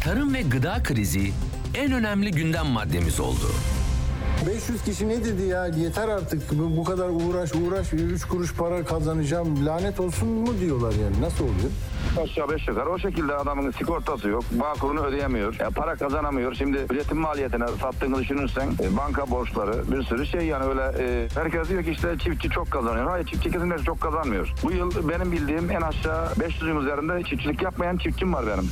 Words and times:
tarım 0.00 0.34
ve 0.34 0.42
gıda 0.42 0.82
krizi 0.82 1.32
en 1.74 1.92
önemli 1.92 2.30
gündem 2.30 2.66
maddemiz 2.66 3.20
oldu. 3.20 3.50
500 4.46 4.82
kişi 4.82 5.08
ne 5.08 5.24
dedi 5.24 5.42
ya 5.42 5.66
yeter 5.66 6.08
artık 6.08 6.58
bu, 6.58 6.76
bu 6.76 6.84
kadar 6.84 7.08
uğraş 7.08 7.50
uğraş 7.54 7.92
3 7.92 8.24
kuruş 8.24 8.54
para 8.54 8.84
kazanacağım 8.84 9.66
lanet 9.66 10.00
olsun 10.00 10.28
mu 10.28 10.60
diyorlar 10.60 10.92
yani 11.04 11.20
nasıl 11.20 11.44
oluyor? 11.44 11.70
Aşağı 12.22 12.50
beş 12.50 12.68
yukarı 12.68 12.90
o 12.90 12.98
şekilde 12.98 13.34
adamın 13.34 13.70
sigortası 13.70 14.28
yok. 14.28 14.44
Bağkurunu 14.50 15.00
ödeyemiyor. 15.00 15.54
E, 15.60 15.64
para 15.64 15.96
kazanamıyor. 15.96 16.54
Şimdi 16.54 16.78
üretim 16.90 17.18
maliyetine 17.18 17.66
sattığını 17.80 18.18
düşünürsen 18.18 18.68
e, 18.82 18.96
banka 18.96 19.30
borçları 19.30 19.92
bir 19.92 20.02
sürü 20.02 20.26
şey 20.26 20.40
yani 20.40 20.64
öyle 20.64 21.04
e, 21.04 21.28
herkes 21.34 21.68
diyor 21.68 21.84
ki 21.84 21.90
işte 21.90 22.16
çiftçi 22.18 22.50
çok 22.50 22.70
kazanıyor. 22.70 23.06
Hayır 23.06 23.26
çiftçi 23.26 23.50
kesinlikle 23.50 23.84
çok 23.84 24.00
kazanmıyor. 24.00 24.52
Bu 24.62 24.72
yıl 24.72 25.08
benim 25.08 25.32
bildiğim 25.32 25.70
en 25.70 25.80
aşağı 25.80 26.26
500'ün 26.26 26.80
üzerinde 26.80 27.24
çiftçilik 27.24 27.62
yapmayan 27.62 27.96
çiftçim 27.96 28.32
var 28.34 28.44
benim. 28.46 28.70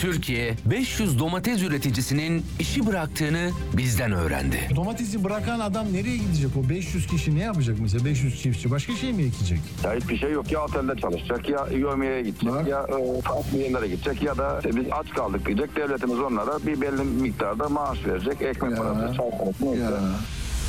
Türkiye 0.00 0.54
500 0.66 1.18
domates 1.18 1.62
üreticisinin 1.62 2.46
işi 2.60 2.86
bıraktığını 2.86 3.50
bizden 3.72 4.12
öğrendi. 4.12 4.68
Domatesi 4.76 5.24
bırakan 5.24 5.60
adam 5.60 5.92
nereye 5.92 6.16
gidecek 6.16 6.50
o 6.56 6.68
500 6.68 7.06
kişi 7.06 7.34
ne 7.34 7.40
yapacak 7.42 7.76
mesela 7.80 8.04
500 8.04 8.42
çiftçi 8.42 8.70
başka 8.70 8.96
şey 8.96 9.12
mi 9.12 9.22
ekecek? 9.22 9.60
Ya 9.84 9.94
hiçbir 9.94 10.18
şey 10.18 10.32
yok. 10.32 10.52
Ya 10.52 10.64
otelde 10.64 11.00
çalışacak 11.00 11.48
ya 11.48 11.66
yövmeye 11.78 12.22
gidecek 12.22 12.52
Bak. 12.52 12.68
ya 12.68 12.80
e, 12.80 13.20
farklı 13.20 13.58
yerlere 13.58 13.86
gidecek 13.88 14.22
ya 14.22 14.38
da 14.38 14.60
işte 14.64 14.80
biz 14.80 14.84
aç 14.92 15.10
kaldık 15.10 15.46
diyecek. 15.46 15.76
Devletimiz 15.76 16.18
onlara 16.20 16.66
bir 16.66 16.80
belli 16.80 17.02
miktarda 17.02 17.68
maaş 17.68 17.98
verecek. 18.06 18.42
Ekmek 18.42 18.76
parası, 18.76 19.16
çay 19.16 19.30
parası 19.30 19.66
neyse. 19.66 19.84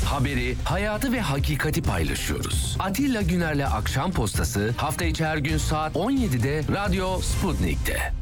Haberi, 0.04 0.56
hayatı 0.64 1.12
ve 1.12 1.20
hakikati 1.20 1.82
paylaşıyoruz. 1.82 2.76
Atilla 2.78 3.22
Güner'le 3.22 3.66
Akşam 3.66 4.12
Postası 4.12 4.74
hafta 4.76 5.04
içi 5.04 5.24
her 5.24 5.36
gün 5.36 5.58
saat 5.58 5.96
17'de 5.96 6.62
Radyo 6.74 7.18
Sputnik'te. 7.20 8.21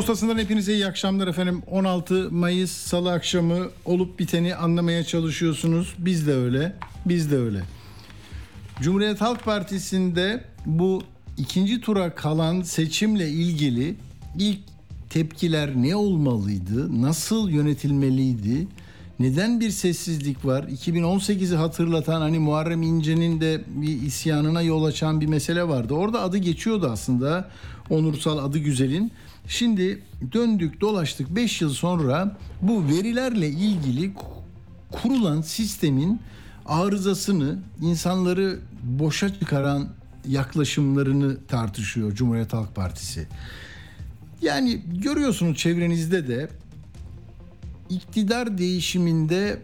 Postasından 0.00 0.38
hepinize 0.38 0.74
iyi 0.74 0.86
akşamlar 0.86 1.26
efendim. 1.26 1.62
16 1.70 2.30
Mayıs 2.30 2.70
Salı 2.70 3.12
akşamı 3.12 3.68
olup 3.84 4.18
biteni 4.18 4.54
anlamaya 4.54 5.04
çalışıyorsunuz. 5.04 5.94
Biz 5.98 6.26
de 6.26 6.34
öyle. 6.34 6.76
Biz 7.06 7.30
de 7.30 7.36
öyle. 7.36 7.62
Cumhuriyet 8.80 9.20
Halk 9.20 9.44
Partisi'nde 9.44 10.44
bu 10.66 11.02
ikinci 11.38 11.80
tura 11.80 12.14
kalan 12.14 12.62
seçimle 12.62 13.28
ilgili 13.28 13.96
ilk 14.38 14.58
tepkiler 15.10 15.76
ne 15.76 15.96
olmalıydı? 15.96 17.02
Nasıl 17.02 17.48
yönetilmeliydi? 17.48 18.66
Neden 19.18 19.60
bir 19.60 19.70
sessizlik 19.70 20.44
var? 20.44 20.62
2018'i 20.62 21.56
hatırlatan 21.56 22.20
hani 22.20 22.38
Muharrem 22.38 22.82
İnce'nin 22.82 23.40
de 23.40 23.64
bir 23.68 24.02
isyanına 24.02 24.62
yol 24.62 24.84
açan 24.84 25.20
bir 25.20 25.26
mesele 25.26 25.68
vardı. 25.68 25.94
Orada 25.94 26.22
adı 26.22 26.38
geçiyordu 26.38 26.88
aslında. 26.92 27.50
Onursal 27.90 28.38
adı 28.38 28.58
güzelin. 28.58 29.12
Şimdi 29.50 30.02
döndük 30.32 30.80
dolaştık 30.80 31.36
5 31.36 31.60
yıl 31.60 31.70
sonra 31.70 32.36
bu 32.62 32.88
verilerle 32.88 33.48
ilgili 33.48 34.12
kurulan 34.92 35.42
sistemin 35.42 36.20
arızasını, 36.66 37.58
insanları 37.80 38.58
boşa 38.82 39.34
çıkaran 39.40 39.88
yaklaşımlarını 40.28 41.46
tartışıyor 41.46 42.14
Cumhuriyet 42.14 42.52
Halk 42.52 42.74
Partisi. 42.74 43.26
Yani 44.42 44.80
görüyorsunuz 44.86 45.58
çevrenizde 45.58 46.28
de 46.28 46.48
iktidar 47.90 48.58
değişiminde 48.58 49.58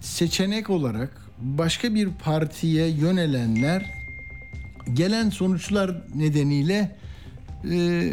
seçenek 0.00 0.70
olarak 0.70 1.26
başka 1.38 1.94
bir 1.94 2.08
partiye 2.24 2.88
yönelenler 2.88 3.86
gelen 4.94 5.30
sonuçlar 5.30 6.02
nedeniyle 6.14 6.96
e, 7.70 8.12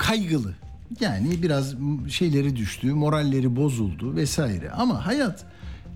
kaygılı. 0.00 0.54
Yani 1.00 1.42
biraz 1.42 1.74
şeyleri 2.08 2.56
düştü, 2.56 2.92
moralleri 2.92 3.56
bozuldu 3.56 4.16
vesaire. 4.16 4.70
Ama 4.70 5.06
hayat 5.06 5.44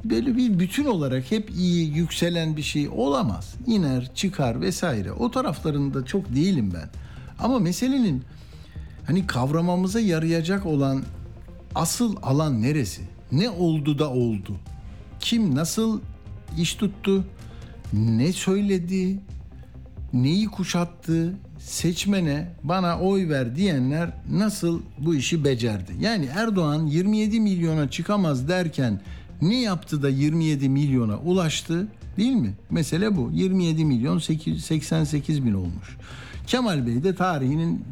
böyle 0.05 0.37
bir 0.37 0.59
bütün 0.59 0.85
olarak 0.85 1.31
hep 1.31 1.51
iyi 1.51 1.97
yükselen 1.97 2.57
bir 2.57 2.63
şey 2.63 2.89
olamaz. 2.89 3.55
İner, 3.67 4.15
çıkar 4.15 4.61
vesaire. 4.61 5.13
O 5.13 5.31
taraflarında 5.31 6.05
çok 6.05 6.35
değilim 6.35 6.73
ben. 6.75 6.89
Ama 7.39 7.59
meselenin 7.59 8.23
hani 9.07 9.27
kavramamıza 9.27 10.01
yarayacak 10.01 10.67
olan 10.67 11.03
asıl 11.75 12.17
alan 12.23 12.63
neresi? 12.63 13.03
Ne 13.33 13.51
oldu 13.51 13.99
da 13.99 14.11
oldu? 14.11 14.57
Kim 15.21 15.55
nasıl 15.55 16.01
iş 16.59 16.75
tuttu? 16.75 17.25
Ne 17.93 18.33
söyledi? 18.33 19.19
Neyi 20.13 20.47
kuşattı? 20.47 21.35
Seçmene 21.65 22.47
bana 22.63 23.01
oy 23.01 23.29
ver 23.29 23.57
diyenler 23.57 24.11
nasıl 24.31 24.81
bu 24.99 25.15
işi 25.15 25.45
becerdi? 25.45 25.93
Yani 26.01 26.29
Erdoğan 26.35 26.87
27 26.87 27.41
milyona 27.41 27.91
çıkamaz 27.91 28.49
derken 28.49 29.01
ne 29.43 29.61
yaptı 29.61 30.03
da 30.03 30.09
27 30.09 30.69
milyona 30.69 31.19
ulaştı? 31.19 31.89
Değil 32.17 32.33
mi? 32.33 32.55
Mesele 32.71 33.17
bu. 33.17 33.31
27 33.35 33.85
milyon 33.85 34.19
8, 34.19 34.65
88 34.65 35.45
bin 35.45 35.55
olmuş. 35.55 35.97
Kemal 36.47 36.87
Bey 36.87 37.05
de 37.05 37.15
tarihinin 37.15 37.85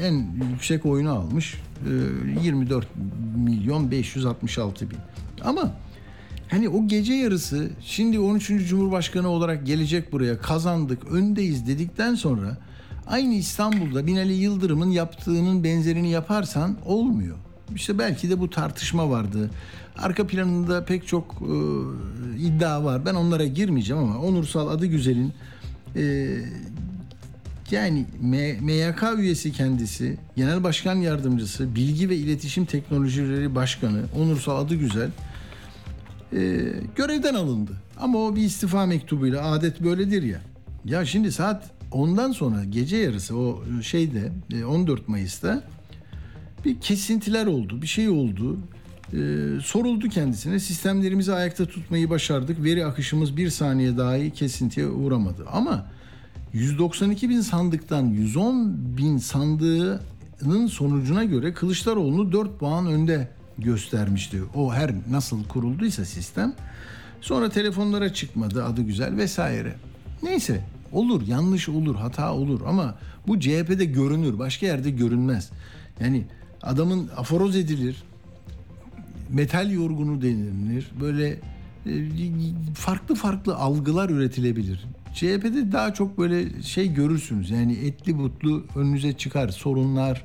e, 0.00 0.06
en 0.06 0.26
yüksek 0.52 0.86
oyunu 0.86 1.10
almış. 1.10 1.54
E, 2.40 2.44
24 2.44 2.86
milyon 3.36 3.90
566 3.90 4.90
bin. 4.90 4.98
Ama 5.44 5.72
hani 6.50 6.68
o 6.68 6.88
gece 6.88 7.12
yarısı 7.12 7.70
şimdi 7.80 8.18
13. 8.18 8.68
Cumhurbaşkanı 8.68 9.28
olarak 9.28 9.66
gelecek 9.66 10.12
buraya 10.12 10.38
kazandık 10.38 11.12
öndeyiz 11.12 11.66
dedikten 11.66 12.14
sonra 12.14 12.58
aynı 13.06 13.34
İstanbul'da 13.34 14.06
Binali 14.06 14.32
Yıldırım'ın 14.32 14.90
yaptığının 14.90 15.64
benzerini 15.64 16.10
yaparsan 16.10 16.76
olmuyor. 16.84 17.36
İşte 17.74 17.98
belki 17.98 18.30
de 18.30 18.40
bu 18.40 18.50
tartışma 18.50 19.10
vardı. 19.10 19.50
Arka 19.98 20.26
planında 20.26 20.84
pek 20.84 21.06
çok 21.06 21.34
e, 21.42 21.54
iddia 22.38 22.84
var. 22.84 23.06
Ben 23.06 23.14
onlara 23.14 23.44
girmeyeceğim 23.44 24.02
ama 24.02 24.18
Onursal 24.18 24.68
adı 24.68 24.86
güzelin 24.86 25.32
e, 25.96 26.36
yani 27.70 28.06
MYK 28.60 29.02
üyesi 29.18 29.52
kendisi, 29.52 30.18
Genel 30.36 30.62
Başkan 30.62 30.96
Yardımcısı, 30.96 31.74
Bilgi 31.74 32.08
ve 32.08 32.16
İletişim 32.16 32.64
Teknolojileri 32.64 33.54
Başkanı 33.54 34.02
Onursal 34.18 34.64
adı 34.64 34.74
güzel 34.74 35.10
e, 36.32 36.38
görevden 36.96 37.34
alındı. 37.34 37.72
Ama 38.00 38.18
o 38.18 38.36
bir 38.36 38.42
istifa 38.42 38.86
mektubuyla 38.86 39.50
adet 39.50 39.80
böyledir 39.80 40.22
ya. 40.22 40.40
Ya 40.84 41.04
şimdi 41.04 41.32
saat 41.32 41.70
ondan 41.90 42.32
sonra 42.32 42.64
gece 42.64 42.96
yarısı 42.96 43.36
o 43.36 43.64
şeyde 43.82 44.32
e, 44.52 44.64
14 44.64 45.08
Mayıs'ta 45.08 45.62
bir 46.64 46.80
kesintiler 46.80 47.46
oldu, 47.46 47.82
bir 47.82 47.86
şey 47.86 48.08
oldu. 48.08 48.58
Ee, 49.12 49.60
soruldu 49.62 50.08
kendisine 50.08 50.58
sistemlerimizi 50.58 51.34
ayakta 51.34 51.66
tutmayı 51.66 52.10
başardık. 52.10 52.64
Veri 52.64 52.86
akışımız 52.86 53.36
bir 53.36 53.50
saniye 53.50 53.96
dahi 53.96 54.30
kesintiye 54.30 54.86
uğramadı. 54.86 55.46
Ama 55.52 55.86
192 56.52 57.28
bin 57.28 57.40
sandıktan 57.40 58.06
110 58.06 58.76
bin 58.96 59.18
sandığının 59.18 60.66
sonucuna 60.66 61.24
göre 61.24 61.54
Kılıçdaroğlu'nu 61.54 62.32
4 62.32 62.58
puan 62.58 62.86
önde 62.86 63.28
göstermişti. 63.58 64.42
O 64.54 64.74
her 64.74 64.90
nasıl 65.10 65.44
kurulduysa 65.44 66.04
sistem. 66.04 66.54
Sonra 67.20 67.50
telefonlara 67.50 68.12
çıkmadı 68.12 68.64
adı 68.64 68.82
güzel 68.82 69.16
vesaire. 69.16 69.74
Neyse 70.22 70.64
olur 70.92 71.26
yanlış 71.26 71.68
olur 71.68 71.96
hata 71.96 72.34
olur 72.34 72.60
ama 72.66 72.94
bu 73.26 73.40
CHP'de 73.40 73.84
görünür 73.84 74.38
başka 74.38 74.66
yerde 74.66 74.90
görünmez. 74.90 75.50
Yani 76.00 76.24
adamın 76.62 77.10
aforoz 77.16 77.56
edilir 77.56 78.02
metal 79.32 79.70
yorgunu 79.70 80.22
denilir. 80.22 80.90
Böyle 81.00 81.28
e, 81.86 81.90
farklı 82.74 83.14
farklı 83.14 83.56
algılar 83.56 84.10
üretilebilir. 84.10 84.84
CHP'de 85.14 85.72
daha 85.72 85.94
çok 85.94 86.18
böyle 86.18 86.62
şey 86.62 86.92
görürsünüz. 86.94 87.50
Yani 87.50 87.72
etli 87.72 88.18
butlu 88.18 88.64
önünüze 88.76 89.12
çıkar 89.12 89.48
sorunlar, 89.48 90.24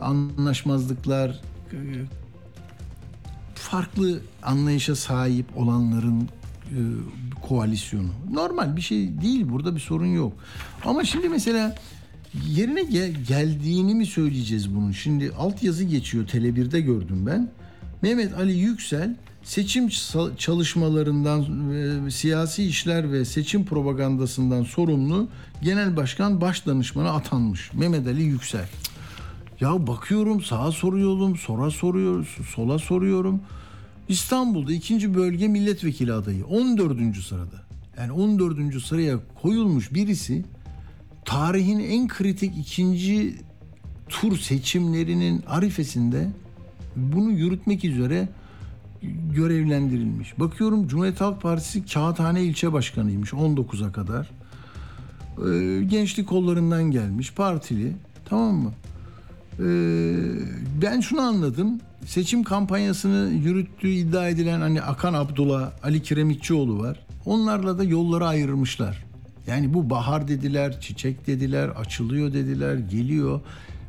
anlaşmazlıklar, 0.00 1.40
e, 1.72 1.78
farklı 3.54 4.20
anlayışa 4.42 4.96
sahip 4.96 5.46
olanların 5.56 6.28
koalisyonu. 7.48 8.08
Normal 8.32 8.76
bir 8.76 8.80
şey 8.80 9.20
değil 9.22 9.48
burada 9.48 9.74
bir 9.74 9.80
sorun 9.80 10.06
yok. 10.14 10.32
Ama 10.84 11.04
şimdi 11.04 11.28
mesela 11.28 11.74
yerine 12.48 12.82
gel- 12.82 13.24
geldiğini 13.28 13.94
mi 13.94 14.06
söyleyeceğiz 14.06 14.74
bunun? 14.74 14.92
Şimdi 14.92 15.32
altyazı 15.38 15.84
geçiyor 15.84 16.26
Tele1'de 16.26 16.80
gördüm 16.80 17.26
ben. 17.26 17.50
Mehmet 18.02 18.34
Ali 18.38 18.52
Yüksel 18.52 19.16
seçim 19.42 19.88
çalışmalarından, 20.38 21.70
e, 22.06 22.10
siyasi 22.10 22.64
işler 22.64 23.12
ve 23.12 23.24
seçim 23.24 23.64
propagandasından 23.64 24.62
sorumlu 24.62 25.28
Genel 25.62 25.96
Başkan 25.96 26.40
Başdanışmanı 26.40 27.12
atanmış 27.12 27.72
Mehmet 27.72 28.06
Ali 28.06 28.22
Yüksel. 28.22 28.68
Ya 29.60 29.86
bakıyorum 29.86 30.40
sağa 30.42 30.72
soruyorum, 30.72 31.36
sonra 31.36 31.70
soruyoruz, 31.70 32.28
sola 32.54 32.78
soruyorum. 32.78 33.40
İstanbul'da 34.10 34.72
ikinci 34.72 35.14
bölge 35.14 35.48
milletvekili 35.48 36.12
adayı 36.12 36.46
14. 36.46 37.16
sırada. 37.16 37.62
Yani 37.98 38.12
14. 38.12 38.82
sıraya 38.82 39.18
koyulmuş 39.42 39.94
birisi 39.94 40.44
tarihin 41.24 41.78
en 41.78 42.08
kritik 42.08 42.58
ikinci 42.58 43.34
tur 44.08 44.36
seçimlerinin 44.38 45.42
arifesinde 45.46 46.28
bunu 46.96 47.30
yürütmek 47.30 47.84
üzere 47.84 48.28
görevlendirilmiş. 49.34 50.38
Bakıyorum 50.38 50.88
Cumhuriyet 50.88 51.20
Halk 51.20 51.42
Partisi 51.42 51.86
Kağıthane 51.86 52.42
ilçe 52.42 52.72
başkanıymış 52.72 53.32
19'a 53.32 53.92
kadar. 53.92 54.30
Ee, 55.38 55.84
gençlik 55.84 56.28
kollarından 56.28 56.90
gelmiş 56.90 57.32
partili 57.32 57.96
tamam 58.24 58.54
mı? 58.54 58.72
Ee, 59.60 60.16
ben 60.82 61.00
şunu 61.00 61.20
anladım. 61.20 61.80
Seçim 62.06 62.42
kampanyasını 62.42 63.30
yürüttüğü 63.32 63.88
iddia 63.88 64.28
edilen 64.28 64.60
hani 64.60 64.82
Akan 64.82 65.14
Abdullah, 65.14 65.70
Ali 65.82 66.02
Kiremitçioğlu 66.02 66.78
var. 66.78 67.06
Onlarla 67.26 67.78
da 67.78 67.84
yolları 67.84 68.26
ayırmışlar. 68.26 69.04
Yani 69.46 69.74
bu 69.74 69.90
bahar 69.90 70.28
dediler, 70.28 70.80
çiçek 70.80 71.26
dediler, 71.26 71.68
açılıyor 71.68 72.32
dediler, 72.32 72.74
geliyor. 72.74 73.40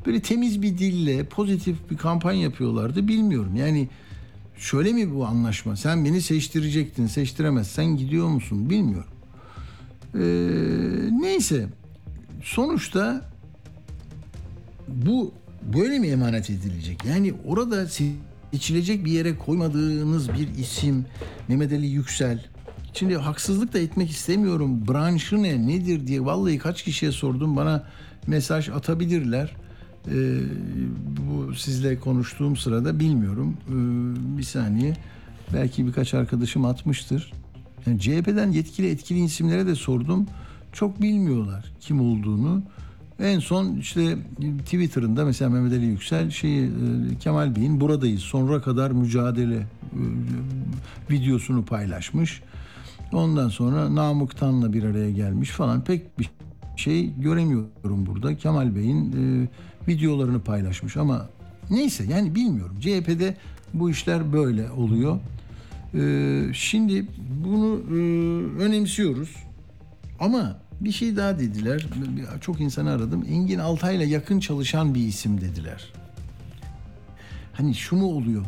Böyle 0.06 0.22
temiz 0.22 0.62
bir 0.62 0.78
dille 0.78 1.24
pozitif 1.24 1.92
bir 1.92 1.98
kampanya 1.98 2.42
yapıyorlardı 2.42 3.08
bilmiyorum. 3.08 3.56
Yani 3.56 3.90
şöyle 4.58 4.94
mi 4.94 5.16
bu 5.16 5.26
anlaşma? 5.26 5.76
Sen 5.76 6.06
beni 6.06 6.22
seçtirecektin, 6.22 7.08
seçtiremezsen 7.08 7.98
gidiyor 7.98 8.28
musun 8.28 8.70
bilmiyorum. 8.70 9.12
Ee, 10.16 10.20
neyse 11.22 11.68
sonuçta 12.44 13.30
bu 14.88 15.34
böyle 15.74 16.00
mi 16.00 16.08
emanet 16.08 16.50
edilecek? 16.50 17.06
Yani 17.06 17.34
orada 17.46 17.88
seçilecek 17.88 19.06
bir 19.06 19.12
yere 19.12 19.38
koymadığınız 19.38 20.30
bir 20.30 20.48
isim 20.60 21.06
Mehmet 21.48 21.74
Ali 21.74 21.88
Yüksel. 21.88 22.46
Şimdi 22.94 23.16
haksızlık 23.16 23.74
da 23.74 23.80
etmek 23.80 24.10
istemiyorum. 24.10 24.88
Branşı 24.88 25.44
ne, 25.44 25.68
nedir 25.68 26.08
diye 26.08 26.26
vallahi 26.26 26.58
kaç 26.58 26.84
kişiye 26.84 27.12
sordum. 27.12 27.56
Bana 27.56 27.84
mesaj 28.28 28.70
atabilirler. 28.70 29.56
Ee, 30.08 30.40
bu 31.18 31.56
sizle 31.56 32.00
konuştuğum 32.00 32.56
sırada 32.56 33.00
bilmiyorum. 33.00 33.58
Ee, 33.68 34.38
bir 34.38 34.44
saniye. 34.44 34.98
Belki 35.54 35.88
birkaç 35.88 36.14
arkadaşım 36.14 36.66
atmıştır. 36.66 37.32
Yani 37.86 38.00
CHP'den 38.00 38.52
yetkili 38.52 38.90
etkili 38.90 39.24
isimlere 39.24 39.68
de 39.68 39.76
sordum. 39.76 40.28
Çok 40.74 41.02
bilmiyorlar 41.02 41.72
kim 41.80 42.02
olduğunu. 42.02 42.64
En 43.22 43.40
son 43.40 43.76
işte 43.76 44.18
Twitter'ında 44.66 45.26
mesela 45.26 45.50
Mehmet 45.50 45.74
Ali 45.74 45.86
Yüksel 45.86 46.30
şeyi 46.30 46.66
e, 46.66 46.70
Kemal 47.20 47.56
Bey'in 47.56 47.82
buradayız 47.82 48.22
sonuna 48.22 48.62
kadar 48.62 48.92
mücadele 48.92 49.56
e, 49.58 49.66
videosunu 51.12 51.66
paylaşmış. 51.66 52.42
Ondan 53.14 53.50
sonra 53.50 53.96
Namık 53.96 54.38
Tan'la 54.38 54.74
bir 54.74 54.84
araya 54.84 55.12
gelmiş 55.12 55.50
falan 55.50 55.84
pek 55.84 56.20
bir 56.20 56.30
şey 56.76 57.14
göremiyorum 57.18 58.06
burada. 58.06 58.38
Kemal 58.38 58.76
Bey'in 58.76 59.12
e, 59.12 59.48
videolarını 59.88 60.42
paylaşmış 60.42 60.98
ama 60.98 61.30
neyse 61.70 62.04
yani 62.10 62.36
bilmiyorum. 62.36 62.78
CHP'de 62.80 63.36
bu 63.74 63.90
işler 63.90 64.34
böyle 64.34 64.72
oluyor. 64.72 65.20
Şimdi 66.54 67.08
bunu 67.46 67.82
önemsiyoruz. 68.60 69.36
Ama 70.20 70.58
bir 70.82 70.92
şey 70.92 71.18
daha 71.18 71.40
dediler. 71.40 71.86
Çok 72.42 72.62
insanı 72.62 72.92
aradım. 72.92 73.26
Engin 73.30 73.60
Altay'la 73.60 74.06
yakın 74.06 74.40
çalışan 74.40 74.96
bir 74.96 75.08
isim 75.08 75.42
dediler. 75.42 75.94
Hani 77.54 77.76
şu 77.76 77.96
mu 77.96 78.06
oluyor? 78.06 78.46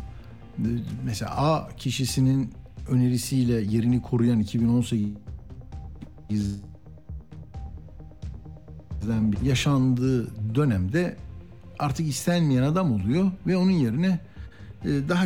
Ee, 0.60 0.62
Mesela 1.06 1.32
A 1.38 1.70
kişisinin 1.78 2.54
önerisiyle 2.90 3.54
yerini 3.54 4.02
koruyan 4.02 4.40
2018 4.40 5.10
yaşandığı 9.44 10.28
dönemde 10.56 11.16
artık 11.80 12.08
istenmeyen 12.08 12.64
adam 12.64 12.92
oluyor 12.92 13.32
ve 13.48 13.58
onun 13.58 13.72
yerine 13.72 14.20
e, 14.86 14.90
daha 15.10 15.26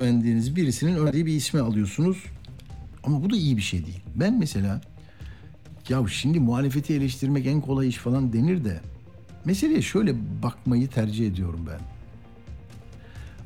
güvendiğiniz 0.00 0.56
birisinin 0.56 0.96
önerdiği 0.96 1.26
bir 1.26 1.34
ismi 1.34 1.60
alıyorsunuz. 1.60 2.24
Ama 3.06 3.22
bu 3.22 3.30
da 3.30 3.36
iyi 3.36 3.56
bir 3.56 3.62
şey 3.62 3.86
değil. 3.86 4.00
Ben 4.14 4.38
mesela 4.38 4.80
ya 5.88 6.06
şimdi 6.08 6.40
muhalefeti 6.40 6.94
eleştirmek 6.94 7.46
en 7.46 7.60
kolay 7.60 7.88
iş 7.88 7.96
falan 7.96 8.32
denir 8.32 8.64
de 8.64 8.80
meseleye 9.44 9.82
şöyle 9.82 10.14
bakmayı 10.42 10.88
tercih 10.88 11.26
ediyorum 11.26 11.60
ben. 11.70 11.80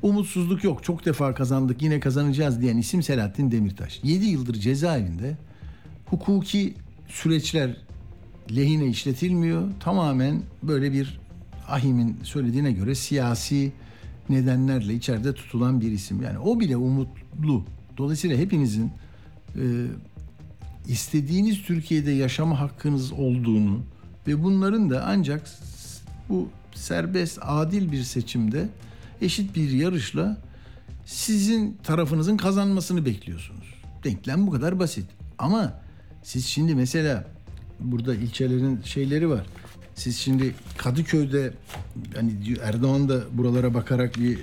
Umutsuzluk 0.03 0.65
yok. 0.65 0.85
Çok 0.85 1.07
defa 1.07 1.35
kazandık 1.35 1.83
yine 1.83 2.01
kazanacağız 2.01 2.61
diyen 2.61 2.77
isim 2.77 3.03
Selahattin 3.03 3.51
Demirtaş. 3.51 4.01
7 4.03 4.27
yıldır 4.27 4.55
cezaevinde 4.55 5.37
hukuki 6.07 6.75
süreçler 7.09 7.77
lehine 8.57 8.87
işletilmiyor. 8.87 9.69
Tamamen 9.81 10.43
böyle 10.63 10.93
bir 10.93 11.21
Ahim'in 11.69 12.17
söylediğine 12.23 12.73
göre 12.73 12.95
siyasi 12.95 13.73
nedenlerle 14.29 14.95
içeride 14.95 15.35
tutulan 15.35 15.81
bir 15.81 15.93
isim. 15.93 16.23
Yani 16.23 16.39
o 16.39 16.61
bile 16.61 16.77
umutlu. 16.77 17.65
Dolayısıyla 17.99 18.37
hepinizin 18.37 18.91
e, 19.57 19.87
istediğiniz 20.89 21.63
Türkiye'de 21.63 22.11
yaşama 22.11 22.61
hakkınız 22.61 23.13
olduğunu 23.13 23.83
ve 24.27 24.43
bunların 24.43 24.91
da 24.91 25.05
ancak 25.07 25.51
bu 26.29 26.49
serbest, 26.75 27.39
adil 27.43 27.93
bir 27.93 28.03
seçimde 28.03 28.69
eşit 29.23 29.57
bir 29.57 29.71
yarışla 29.71 30.37
sizin 31.07 31.79
tarafınızın 31.83 32.37
kazanmasını 32.37 33.07
bekliyorsunuz. 33.07 33.75
Denklem 34.05 34.47
bu 34.47 34.51
kadar 34.51 34.79
basit. 34.79 35.07
Ama 35.39 35.73
siz 36.23 36.47
şimdi 36.47 36.75
mesela 36.75 37.25
burada 37.81 38.15
ilçelerin 38.15 38.81
şeyleri 38.85 39.29
var. 39.29 39.47
Siz 39.95 40.17
şimdi 40.17 40.55
Kadıköy'de 40.79 41.53
hani 42.15 42.33
Erdoğan 42.63 43.09
da 43.09 43.21
buralara 43.33 43.75
bakarak 43.75 44.17
bir 44.17 44.39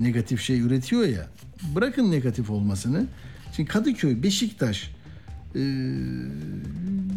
negatif 0.00 0.40
şey 0.40 0.60
üretiyor 0.60 1.04
ya. 1.04 1.26
Bırakın 1.74 2.10
negatif 2.10 2.50
olmasını. 2.50 3.06
Şimdi 3.58 3.70
Kadıköy, 3.70 4.22
Beşiktaş 4.22 4.90
e, 5.54 5.60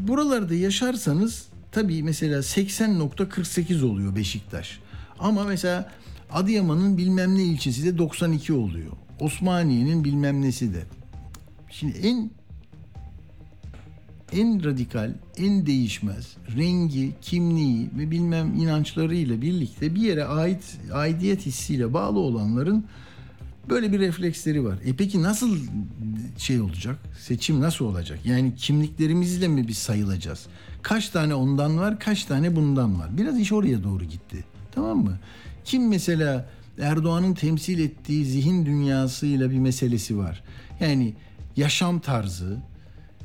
buralarda 0.07 0.53
yaşarsanız 0.53 1.45
tabii 1.71 2.03
mesela 2.03 2.39
80.48 2.39 3.85
oluyor 3.85 4.15
Beşiktaş. 4.15 4.79
Ama 5.19 5.43
mesela 5.43 5.91
Adıyaman'ın 6.31 6.97
bilmem 6.97 7.35
ne 7.35 7.43
ilçesi 7.43 7.85
de 7.85 7.97
92 7.97 8.53
oluyor. 8.53 8.91
Osmaniye'nin 9.19 10.03
bilmem 10.03 10.41
nesi 10.41 10.73
de. 10.73 10.83
Şimdi 11.69 11.97
en 11.97 12.31
en 14.31 14.63
radikal, 14.63 15.13
en 15.37 15.65
değişmez 15.65 16.37
rengi, 16.57 17.11
kimliği 17.21 17.89
ve 17.97 18.11
bilmem 18.11 18.53
inançlarıyla 18.53 19.41
birlikte 19.41 19.95
bir 19.95 20.01
yere 20.01 20.25
ait 20.25 20.79
aidiyet 20.93 21.45
hissiyle 21.45 21.93
bağlı 21.93 22.19
olanların 22.19 22.85
böyle 23.69 23.91
bir 23.91 23.99
refleksleri 23.99 24.65
var. 24.65 24.77
E 24.85 24.95
peki 24.95 25.23
nasıl 25.23 25.57
şey 26.37 26.61
olacak? 26.61 26.95
Seçim 27.19 27.61
nasıl 27.61 27.85
olacak? 27.85 28.19
Yani 28.25 28.55
kimliklerimizle 28.55 29.47
mi 29.47 29.67
biz 29.67 29.77
sayılacağız? 29.77 30.45
Kaç 30.81 31.09
tane 31.09 31.35
ondan 31.35 31.77
var, 31.77 31.99
kaç 31.99 32.25
tane 32.25 32.55
bundan 32.55 32.99
var? 32.99 33.17
Biraz 33.17 33.39
iş 33.39 33.51
oraya 33.51 33.83
doğru 33.83 34.03
gitti. 34.03 34.45
Tamam 34.71 34.97
mı? 34.97 35.19
Kim 35.65 35.87
mesela 35.87 36.49
Erdoğan'ın 36.81 37.33
temsil 37.33 37.79
ettiği 37.79 38.25
zihin 38.25 38.65
dünyasıyla 38.65 39.51
bir 39.51 39.59
meselesi 39.59 40.17
var. 40.17 40.43
Yani 40.79 41.13
yaşam 41.55 41.99
tarzı, 41.99 42.57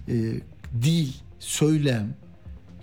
e, 0.08 0.14
dil, 0.82 1.12
söylem, 1.38 2.14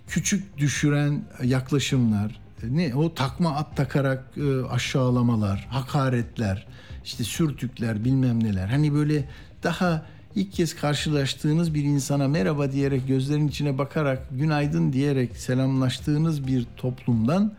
küçük 0.08 0.58
düşüren 0.58 1.22
yaklaşımlar, 1.44 2.40
e, 2.64 2.76
ne 2.78 2.96
o 2.96 3.14
takma 3.14 3.56
at 3.56 3.78
takarak 3.78 4.24
e, 4.38 4.66
aşağılamalar, 4.66 5.68
hakaretler, 5.70 6.68
işte 7.06 7.24
sürtükler, 7.24 8.06
bilmem 8.06 8.44
neler. 8.44 8.68
Hani 8.68 8.94
böyle 8.94 9.26
daha 9.64 10.06
ilk 10.36 10.54
kez 10.54 10.76
karşılaştığınız 10.76 11.74
bir 11.74 11.84
insana 11.84 12.28
merhaba 12.28 12.72
diyerek 12.72 13.08
gözlerinin 13.08 13.48
içine 13.48 13.78
bakarak 13.78 14.28
günaydın 14.32 14.94
diyerek 14.94 15.38
selamlaştığınız 15.38 16.48
bir 16.48 16.66
toplumdan 16.78 17.54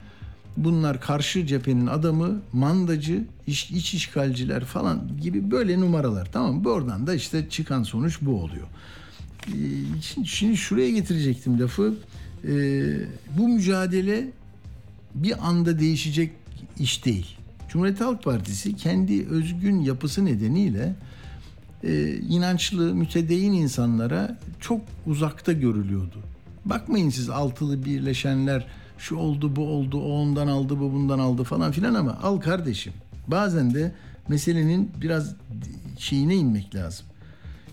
bunlar 0.56 1.00
karşı 1.00 1.46
cephenin 1.46 1.86
adamı, 1.86 2.42
mandacı, 2.52 3.24
iç, 3.46 3.70
iç 3.70 3.94
işgalciler 3.94 4.64
falan 4.64 5.00
gibi 5.22 5.50
böyle 5.50 5.80
numaralar. 5.80 6.28
Tamam 6.32 6.54
mı? 6.54 6.68
Oradan 6.68 7.06
da 7.06 7.14
işte 7.14 7.48
çıkan 7.50 7.82
sonuç 7.82 8.18
bu 8.20 8.42
oluyor. 8.42 8.66
Ee, 9.48 9.52
Şimdi, 10.02 10.28
şimdi 10.28 10.56
şuraya 10.56 10.90
getirecektim 10.90 11.60
lafı. 11.60 11.94
Ee, 12.44 12.50
bu 13.38 13.48
mücadele 13.48 14.30
bir 15.14 15.48
anda 15.48 15.78
değişecek 15.78 16.32
iş 16.78 17.04
değil. 17.04 17.36
Cumhuriyet 17.74 18.00
Halk 18.00 18.22
Partisi 18.22 18.76
kendi 18.76 19.26
özgün 19.28 19.80
yapısı 19.80 20.24
nedeniyle 20.24 20.94
e, 21.84 22.14
inançlı, 22.14 22.94
mütedeyyin 22.94 23.52
insanlara 23.52 24.38
çok 24.60 24.80
uzakta 25.06 25.52
görülüyordu. 25.52 26.18
Bakmayın 26.64 27.10
siz 27.10 27.30
altılı 27.30 27.84
birleşenler 27.84 28.66
şu 28.98 29.16
oldu 29.16 29.56
bu 29.56 29.66
oldu 29.66 30.00
o 30.00 30.12
ondan 30.12 30.46
aldı 30.46 30.80
bu 30.80 30.92
bundan 30.92 31.18
aldı 31.18 31.44
falan 31.44 31.72
filan 31.72 31.94
ama 31.94 32.18
al 32.22 32.40
kardeşim. 32.40 32.92
Bazen 33.28 33.74
de 33.74 33.94
meselenin 34.28 34.90
biraz 35.00 35.34
şeyine 35.98 36.34
inmek 36.34 36.74
lazım. 36.74 37.06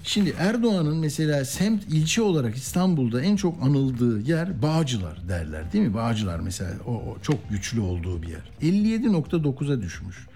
Şimdi 0.04 0.36
Erdoğan'ın 0.38 0.98
mesela 0.98 1.46
semt 1.46 1.84
ilçe 1.84 2.22
olarak 2.22 2.56
İstanbul'da 2.56 3.22
en 3.22 3.36
çok 3.36 3.64
anıldığı 3.64 4.20
yer 4.22 4.62
Bağcılar 4.62 5.30
derler 5.30 5.74
değil 5.74 5.88
mi? 5.88 5.94
Bağcılar 5.94 6.40
mesela 6.40 6.72
o, 6.88 6.92
o 6.92 7.18
çok 7.22 7.50
güçlü 7.50 7.80
olduğu 7.80 8.22
bir 8.22 8.28
yer. 8.28 8.52
57.9'a 8.62 9.82
düşmüş. 9.82 10.28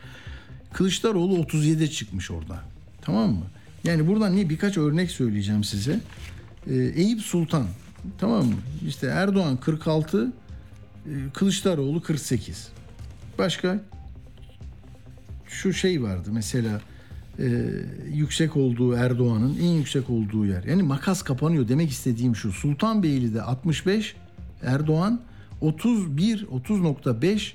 Kılıçdaroğlu 0.73 1.39
37'e 1.39 1.87
çıkmış 1.87 2.31
orada. 2.31 2.59
Tamam 3.01 3.29
mı? 3.29 3.45
Yani 3.83 4.07
buradan 4.07 4.37
ne 4.37 4.49
birkaç 4.49 4.77
örnek 4.77 5.11
söyleyeceğim 5.11 5.63
size. 5.63 5.99
Ee, 6.67 6.75
Eyüp 6.75 7.21
Sultan 7.21 7.65
tamam 8.17 8.45
mı? 8.45 8.55
İşte 8.87 9.07
Erdoğan 9.07 9.57
46, 9.57 10.31
e, 11.05 11.11
Kılıçdaroğlu 11.33 12.01
48. 12.01 12.67
Başka 13.37 13.79
şu 15.47 15.73
şey 15.73 16.03
vardı 16.03 16.29
mesela 16.31 16.81
e, 17.39 17.45
yüksek 18.13 18.57
olduğu 18.57 18.93
Erdoğan'ın 18.93 19.57
en 19.61 19.71
yüksek 19.71 20.09
olduğu 20.09 20.45
yer. 20.45 20.63
Yani 20.63 20.83
makas 20.83 21.21
kapanıyor 21.21 21.67
demek 21.67 21.89
istediğim 21.89 22.35
şu. 22.35 22.51
Sultanbeyli'de 22.51 23.41
65 23.41 24.15
Erdoğan 24.61 25.21
31 25.61 26.45
30.5 26.45 27.51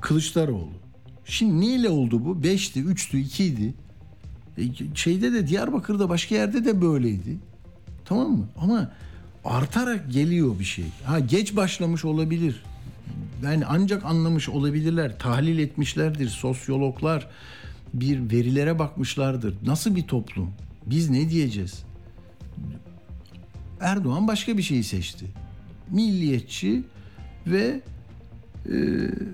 Kılıçdaroğlu. 0.00 0.80
Şimdi 1.24 1.60
neyle 1.60 1.88
oldu 1.88 2.24
bu? 2.24 2.34
5'ti, 2.34 2.84
3'tü, 2.84 3.16
2'ydi. 3.16 3.72
E, 4.58 4.94
şeyde 4.94 5.32
de 5.32 5.46
Diyarbakır'da 5.46 6.08
başka 6.08 6.34
yerde 6.34 6.64
de 6.64 6.80
böyleydi. 6.80 7.38
Tamam 8.04 8.30
mı? 8.30 8.48
Ama 8.56 8.90
artarak 9.44 10.12
geliyor 10.12 10.58
bir 10.58 10.64
şey. 10.64 10.84
Ha 11.04 11.18
geç 11.18 11.56
başlamış 11.56 12.04
olabilir. 12.04 12.62
Yani 13.44 13.64
ancak 13.66 14.04
anlamış 14.04 14.48
olabilirler, 14.48 15.18
tahlil 15.18 15.58
etmişlerdir 15.58 16.28
sosyologlar, 16.28 17.28
bir 17.94 18.30
verilere 18.30 18.78
bakmışlardır. 18.78 19.54
Nasıl 19.66 19.96
bir 19.96 20.02
toplum? 20.02 20.50
Biz 20.86 21.10
ne 21.10 21.30
diyeceğiz? 21.30 21.84
Erdoğan 23.80 24.28
başka 24.28 24.58
bir 24.58 24.62
şeyi 24.62 24.84
seçti. 24.84 25.26
Milliyetçi 25.90 26.82
ve 27.46 27.80
e, 28.66 28.74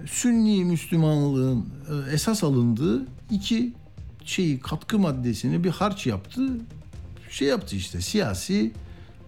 Sünni 0.06 0.64
Müslümanlığın 0.64 1.60
e, 1.60 2.12
esas 2.12 2.44
alındığı 2.44 3.06
iki 3.30 3.72
şeyi 4.24 4.60
katkı 4.60 4.98
maddesini 4.98 5.64
bir 5.64 5.70
harç 5.70 6.06
yaptı. 6.06 6.50
Şey 7.30 7.48
yaptı 7.48 7.76
işte 7.76 8.00
siyasi 8.00 8.72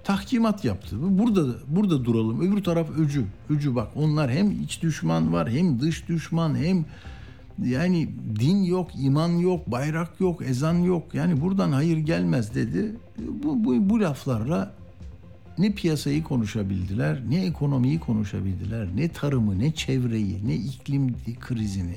tahkimat 0.04 0.64
yaptı. 0.64 0.96
Burada 1.00 1.46
burada 1.68 2.04
duralım. 2.04 2.40
Öbür 2.40 2.64
taraf 2.64 2.90
öcü. 2.98 3.24
Öcü 3.50 3.74
bak 3.74 3.88
onlar 3.94 4.30
hem 4.30 4.50
iç 4.50 4.82
düşman 4.82 5.32
var 5.32 5.50
hem 5.50 5.80
dış 5.80 6.08
düşman 6.08 6.56
hem 6.56 6.84
yani 7.64 8.08
din 8.40 8.62
yok, 8.62 8.90
iman 9.00 9.28
yok, 9.28 9.70
bayrak 9.70 10.20
yok, 10.20 10.42
ezan 10.42 10.78
yok. 10.78 11.14
Yani 11.14 11.40
buradan 11.40 11.72
hayır 11.72 11.98
gelmez 11.98 12.54
dedi. 12.54 12.92
Bu, 13.42 13.64
bu, 13.64 13.90
bu 13.90 14.00
laflarla 14.00 14.74
ne 15.58 15.72
piyasayı 15.72 16.24
konuşabildiler, 16.24 17.22
ne 17.30 17.44
ekonomiyi 17.44 18.00
konuşabildiler, 18.00 18.88
ne 18.96 19.08
tarımı, 19.08 19.58
ne 19.58 19.72
çevreyi, 19.72 20.46
ne 20.46 20.54
iklim 20.54 21.14
krizini, 21.40 21.96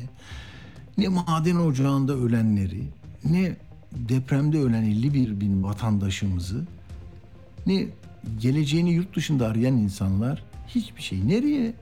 ne 0.97 1.07
maden 1.07 1.55
ocağında 1.55 2.13
ölenleri, 2.13 2.83
ne 3.25 3.55
depremde 3.93 4.59
ölen 4.59 4.83
51 4.83 5.41
bin 5.41 5.63
vatandaşımızı, 5.63 6.65
ne 7.67 7.85
geleceğini 8.39 8.91
yurt 8.91 9.15
dışında 9.15 9.47
arayan 9.47 9.77
insanlar 9.77 10.43
hiçbir 10.67 11.01
şey. 11.01 11.27
Nereye? 11.27 11.73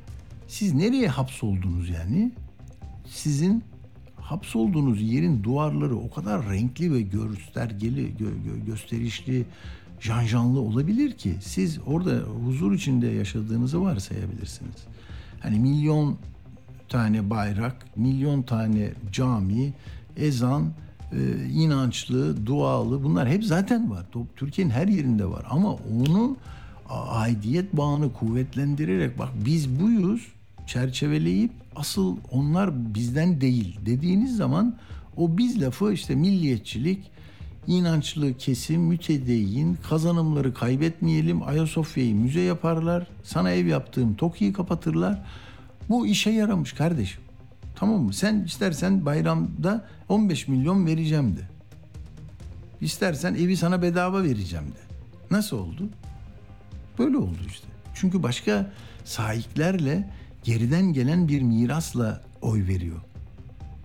Siz 0.48 0.74
nereye 0.74 1.08
hapsoldunuz 1.08 1.90
yani? 1.90 2.32
Sizin 3.10 3.64
hapsolduğunuz 4.16 5.02
yerin 5.02 5.44
duvarları 5.44 5.98
o 5.98 6.10
kadar 6.10 6.50
renkli 6.50 6.94
ve 6.94 7.02
göstergeli, 7.02 8.18
gö, 8.18 8.26
gö, 8.26 8.66
gösterişli, 8.66 9.46
janjanlı 10.00 10.60
olabilir 10.60 11.12
ki 11.12 11.36
siz 11.42 11.80
orada 11.86 12.12
huzur 12.46 12.74
içinde 12.74 13.08
yaşadığınızı 13.08 13.82
varsayabilirsiniz. 13.82 14.76
Hani 15.40 15.60
milyon 15.60 16.18
tane 16.90 17.30
bayrak, 17.30 17.86
milyon 17.96 18.42
tane 18.42 18.90
cami, 19.12 19.74
ezan, 20.18 20.72
e, 21.12 21.46
inançlı, 21.52 22.46
dualı 22.46 23.04
bunlar 23.04 23.30
hep 23.30 23.44
zaten 23.44 23.92
var. 23.92 24.06
Türkiye'nin 24.36 24.72
her 24.72 24.88
yerinde 24.88 25.26
var 25.26 25.46
ama 25.50 25.74
onu 25.74 26.38
aidiyet 26.90 27.78
bağını 27.78 28.14
kuvvetlendirerek 28.14 29.20
bak 29.20 29.30
biz 29.46 29.80
buyuz 29.80 30.28
çerçeveleyip 30.68 31.52
asıl 31.80 32.18
onlar 32.32 32.94
bizden 32.96 33.42
değil 33.42 33.80
dediğiniz 33.86 34.38
zaman 34.38 34.76
o 35.18 35.38
biz 35.38 35.62
lafı 35.62 35.94
işte 35.94 36.16
milliyetçilik, 36.16 37.12
inançlı 37.68 38.38
kesim, 38.38 38.82
mütedeyyin, 38.82 39.78
kazanımları 39.90 40.54
kaybetmeyelim, 40.54 41.44
Ayasofya'yı 41.44 42.16
müze 42.16 42.42
yaparlar, 42.42 43.08
sana 43.24 43.52
ev 43.52 43.66
yaptığım 43.66 44.16
TOKİ'yi 44.16 44.54
kapatırlar. 44.54 45.24
Bu 45.90 46.08
işe 46.08 46.30
yaramış 46.30 46.74
kardeşim. 46.74 47.22
Tamam 47.76 48.02
mı? 48.02 48.14
Sen 48.14 48.44
istersen 48.44 49.06
bayramda 49.06 49.86
15 50.10 50.48
milyon 50.48 50.86
vereceğim 50.86 51.38
de. 51.38 51.42
İstersen 52.82 53.34
evi 53.34 53.58
sana 53.58 53.82
bedava 53.82 54.24
vereceğim 54.24 54.66
de. 54.66 54.96
Nasıl 55.32 55.58
oldu? 55.58 55.90
Böyle 57.00 57.18
oldu 57.18 57.40
işte. 57.48 57.68
Çünkü 57.94 58.24
başka 58.24 58.72
sahiplerle 59.06 60.10
geriden 60.44 60.94
gelen 60.94 61.28
bir 61.28 61.42
mirasla 61.42 62.22
oy 62.42 62.68
veriyor. 62.68 63.00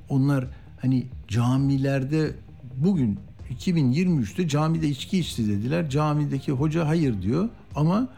Onlar 0.08 0.46
hani 0.80 1.06
camilerde 1.28 2.30
bugün 2.76 3.18
2023'te 3.60 4.48
camide 4.48 4.88
içki 4.88 5.18
içti 5.18 5.48
dediler. 5.48 5.90
Camideki 5.90 6.52
hoca 6.52 6.88
hayır 6.88 7.22
diyor 7.22 7.48
ama 7.74 8.08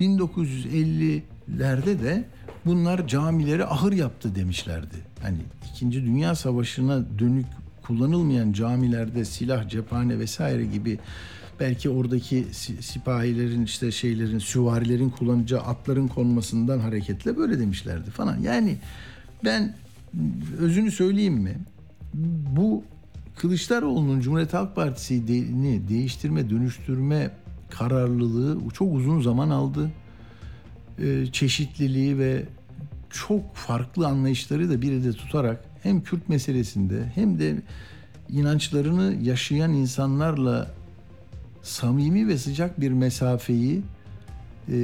1950'lerde 0.00 2.02
de 2.02 2.24
bunlar 2.66 3.08
camileri 3.08 3.64
ahır 3.64 3.92
yaptı 3.92 4.34
demişlerdi. 4.34 4.96
Hani 5.22 5.38
2. 5.74 5.92
Dünya 5.92 6.34
Savaşı'na 6.34 7.18
dönük 7.18 7.46
kullanılmayan 7.82 8.52
camilerde 8.52 9.24
silah, 9.24 9.68
cephane 9.68 10.18
vesaire 10.18 10.64
gibi 10.64 10.98
belki 11.60 11.90
oradaki 11.90 12.46
sipahilerin 12.80 13.64
işte 13.64 13.92
şeylerin 13.92 14.38
süvarilerin 14.38 15.10
kullanacağı 15.10 15.60
atların 15.60 16.08
konmasından 16.08 16.78
hareketle 16.78 17.36
böyle 17.36 17.58
demişlerdi 17.58 18.10
falan. 18.10 18.40
Yani 18.40 18.76
ben 19.44 19.74
özünü 20.58 20.90
söyleyeyim 20.90 21.34
mi? 21.34 21.56
Bu 22.56 22.84
Kılıçdaroğlu'nun 23.36 24.20
Cumhuriyet 24.20 24.54
Halk 24.54 24.76
Partisi'ni 24.76 25.88
değiştirme, 25.88 26.50
dönüştürme 26.50 27.30
kararlılığı 27.70 28.58
çok 28.74 28.94
uzun 28.94 29.20
zaman 29.20 29.50
aldı. 29.50 29.90
Ee, 30.98 31.26
çeşitliliği 31.32 32.18
ve 32.18 32.44
çok 33.10 33.54
farklı 33.54 34.06
anlayışları 34.06 34.70
da 34.70 34.82
bir 34.82 35.04
de 35.04 35.12
tutarak 35.12 35.64
hem 35.82 36.02
Kürt 36.02 36.28
meselesinde 36.28 37.12
hem 37.14 37.38
de 37.38 37.62
inançlarını 38.28 39.16
yaşayan 39.22 39.72
insanlarla 39.72 40.70
samimi 41.66 42.28
ve 42.28 42.38
sıcak 42.38 42.80
bir 42.80 42.90
mesafeyi 42.90 43.82
e, 44.72 44.78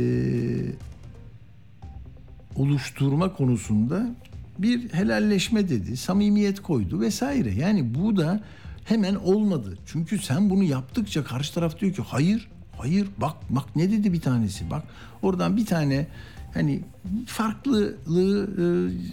oluşturma 2.56 3.34
konusunda 3.34 4.14
bir 4.58 4.92
helalleşme 4.92 5.68
dedi, 5.68 5.96
samimiyet 5.96 6.62
koydu 6.62 7.00
vesaire. 7.00 7.54
Yani 7.54 7.94
bu 7.94 8.16
da 8.16 8.40
hemen 8.84 9.14
olmadı. 9.14 9.78
Çünkü 9.86 10.18
sen 10.18 10.50
bunu 10.50 10.62
yaptıkça 10.62 11.24
karşı 11.24 11.54
taraf 11.54 11.80
diyor 11.80 11.92
ki 11.92 12.02
hayır, 12.06 12.50
hayır 12.78 13.08
bak 13.20 13.36
bak 13.50 13.76
ne 13.76 13.90
dedi 13.90 14.12
bir 14.12 14.20
tanesi 14.20 14.70
bak 14.70 14.82
oradan 15.22 15.56
bir 15.56 15.66
tane 15.66 16.06
hani 16.54 16.80
farklılığı 17.26 18.50
e, 18.58 18.64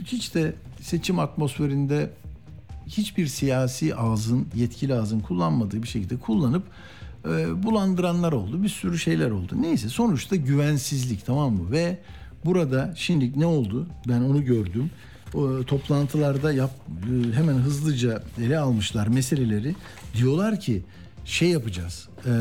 hiç 0.06 0.36
de 0.36 0.54
seçim 0.82 1.20
atmosferinde 1.20 2.10
hiçbir 2.88 3.28
siyasi 3.28 3.96
ağzın, 3.96 4.48
yetkili 4.56 4.96
ağzın 4.96 5.20
kullanmadığı 5.20 5.84
bir 5.84 5.88
şekilde 5.88 6.18
kullanıp 6.18 6.64
e, 7.26 7.64
bulandıranlar 7.64 8.34
oldu. 8.34 8.64
Bir 8.64 8.70
sürü 8.70 9.00
şeyler 9.00 9.32
oldu. 9.32 9.54
Neyse 9.62 9.90
sonuçta 9.90 10.36
güvensizlik 10.36 11.26
tamam 11.26 11.54
mı? 11.54 11.72
Ve 11.72 12.00
burada 12.46 12.94
şimdi 12.96 13.40
ne 13.40 13.46
oldu? 13.46 13.88
Ben 14.08 14.22
onu 14.22 14.46
gördüm. 14.46 14.92
O, 15.34 15.64
toplantılarda 15.64 16.52
yap, 16.52 16.72
e, 16.90 17.34
hemen 17.34 17.54
hızlıca 17.54 18.24
ele 18.42 18.60
almışlar 18.60 19.08
meseleleri. 19.08 19.76
Diyorlar 20.18 20.60
ki 20.60 20.84
şey 21.26 21.50
yapacağız. 21.50 22.10
E, 22.26 22.32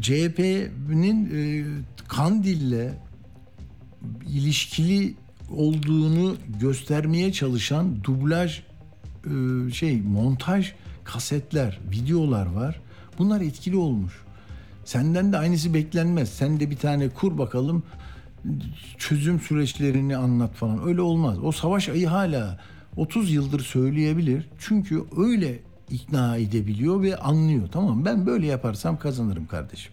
CHP'nin 0.00 1.30
e, 1.34 1.64
Kandil'le 2.08 2.90
ilişkili 4.28 5.14
olduğunu 5.50 6.36
göstermeye 6.60 7.32
çalışan 7.32 8.04
dublaj 8.04 8.62
e, 9.24 9.70
şey 9.72 10.02
montaj 10.02 10.72
kasetler, 11.04 11.80
videolar 11.90 12.46
var. 12.46 12.80
Bunlar 13.18 13.40
etkili 13.40 13.76
olmuş. 13.76 14.12
Senden 14.84 15.32
de 15.32 15.38
aynısı 15.38 15.74
beklenmez. 15.74 16.28
Sen 16.28 16.60
de 16.60 16.70
bir 16.70 16.76
tane 16.76 17.08
kur 17.08 17.38
bakalım 17.38 17.82
çözüm 18.98 19.40
süreçlerini 19.40 20.16
anlat 20.16 20.54
falan. 20.54 20.86
Öyle 20.86 21.00
olmaz. 21.00 21.38
O 21.42 21.52
savaş 21.52 21.88
ayı 21.88 22.06
hala 22.06 22.60
30 22.96 23.32
yıldır 23.32 23.60
söyleyebilir. 23.60 24.48
Çünkü 24.58 25.04
öyle 25.16 25.58
ikna 25.90 26.36
edebiliyor 26.36 27.02
ve 27.02 27.16
anlıyor. 27.16 27.68
Tamam 27.72 28.04
ben 28.04 28.26
böyle 28.26 28.46
yaparsam 28.46 28.98
kazanırım 28.98 29.46
kardeşim. 29.46 29.92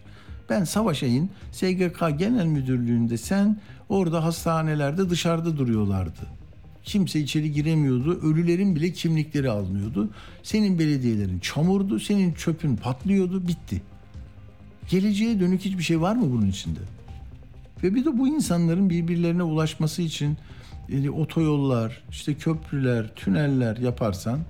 Ben 0.50 0.64
Savaş 0.64 1.02
Ay'ın 1.02 1.30
SGK 1.52 2.18
Genel 2.18 2.46
Müdürlüğü'nde 2.46 3.18
sen 3.18 3.60
orada 3.88 4.24
hastanelerde 4.24 5.10
dışarıda 5.10 5.56
duruyorlardı. 5.56 6.20
Kimse 6.84 7.20
içeri 7.20 7.52
giremiyordu. 7.52 8.20
Ölülerin 8.20 8.76
bile 8.76 8.92
kimlikleri 8.92 9.50
alınıyordu. 9.50 10.10
Senin 10.42 10.78
belediyelerin 10.78 11.38
çamurdu. 11.38 12.00
Senin 12.00 12.32
çöpün 12.32 12.76
patlıyordu. 12.76 13.48
Bitti. 13.48 13.82
Geleceğe 14.90 15.40
dönük 15.40 15.60
hiçbir 15.60 15.82
şey 15.82 16.00
var 16.00 16.16
mı 16.16 16.32
bunun 16.32 16.46
içinde? 16.46 16.80
Ve 17.82 17.94
bir 17.94 18.04
de 18.04 18.18
bu 18.18 18.28
insanların 18.28 18.90
birbirlerine 18.90 19.42
ulaşması 19.42 20.02
için 20.02 20.36
e, 20.88 21.10
otoyollar, 21.10 22.02
işte 22.10 22.34
köprüler, 22.34 23.14
tüneller 23.14 23.76
yaparsan 23.76 24.40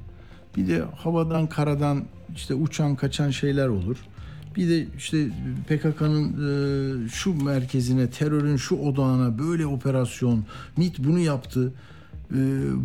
bir 0.57 0.69
de 0.69 0.85
havadan 0.97 1.47
karadan 1.47 2.05
işte 2.35 2.55
uçan 2.55 2.97
kaçan 2.97 3.31
şeyler 3.31 3.69
olur. 3.69 3.97
Bir 4.57 4.69
de 4.69 4.87
işte 4.97 5.29
PKK'nın 5.69 6.25
e, 6.27 7.09
şu 7.09 7.45
merkezine, 7.45 8.11
terörün 8.11 8.57
şu 8.57 8.77
odağına 8.77 9.39
böyle 9.39 9.67
operasyon, 9.67 10.45
MIT 10.77 10.99
bunu 10.99 11.19
yaptı, 11.19 11.73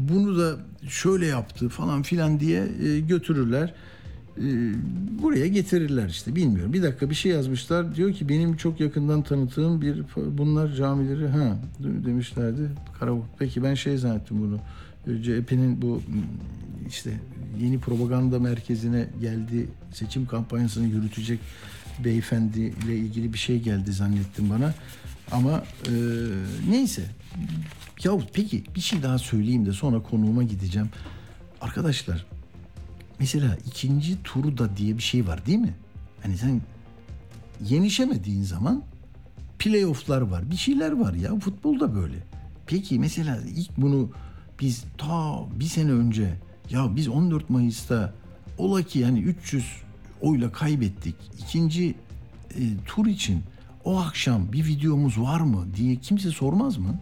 bunu 0.10 0.39
da 0.39 0.55
şöyle 0.88 1.25
yaptı 1.25 1.69
falan 1.69 2.01
filan 2.01 2.39
diye 2.39 2.67
e, 2.84 3.00
götürürler. 3.00 3.74
E, 4.38 4.43
buraya 5.24 5.48
getirirler 5.48 6.08
işte 6.08 6.36
bilmiyorum. 6.36 6.74
Bir 6.74 6.84
dakika 6.84 7.10
bir 7.10 7.15
şey 7.15 7.31
yazmışlar. 7.31 7.96
Diyor 7.96 8.13
ki 8.13 8.29
benim 8.29 8.55
çok 8.55 8.79
yakından 8.79 9.22
tanıtığım 9.22 9.81
bir 9.81 10.03
bunlar 10.17 10.74
camileri 10.74 11.27
ha 11.27 11.58
demişlerdi. 11.79 12.69
Karavuk. 13.00 13.25
Peki 13.39 13.63
ben 13.63 13.74
şey 13.74 13.98
zannettim 13.98 14.41
bunu. 14.41 14.60
CHP'nin 15.24 15.82
bu 15.82 16.01
işte 16.88 17.20
yeni 17.60 17.80
propaganda 17.80 18.39
merkezine 18.39 19.08
geldi. 19.22 19.70
Seçim 19.94 20.25
kampanyasını 20.25 20.88
yürütecek 20.88 21.39
beyefendiyle 22.06 22.98
ilgili 22.98 23.34
bir 23.34 23.38
şey 23.38 23.62
geldi 23.62 23.94
zannettim 23.94 24.50
bana. 24.50 24.74
Ama 25.32 25.63
e, 25.88 25.94
neyse. 26.70 27.04
Ya 28.04 28.12
peki 28.34 28.63
bir 28.75 28.82
şey 28.82 29.04
daha 29.04 29.18
söyleyeyim 29.18 29.66
de 29.66 29.74
sonra 29.74 30.04
konuğuma 30.04 30.44
gideceğim. 30.44 30.89
Arkadaşlar 31.62 32.25
mesela 33.20 33.58
ikinci 33.68 34.24
turda 34.24 34.78
diye 34.78 34.98
bir 34.98 35.04
şey 35.04 35.28
var 35.28 35.46
değil 35.46 35.60
mi? 35.60 35.74
Hani 36.24 36.38
sen 36.38 36.62
yenişemediğin 37.66 38.44
zaman 38.44 38.84
playofflar 39.60 40.22
var. 40.22 40.51
Bir 40.51 40.56
şeyler 40.56 40.92
var 40.92 41.13
ya 41.13 41.39
futbolda 41.39 41.96
böyle. 41.96 42.16
Peki 42.68 43.00
mesela 43.00 43.39
ilk 43.56 43.78
bunu 43.78 44.10
biz 44.60 44.84
ta 44.98 45.39
bir 45.60 45.66
sene 45.66 45.92
önce 45.92 46.34
ya 46.70 46.96
biz 46.96 47.08
14 47.08 47.50
Mayıs'ta 47.50 48.13
ola 48.58 48.84
ki 48.84 49.00
yani 49.00 49.20
300 49.20 49.66
oyla 50.22 50.51
kaybettik. 50.51 51.16
İkinci 51.39 51.96
e, 52.56 52.62
tur 52.86 53.06
için 53.06 53.44
o 53.84 54.00
akşam 54.00 54.54
bir 54.54 54.66
videomuz 54.66 55.20
var 55.20 55.39
mı 55.39 55.68
diye 55.75 55.96
kimse 55.96 56.30
sormaz 56.30 56.78
mı? 56.78 57.00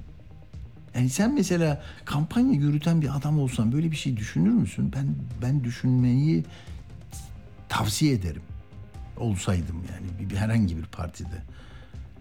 Yani 0.96 1.10
sen 1.10 1.34
mesela 1.34 1.84
kampanya 2.06 2.54
yürüten 2.54 3.02
bir 3.02 3.18
adam 3.18 3.40
olsan 3.40 3.72
böyle 3.72 3.92
bir 3.92 3.96
şey 3.96 4.18
düşünür 4.18 4.54
müsün? 4.54 4.94
Ben 4.94 5.16
ben 5.42 5.64
düşünmeyi 5.64 6.46
tavsiye 7.70 8.14
ederim. 8.14 8.42
Olsaydım 9.18 9.76
yani 9.76 10.08
bir, 10.20 10.30
bir 10.30 10.36
herhangi 10.36 10.77
bir 10.77 10.86
partide. 10.86 11.44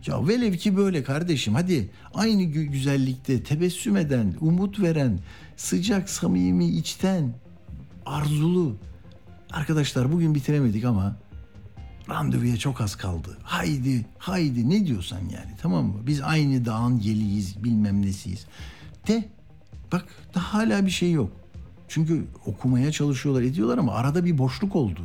Ya 0.06 0.28
velev 0.28 0.52
ki 0.52 0.76
böyle 0.76 1.02
kardeşim 1.02 1.54
hadi 1.54 1.90
aynı 2.14 2.42
güzellikte 2.42 3.42
tebessüm 3.42 3.96
eden, 3.96 4.34
umut 4.40 4.80
veren, 4.80 5.18
sıcak, 5.56 6.10
samimi, 6.10 6.66
içten, 6.66 7.34
arzulu. 8.06 8.76
Arkadaşlar 9.50 10.12
bugün 10.12 10.34
bitiremedik 10.34 10.84
ama 10.84 11.16
randevuya 12.08 12.56
çok 12.56 12.80
az 12.80 12.96
kaldı. 12.96 13.38
Haydi, 13.42 14.06
haydi 14.18 14.70
ne 14.70 14.86
diyorsan 14.86 15.18
yani 15.20 15.56
tamam 15.62 15.86
mı? 15.86 16.06
Biz 16.06 16.20
aynı 16.20 16.64
dağın 16.64 16.98
yeliyiz, 16.98 17.64
bilmem 17.64 18.02
nesiyiz. 18.02 18.46
De 19.08 19.28
bak 19.92 20.04
da 20.34 20.40
hala 20.40 20.86
bir 20.86 20.90
şey 20.90 21.12
yok. 21.12 21.32
Çünkü 21.88 22.26
okumaya 22.46 22.92
çalışıyorlar, 22.92 23.42
ediyorlar 23.42 23.78
ama 23.78 23.92
arada 23.92 24.24
bir 24.24 24.38
boşluk 24.38 24.76
oldu. 24.76 25.00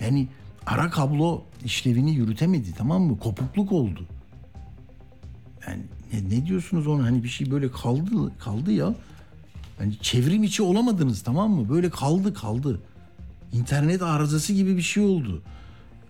Yani 0.00 0.28
ara 0.66 0.90
kablo 0.90 1.42
işlevini 1.64 2.14
yürütemedi 2.14 2.72
tamam 2.72 3.02
mı? 3.02 3.18
Kopukluk 3.18 3.72
oldu. 3.72 4.06
Yani 5.66 5.82
ne, 6.12 6.36
ne 6.36 6.46
diyorsunuz 6.46 6.86
ona 6.86 7.04
hani 7.04 7.24
bir 7.24 7.28
şey 7.28 7.50
böyle 7.50 7.70
kaldı 7.70 8.38
kaldı 8.38 8.72
ya. 8.72 8.94
Yani 9.80 9.98
çevrim 10.02 10.42
içi 10.42 10.62
olamadınız 10.62 11.22
tamam 11.22 11.50
mı? 11.50 11.68
Böyle 11.68 11.90
kaldı 11.90 12.34
kaldı. 12.34 12.80
İnternet 13.52 14.02
arızası 14.02 14.52
gibi 14.52 14.76
bir 14.76 14.82
şey 14.82 15.02
oldu. 15.02 15.42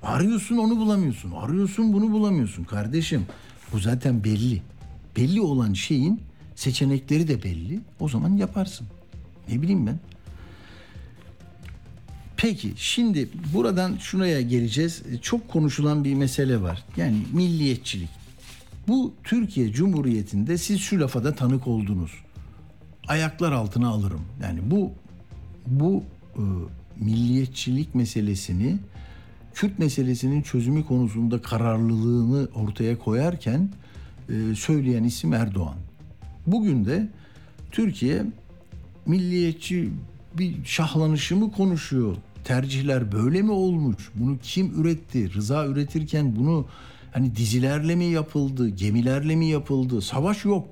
Arıyorsun 0.02 0.56
onu 0.56 0.76
bulamıyorsun. 0.76 1.30
Arıyorsun 1.30 1.92
bunu 1.92 2.12
bulamıyorsun. 2.12 2.64
Kardeşim 2.64 3.26
bu 3.72 3.78
zaten 3.78 4.24
belli. 4.24 4.62
Belli 5.16 5.40
olan 5.40 5.72
şeyin 5.72 6.20
seçenekleri 6.54 7.28
de 7.28 7.42
belli. 7.42 7.80
O 8.00 8.08
zaman 8.08 8.36
yaparsın. 8.36 8.86
Ne 9.48 9.62
bileyim 9.62 9.86
ben. 9.86 9.98
Peki 12.36 12.72
şimdi 12.76 13.28
buradan 13.54 13.96
şuraya 13.96 14.40
geleceğiz. 14.40 15.02
Çok 15.22 15.48
konuşulan 15.48 16.04
bir 16.04 16.14
mesele 16.14 16.62
var. 16.62 16.84
Yani 16.96 17.16
milliyetçilik. 17.32 18.25
Bu 18.88 19.14
Türkiye 19.25 19.72
Cumhuriyeti'nde 19.72 20.59
siz 20.59 20.81
şu 20.81 21.01
lafa 21.01 21.25
da 21.25 21.35
tanık 21.35 21.66
oldunuz. 21.66 22.12
Ayaklar 23.09 23.53
altına 23.53 23.88
alırım. 23.88 24.22
Yani 24.42 24.61
bu 24.70 24.92
bu 25.66 26.03
e, 26.37 26.42
milliyetçilik 27.05 27.94
meselesini 27.94 28.79
Kürt 29.57 29.79
meselesinin 29.79 30.42
çözümü 30.42 30.87
konusunda 30.87 31.42
kararlılığını 31.42 32.49
ortaya 32.55 32.99
koyarken 32.99 33.68
e, 34.29 34.55
söyleyen 34.55 35.05
isim 35.05 35.33
Erdoğan. 35.33 35.77
Bugün 36.46 36.85
de 36.85 37.09
Türkiye 37.72 38.22
milliyetçi 39.07 39.90
bir 40.38 40.64
şahlanışı 40.64 41.37
mı 41.37 41.53
konuşuyor? 41.53 42.16
Tercihler 42.44 43.12
böyle 43.12 43.42
mi 43.42 43.51
olmuş? 43.51 44.11
Bunu 44.14 44.38
kim 44.42 44.81
üretti? 44.81 45.35
Rıza 45.35 45.66
üretirken 45.66 46.37
bunu 46.37 46.66
hani 47.16 47.37
dizilerle 47.37 47.96
mi 47.96 48.05
yapıldı? 48.05 48.68
Gemilerle 48.68 49.37
mi 49.37 49.46
yapıldı? 49.46 50.02
Savaş 50.02 50.44
yok. 50.44 50.68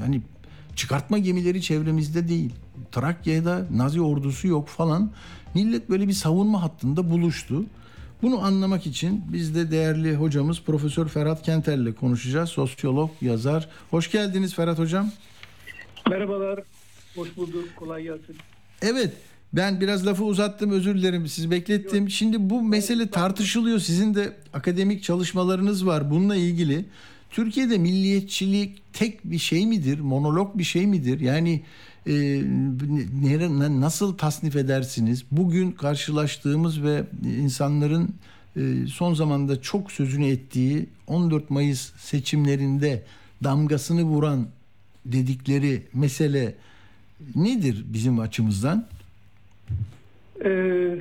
Yani 0.00 0.22
çıkartma 0.76 1.18
gemileri 1.18 1.62
çevremizde 1.62 2.28
değil. 2.28 2.52
Trakya'da 2.92 3.66
Nazi 3.70 4.00
ordusu 4.00 4.48
yok 4.48 4.68
falan. 4.68 5.10
Millet 5.54 5.90
böyle 5.90 6.08
bir 6.08 6.12
savunma 6.12 6.62
hattında 6.62 7.10
buluştu. 7.10 7.64
Bunu 8.22 8.44
anlamak 8.44 8.86
için 8.86 9.24
biz 9.32 9.54
de 9.54 9.70
değerli 9.70 10.16
hocamız 10.16 10.62
Profesör 10.62 11.08
Ferhat 11.08 11.42
Kenter'le 11.42 11.94
konuşacağız. 11.94 12.48
Sosyolog, 12.48 13.10
yazar. 13.20 13.68
Hoş 13.90 14.10
geldiniz 14.10 14.54
Ferhat 14.54 14.78
Hocam. 14.78 15.10
Merhabalar. 16.10 16.60
Hoş 17.16 17.36
bulduk. 17.36 17.64
Kolay 17.76 18.02
gelsin. 18.02 18.36
Evet. 18.82 19.12
Ben 19.56 19.80
biraz 19.80 20.06
lafı 20.06 20.24
uzattım 20.24 20.70
özür 20.70 20.94
dilerim 20.94 21.28
sizi 21.28 21.50
beklettim. 21.50 22.10
Şimdi 22.10 22.50
bu 22.50 22.62
mesele 22.62 23.10
tartışılıyor. 23.10 23.78
Sizin 23.78 24.14
de 24.14 24.32
akademik 24.52 25.02
çalışmalarınız 25.02 25.86
var 25.86 26.10
bununla 26.10 26.36
ilgili. 26.36 26.84
Türkiye'de 27.30 27.78
milliyetçilik 27.78 28.92
tek 28.92 29.24
bir 29.24 29.38
şey 29.38 29.66
midir? 29.66 30.00
Monolog 30.00 30.58
bir 30.58 30.64
şey 30.64 30.86
midir? 30.86 31.20
Yani 31.20 31.62
e, 32.06 32.42
nasıl 33.80 34.16
tasnif 34.18 34.56
edersiniz? 34.56 35.24
Bugün 35.30 35.72
karşılaştığımız 35.72 36.82
ve 36.82 37.04
insanların 37.38 38.14
e, 38.56 38.60
son 38.86 39.14
zamanda 39.14 39.62
çok 39.62 39.92
sözünü 39.92 40.26
ettiği 40.26 40.86
14 41.06 41.50
Mayıs 41.50 41.92
seçimlerinde 41.96 43.02
damgasını 43.44 44.02
vuran 44.02 44.46
dedikleri 45.06 45.82
mesele 45.92 46.54
nedir 47.34 47.84
bizim 47.86 48.18
açımızdan? 48.18 48.86
Ee, 50.44 50.98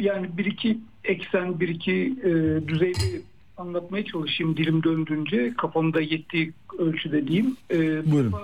yani 0.00 0.28
bir 0.38 0.44
iki 0.44 0.78
eksen, 1.04 1.60
bir 1.60 1.68
iki 1.68 2.14
e, 2.24 2.32
düzeyde 2.68 3.20
anlatmaya 3.56 4.04
çalışayım 4.04 4.56
dilim 4.56 4.82
döndüğünce 4.82 5.54
kafamda 5.56 6.00
yettiği 6.00 6.52
ölçüde 6.78 7.28
diyeyim. 7.28 7.56
Ee, 7.70 8.12
Buyurun. 8.12 8.34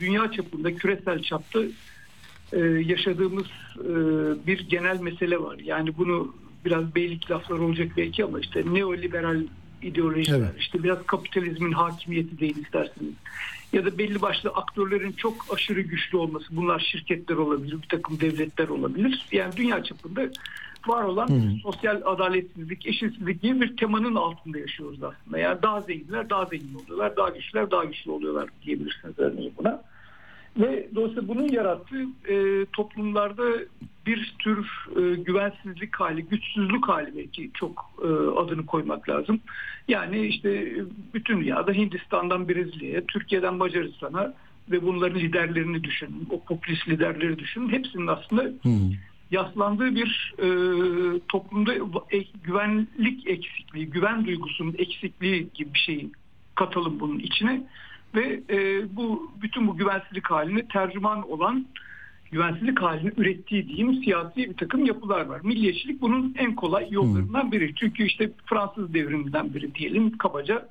Dünya 0.00 0.32
çapında, 0.32 0.74
küresel 0.74 1.22
çapta 1.22 1.60
e, 2.52 2.58
yaşadığımız 2.60 3.46
e, 3.76 3.92
bir 4.46 4.68
genel 4.68 5.00
mesele 5.00 5.40
var. 5.40 5.58
Yani 5.58 5.98
bunu 5.98 6.34
biraz 6.64 6.94
beylik 6.94 7.30
laflar 7.30 7.58
olacak 7.58 7.88
belki 7.96 8.24
ama 8.24 8.40
işte 8.40 8.62
neoliberal 8.72 9.42
ideolojiler. 9.82 10.38
Evet. 10.38 10.54
İşte 10.58 10.82
biraz 10.82 11.06
kapitalizmin 11.06 11.72
hakimiyeti 11.72 12.38
değil 12.40 12.56
isterseniz. 12.56 13.14
Ya 13.72 13.84
da 13.84 13.98
belli 13.98 14.22
başlı 14.22 14.50
aktörlerin 14.50 15.12
çok 15.12 15.46
aşırı 15.54 15.80
güçlü 15.80 16.18
olması. 16.18 16.56
Bunlar 16.56 16.78
şirketler 16.78 17.36
olabilir, 17.36 17.82
bir 17.82 17.88
takım 17.88 18.20
devletler 18.20 18.68
olabilir. 18.68 19.26
Yani 19.32 19.56
dünya 19.56 19.84
çapında 19.84 20.28
var 20.86 21.02
olan 21.02 21.28
sosyal 21.62 22.02
adaletsizlik, 22.04 22.86
eşitsizlik 22.86 23.42
gibi 23.42 23.60
bir 23.60 23.76
temanın 23.76 24.14
altında 24.14 24.58
yaşıyoruz 24.58 25.02
aslında. 25.02 25.38
Yani 25.38 25.62
daha 25.62 25.80
zenginler 25.80 26.30
daha 26.30 26.44
zengin 26.44 26.74
oluyorlar, 26.74 27.16
daha 27.16 27.28
güçlüler 27.28 27.70
daha 27.70 27.84
güçlü 27.84 28.10
oluyorlar 28.10 28.48
diyebilirsiniz 28.62 29.18
örneğin 29.18 29.54
buna. 29.58 29.82
Ve 30.58 30.88
dolayısıyla 30.94 31.28
bunun 31.28 31.48
yarattığı 31.48 32.02
e, 32.28 32.66
toplumlarda 32.72 33.44
bir 34.06 34.34
tür 34.38 34.66
e, 34.96 35.14
güvensizlik 35.14 35.96
hali, 35.96 36.22
güçsüzlük 36.22 36.88
hali 36.88 37.16
belki 37.16 37.50
çok 37.54 37.90
e, 38.02 38.06
adını 38.40 38.66
koymak 38.66 39.08
lazım. 39.08 39.40
Yani 39.88 40.26
işte 40.26 40.50
e, 40.50 40.84
bütün 41.14 41.40
dünyada 41.40 41.72
Hindistan'dan 41.72 42.48
Brezilya'ya, 42.48 43.04
Türkiye'den 43.06 43.54
Macaristan'a 43.54 44.34
ve 44.70 44.82
bunların 44.82 45.20
liderlerini 45.20 45.84
düşünün, 45.84 46.28
o 46.30 46.44
popülist 46.44 46.88
liderleri 46.88 47.38
düşünün. 47.38 47.68
Hepsinin 47.68 48.06
aslında 48.06 48.50
yaslandığı 49.30 49.94
bir 49.94 50.34
e, 50.38 50.48
toplumda 51.28 51.74
e, 52.10 52.24
güvenlik 52.44 53.26
eksikliği, 53.26 53.86
güven 53.86 54.26
duygusunun 54.26 54.74
eksikliği 54.78 55.48
gibi 55.54 55.74
bir 55.74 55.78
şeyi 55.78 56.10
katalım 56.54 57.00
bunun 57.00 57.18
içine 57.18 57.62
ve 58.14 58.40
e, 58.50 58.86
bu 58.96 59.32
bütün 59.42 59.66
bu 59.66 59.76
güvensizlik 59.76 60.30
haline 60.30 60.68
tercüman 60.68 61.30
olan 61.30 61.66
güvensizlik 62.32 62.82
halini 62.82 63.12
ürettiği 63.16 63.68
diyeyim 63.68 64.04
siyasi 64.04 64.36
bir 64.36 64.56
takım 64.56 64.86
yapılar 64.86 65.26
var. 65.26 65.40
Milliyetçilik 65.44 66.00
bunun 66.00 66.34
en 66.38 66.54
kolay 66.54 66.86
yollarından 66.90 67.52
biri. 67.52 67.74
Çünkü 67.74 68.04
işte 68.04 68.30
Fransız 68.46 68.94
devriminden 68.94 69.54
biri 69.54 69.74
diyelim 69.74 70.18
kabaca. 70.18 70.68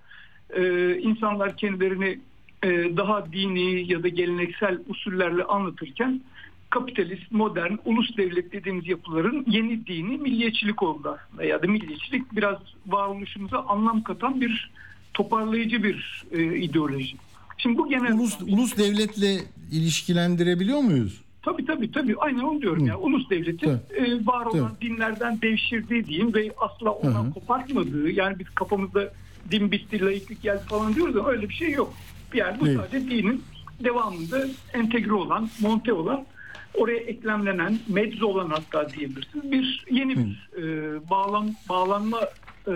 E, 0.50 0.94
insanlar 0.98 1.58
kendilerini 1.58 2.20
e, 2.64 2.98
daha 2.98 3.32
dini 3.32 3.92
ya 3.92 4.04
da 4.04 4.08
geleneksel 4.08 4.80
usullerle 4.88 5.44
anlatırken 5.44 6.22
kapitalist, 6.70 7.32
modern, 7.32 7.76
ulus 7.86 8.18
devlet 8.18 8.52
dediğimiz 8.52 8.88
yapıların 8.88 9.46
yeni 9.48 9.88
dini 9.88 10.18
milliyetçilik 10.18 10.84
oldu 10.84 11.18
aslında. 11.18 11.44
Ya 11.44 11.62
da 11.62 11.68
milliyetçilik 11.68 12.36
biraz 12.36 12.58
varoluşumuza 12.88 13.60
anlam 13.60 14.04
katan 14.04 14.42
bir 14.42 14.72
toparlayıcı 15.14 15.84
bir 15.84 16.24
e, 16.32 16.58
ideoloji. 16.58 17.16
Şimdi 17.58 17.78
bu 17.78 17.90
genel 17.90 18.14
Ulus, 18.14 18.42
ulus 18.42 18.78
devletle 18.78 19.38
ilişkilendirebiliyor 19.72 20.80
muyuz? 20.80 21.22
Tabii 21.42 21.66
tabii 21.66 21.92
tabii 21.92 22.16
aynen 22.18 22.40
onu 22.40 22.62
diyorum 22.62 22.86
ya. 22.86 23.00
Ulus 23.00 23.30
devletin 23.30 23.70
e, 23.70 24.26
var 24.26 24.46
olan 24.46 24.72
dinlerden 24.82 25.42
devşirdiği 25.42 26.06
diyeyim 26.06 26.34
ve 26.34 26.52
asla 26.58 26.92
ondan 26.92 27.24
Hı 27.24 27.28
hı. 27.28 27.34
kopartmadığı 27.34 28.10
yani 28.10 28.40
biz 28.40 28.50
kafamızda 28.50 29.14
din 29.52 29.72
bitti, 29.72 30.06
laiklik 30.06 30.42
geldi 30.42 30.62
falan 30.70 30.96
diyoruz 30.96 31.18
ama 31.18 31.30
öyle 31.30 31.50
bir 31.50 31.54
şey 31.54 31.72
yok. 31.72 31.94
Yani 32.34 32.60
bu 32.60 32.66
Değil. 32.66 32.78
sadece 32.78 33.10
dinin 33.10 33.44
devamında 33.84 34.48
entegre 34.74 35.14
olan, 35.14 35.50
monte 35.62 35.94
olan 35.94 36.26
oraya 36.74 36.98
eklemlenen, 37.00 37.80
mecz 37.88 38.24
olan 38.24 38.50
hatta 38.50 38.90
diyebilirsiniz. 38.90 39.52
Bir 39.52 39.86
yeni 39.92 40.16
bir 40.18 40.50
e, 40.58 41.10
bağlan, 41.10 41.56
bağlanma 41.70 42.20
e, 42.68 42.74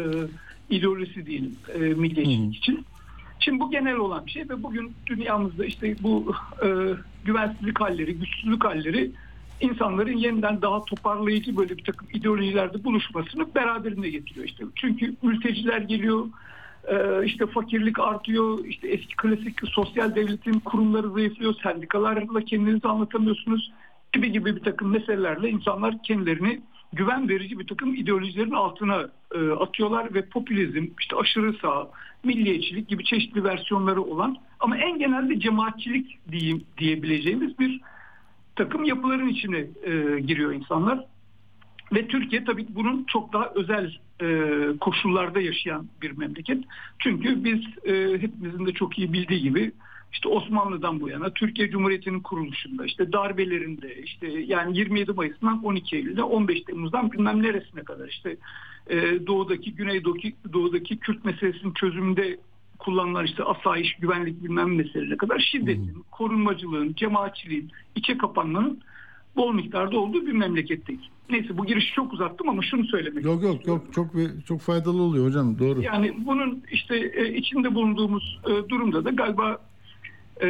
ideolojisi 0.69 1.25
diyelim 1.25 1.55
e, 1.73 1.79
milliyetçilik 1.79 2.55
için. 2.55 2.85
Şimdi 3.41 3.59
bu 3.59 3.71
genel 3.71 3.95
olan 3.95 4.25
bir 4.25 4.31
şey 4.31 4.49
ve 4.49 4.63
bugün 4.63 4.93
dünyamızda 5.05 5.65
işte 5.65 5.95
bu 6.03 6.35
e, 6.63 6.67
güvensizlik 7.25 7.81
halleri, 7.81 8.13
güçsüzlük 8.13 8.65
halleri 8.65 9.11
insanların 9.61 10.17
yeniden 10.17 10.61
daha 10.61 10.85
toparlayıcı 10.85 11.57
böyle 11.57 11.77
bir 11.77 11.83
takım 11.83 12.07
ideolojilerde 12.13 12.83
buluşmasını 12.83 13.55
beraberinde 13.55 14.09
getiriyor 14.09 14.45
işte. 14.45 14.63
Çünkü 14.75 15.15
mülteciler 15.21 15.81
geliyor, 15.81 16.25
e, 16.87 17.25
işte 17.25 17.45
fakirlik 17.45 17.99
artıyor, 17.99 18.65
işte 18.65 18.87
eski 18.87 19.15
klasik 19.15 19.59
sosyal 19.67 20.15
devletin 20.15 20.59
kurumları 20.59 21.09
zayıflıyor, 21.09 21.55
sendikalarla 21.63 22.41
kendinizi 22.41 22.87
anlatamıyorsunuz 22.87 23.71
gibi 24.13 24.31
gibi 24.31 24.55
bir 24.55 24.63
takım 24.63 24.91
meselelerle 24.91 25.49
insanlar 25.49 26.03
kendilerini 26.03 26.61
güven 26.93 27.29
verici 27.29 27.59
bir 27.59 27.67
takım 27.67 27.95
ideolojilerin 27.95 28.51
altına 28.51 29.09
e, 29.35 29.49
atıyorlar 29.49 30.13
ve 30.13 30.25
popülizm, 30.25 30.87
işte 30.99 31.15
aşırı 31.15 31.53
sağ, 31.53 31.89
milliyetçilik 32.23 32.87
gibi 32.87 33.03
çeşitli 33.03 33.43
versiyonları 33.43 34.01
olan 34.01 34.37
ama 34.59 34.77
en 34.77 34.99
genelde 34.99 35.39
cemaatçilik 35.39 36.19
diyeyim, 36.31 36.63
diyebileceğimiz 36.77 37.59
bir 37.59 37.81
takım 38.55 38.83
yapıların 38.83 39.27
içine 39.27 39.57
e, 39.83 40.19
giriyor 40.19 40.53
insanlar. 40.53 41.05
Ve 41.93 42.07
Türkiye 42.07 42.43
tabii 42.43 42.65
bunun 42.69 43.03
çok 43.03 43.33
daha 43.33 43.51
özel 43.55 43.97
e, 44.21 44.47
koşullarda 44.79 45.41
yaşayan 45.41 45.87
bir 46.01 46.17
memleket. 46.17 46.63
Çünkü 46.99 47.43
biz 47.43 47.59
e, 47.85 48.21
hepimizin 48.21 48.65
de 48.65 48.71
çok 48.71 48.97
iyi 48.97 49.13
bildiği 49.13 49.41
gibi 49.41 49.71
işte 50.13 50.29
Osmanlı'dan 50.29 51.01
bu 51.01 51.09
yana 51.09 51.29
Türkiye 51.29 51.69
Cumhuriyeti'nin 51.69 52.19
kuruluşunda 52.19 52.85
işte 52.85 53.13
darbelerinde 53.13 53.95
işte 54.03 54.27
yani 54.27 54.77
27 54.77 55.11
Mayıs'tan 55.11 55.63
12 55.63 55.95
Eylül'de 55.95 56.23
15 56.23 56.61
Temmuz'dan 56.61 57.11
bilmem 57.11 57.43
neresine 57.43 57.83
kadar 57.83 58.07
işte 58.07 58.37
e, 58.89 59.27
doğudaki 59.27 59.75
Güneydoğu'daki 59.75 60.35
doğudaki 60.53 60.97
Kürt 60.97 61.25
meselesinin 61.25 61.73
çözümünde 61.73 62.37
kullanılan 62.79 63.25
işte 63.25 63.43
asayiş, 63.43 63.95
güvenlik 63.95 64.43
bilmem 64.43 64.75
meselelerine 64.75 65.17
kadar 65.17 65.39
şiddetin, 65.39 66.03
korunmacılığın, 66.11 66.93
cemaatçiliğin, 66.93 67.71
içe 67.95 68.17
kapanmanın 68.17 68.79
bol 69.35 69.53
miktarda 69.53 69.97
olduğu 69.99 70.25
bir 70.25 70.31
memleketteyiz. 70.31 71.01
Neyse 71.29 71.57
bu 71.57 71.65
girişi 71.65 71.93
çok 71.93 72.13
uzattım 72.13 72.49
ama 72.49 72.61
şunu 72.61 72.85
söylemek 72.85 73.25
Yok 73.25 73.43
yok 73.43 73.67
yok 73.67 73.93
çok 73.93 74.07
çok 74.45 74.61
faydalı 74.61 75.01
oluyor 75.01 75.25
hocam 75.25 75.59
doğru. 75.59 75.81
yani 75.81 76.25
bunun 76.25 76.63
işte 76.71 76.97
e, 76.97 77.33
içinde 77.33 77.75
bulunduğumuz 77.75 78.39
e, 78.45 78.69
durumda 78.69 79.05
da 79.05 79.09
galiba 79.09 79.57
e, 80.41 80.47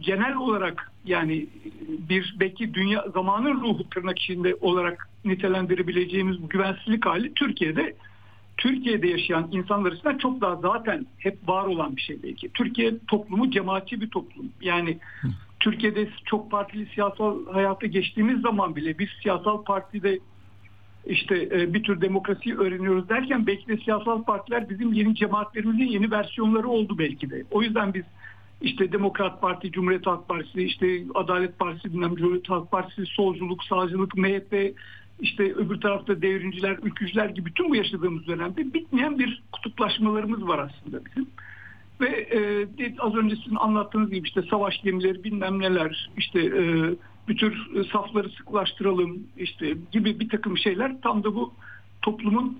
genel 0.00 0.36
olarak 0.36 0.92
yani 1.04 1.46
bir 1.88 2.36
belki 2.40 2.74
dünya 2.74 3.04
zamanın 3.14 3.60
ruhu 3.60 3.88
tırnak 3.88 4.18
içinde 4.18 4.56
olarak 4.60 5.08
nitelendirebileceğimiz 5.24 6.42
bu 6.42 6.48
güvensizlik 6.48 7.06
hali 7.06 7.34
Türkiye'de 7.34 7.96
Türkiye'de 8.56 9.08
yaşayan 9.08 9.48
insanlar 9.52 9.92
arasında 9.92 10.18
çok 10.18 10.40
daha 10.40 10.56
zaten 10.56 11.06
hep 11.18 11.48
var 11.48 11.64
olan 11.64 11.96
bir 11.96 12.00
şey 12.00 12.22
belki. 12.22 12.48
Türkiye 12.48 12.94
toplumu 13.08 13.50
cemaatçi 13.50 14.00
bir 14.00 14.10
toplum. 14.10 14.48
Yani 14.60 14.98
Türkiye'de 15.60 16.08
çok 16.24 16.50
partili 16.50 16.86
siyasal 16.86 17.46
hayata 17.52 17.86
geçtiğimiz 17.86 18.40
zaman 18.40 18.76
bile 18.76 18.98
biz 18.98 19.08
siyasal 19.22 19.64
partide 19.64 20.18
işte 21.06 21.48
e, 21.52 21.74
bir 21.74 21.82
tür 21.82 22.00
demokrasiyi 22.00 22.56
öğreniyoruz 22.56 23.08
derken 23.08 23.46
belki 23.46 23.68
de 23.68 23.76
siyasal 23.76 24.22
partiler 24.22 24.70
bizim 24.70 24.92
yeni 24.92 25.14
cemaatlerimizin 25.14 25.84
yeni 25.84 26.10
versiyonları 26.10 26.68
oldu 26.68 26.98
belki 26.98 27.30
de. 27.30 27.44
O 27.50 27.62
yüzden 27.62 27.94
biz 27.94 28.04
işte 28.64 28.92
Demokrat 28.92 29.40
Parti, 29.40 29.72
Cumhuriyet 29.72 30.06
Halk 30.06 30.28
Partisi, 30.28 30.62
işte 30.62 31.04
Adalet 31.14 31.58
Partisi, 31.58 31.92
bilmem 31.92 32.16
Cumhuriyet 32.16 32.48
Halk 32.48 32.70
Partisi, 32.70 33.06
solculuk, 33.06 33.64
sağcılık, 33.64 34.16
MHP, 34.16 34.74
işte 35.20 35.54
öbür 35.54 35.80
tarafta 35.80 36.22
devrimciler, 36.22 36.78
ülkücüler 36.82 37.28
gibi 37.28 37.46
bütün 37.46 37.70
bu 37.70 37.76
yaşadığımız 37.76 38.26
dönemde 38.26 38.74
bitmeyen 38.74 39.18
bir 39.18 39.42
kutuplaşmalarımız 39.52 40.48
var 40.48 40.58
aslında 40.58 41.04
bizim. 41.04 41.26
Ve 42.00 42.08
e, 42.78 42.94
az 42.98 43.14
önce 43.14 43.36
sizin 43.36 43.56
anlattığınız 43.56 44.10
gibi 44.10 44.26
işte 44.26 44.42
savaş 44.50 44.82
gemileri 44.82 45.24
bilmem 45.24 45.58
neler 45.58 46.10
işte 46.16 46.40
e, 46.40 46.94
bir 47.28 47.36
tür 47.36 47.84
safları 47.92 48.30
sıklaştıralım 48.30 49.22
işte 49.36 49.76
gibi 49.92 50.20
bir 50.20 50.28
takım 50.28 50.58
şeyler 50.58 51.00
tam 51.00 51.24
da 51.24 51.34
bu 51.34 51.52
toplumun 52.02 52.58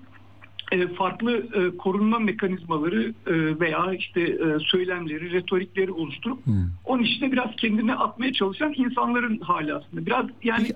farklı 0.97 1.37
e, 1.37 1.77
korunma 1.77 2.19
mekanizmaları 2.19 3.13
e, 3.27 3.59
veya 3.59 3.93
işte 3.93 4.21
e, 4.21 4.59
söylemleri, 4.59 5.31
retorikleri 5.31 5.91
oluşturup 5.91 6.39
onun 6.85 7.03
içine 7.03 7.31
biraz 7.31 7.55
kendine 7.55 7.95
atmaya 7.95 8.33
çalışan 8.33 8.73
insanların 8.77 9.39
hali 9.39 9.73
aslında. 9.73 10.05
Biraz 10.05 10.25
yani 10.43 10.67
Peki, 10.67 10.75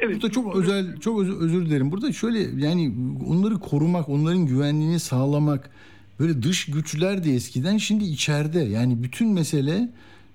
evet. 0.00 0.14
Burada 0.14 0.30
çok 0.30 0.56
özel, 0.56 1.00
çok 1.00 1.20
özür, 1.20 1.36
özür 1.40 1.66
dilerim. 1.66 1.92
Burada 1.92 2.12
şöyle 2.12 2.66
yani 2.66 2.94
onları 3.26 3.54
korumak, 3.58 4.08
onların 4.08 4.46
güvenliğini 4.46 5.00
sağlamak 5.00 5.70
böyle 6.20 6.42
dış 6.42 6.66
güçler 6.66 7.24
de 7.24 7.34
eskiden 7.34 7.76
şimdi 7.76 8.04
içeride. 8.04 8.60
Yani 8.60 9.02
bütün 9.02 9.28
mesele 9.28 9.88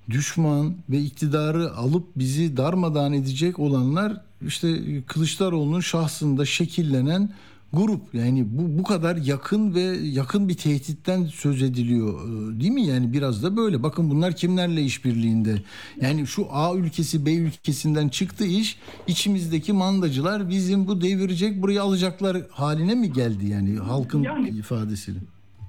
düşman 0.09 0.73
ve 0.89 0.97
iktidarı 0.97 1.71
alıp 1.71 2.07
bizi 2.15 2.57
darmadağın 2.57 3.13
edecek 3.13 3.59
olanlar 3.59 4.13
işte 4.47 4.67
Kılıçdaroğlu'nun 5.07 5.79
şahsında 5.79 6.45
şekillenen 6.45 7.29
grup. 7.73 8.13
Yani 8.13 8.45
bu 8.51 8.79
bu 8.79 8.83
kadar 8.83 9.15
yakın 9.17 9.75
ve 9.75 9.81
yakın 10.03 10.49
bir 10.49 10.53
tehditten 10.57 11.23
söz 11.23 11.61
ediliyor 11.63 12.19
e, 12.27 12.59
değil 12.59 12.71
mi? 12.71 12.85
Yani 12.85 13.13
biraz 13.13 13.43
da 13.43 13.57
böyle. 13.57 13.83
Bakın 13.83 14.09
bunlar 14.09 14.35
kimlerle 14.35 14.81
işbirliğinde? 14.81 15.55
Yani 16.01 16.27
şu 16.27 16.47
A 16.51 16.75
ülkesi 16.75 17.25
B 17.25 17.33
ülkesinden 17.35 18.09
çıktı 18.09 18.45
iş. 18.45 18.77
içimizdeki 19.07 19.73
mandacılar 19.73 20.49
bizim 20.49 20.87
bu 20.87 21.01
devirecek 21.01 21.61
burayı 21.61 21.81
alacaklar 21.81 22.37
haline 22.51 22.95
mi 22.95 23.13
geldi 23.13 23.45
yani 23.47 23.77
halkın 23.77 24.23
Yani- 24.23 24.49
ifadesiyle? 24.49 25.19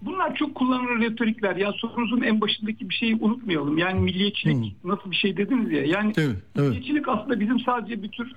Bunlar 0.02 0.34
çok 0.36 0.54
kullanılan 0.54 1.00
retorikler. 1.00 1.56
Ya 1.56 1.72
sorunuzun 1.72 2.20
en 2.22 2.40
başındaki 2.40 2.88
bir 2.88 2.94
şeyi 2.94 3.16
unutmayalım. 3.20 3.78
Yani 3.78 4.00
milliyetçilik 4.00 4.84
nasıl 4.84 5.10
bir 5.10 5.16
şey 5.16 5.36
dediniz 5.36 5.72
ya. 5.72 5.84
Yani 5.84 6.12
Evet, 6.16 6.36
evet. 6.56 6.68
milliyetçilik 6.68 7.08
aslında 7.08 7.40
bizim 7.40 7.60
sadece 7.60 8.02
bir 8.02 8.08
tür 8.08 8.32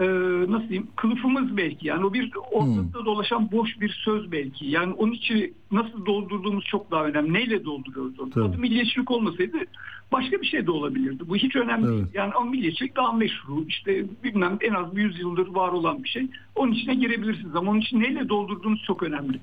e, 0.00 0.06
nasıl 0.52 0.68
diyeyim 0.68 0.88
kılıfımız 0.96 1.56
belki. 1.56 1.88
Yani 1.88 2.04
o 2.04 2.12
bir 2.12 2.32
ortada 2.50 3.04
dolaşan 3.04 3.52
boş 3.52 3.80
bir 3.80 4.00
söz 4.04 4.32
belki. 4.32 4.66
Yani 4.66 4.92
onun 4.92 5.12
içi 5.12 5.54
nasıl 5.72 6.06
doldurduğumuz 6.06 6.64
çok 6.64 6.90
daha 6.90 7.04
önemli. 7.04 7.32
Neyle 7.32 7.64
dolduruyoruz 7.64 8.20
onu? 8.20 8.30
Tabii. 8.30 8.44
adı 8.44 8.58
milliyetçilik 8.58 9.10
olmasaydı 9.10 9.56
başka 10.12 10.40
bir 10.40 10.46
şey 10.46 10.66
de 10.66 10.70
olabilirdi. 10.70 11.22
Bu 11.28 11.36
hiç 11.36 11.56
önemli 11.56 11.86
Evet. 11.86 11.96
değil 11.96 12.06
yani 12.14 12.32
ama 12.32 12.50
milliyetçilik 12.50 12.96
daha 12.96 13.12
meşru. 13.12 13.64
İşte 13.68 14.04
bilmem 14.24 14.58
en 14.60 14.74
az 14.74 14.96
bir 14.96 15.02
yüzyıldır 15.02 15.48
var 15.48 15.68
olan 15.68 16.04
bir 16.04 16.08
şey. 16.08 16.26
Onun 16.54 16.72
içine 16.72 16.94
girebilirsiniz 16.94 17.56
ama 17.56 17.70
onun 17.70 17.80
için 17.80 18.00
neyle 18.00 18.28
doldurduğunuz 18.28 18.82
çok 18.86 19.02
önemli. 19.02 19.40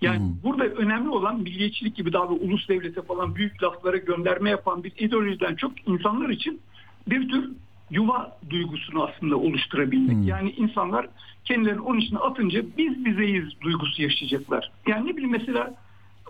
Yani 0.00 0.32
burada 0.44 0.64
önemli 0.64 1.08
olan 1.08 1.40
milliyetçilik 1.40 1.96
gibi 1.96 2.12
daha 2.12 2.30
bir 2.30 2.48
ulus 2.48 2.68
devlete 2.68 3.02
falan 3.02 3.34
büyük 3.34 3.62
laflara 3.62 3.96
gönderme 3.96 4.50
yapan 4.50 4.84
bir 4.84 4.92
ideolojiden 4.98 5.54
çok 5.54 5.88
insanlar 5.88 6.28
için 6.28 6.60
bir 7.08 7.28
tür 7.28 7.50
yuva 7.92 8.38
duygusunu 8.50 9.02
aslında 9.04 9.36
oluşturabilmek. 9.36 10.16
Yani 10.28 10.50
insanlar 10.50 11.06
kendilerini 11.44 11.80
onun 11.80 11.98
içine 11.98 12.18
atınca 12.18 12.62
biz 12.78 13.04
bizeyiz 13.04 13.44
duygusu 13.60 14.02
yaşayacaklar. 14.02 14.70
Yani 14.86 15.08
ne 15.08 15.12
bileyim 15.12 15.32
mesela 15.32 15.74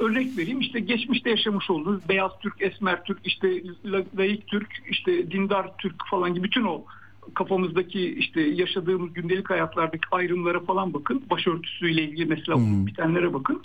örnek 0.01 0.39
vereyim 0.39 0.61
işte 0.61 0.81
geçmişte 0.81 1.31
yaşamış 1.31 1.71
olduğunuz 1.71 2.09
beyaz 2.09 2.33
Türk, 2.41 2.63
esmer 2.63 3.05
Türk, 3.05 3.19
işte 3.25 3.49
la- 3.85 4.05
layık 4.19 4.47
Türk, 4.47 4.83
işte 4.91 5.31
dindar 5.31 5.77
Türk 5.79 5.95
falan 6.11 6.35
gibi 6.35 6.45
bütün 6.45 6.65
o 6.65 6.85
kafamızdaki 7.35 8.15
işte 8.15 8.41
yaşadığımız 8.41 9.13
gündelik 9.13 9.51
hayatlardaki 9.51 10.09
ayrımlara 10.11 10.61
falan 10.61 10.95
bakın. 10.95 11.23
Başörtüsüyle 11.31 12.03
ilgili 12.03 12.27
mesela 12.27 12.59
olup 12.59 12.87
bitenlere 12.87 13.35
bakın. 13.35 13.63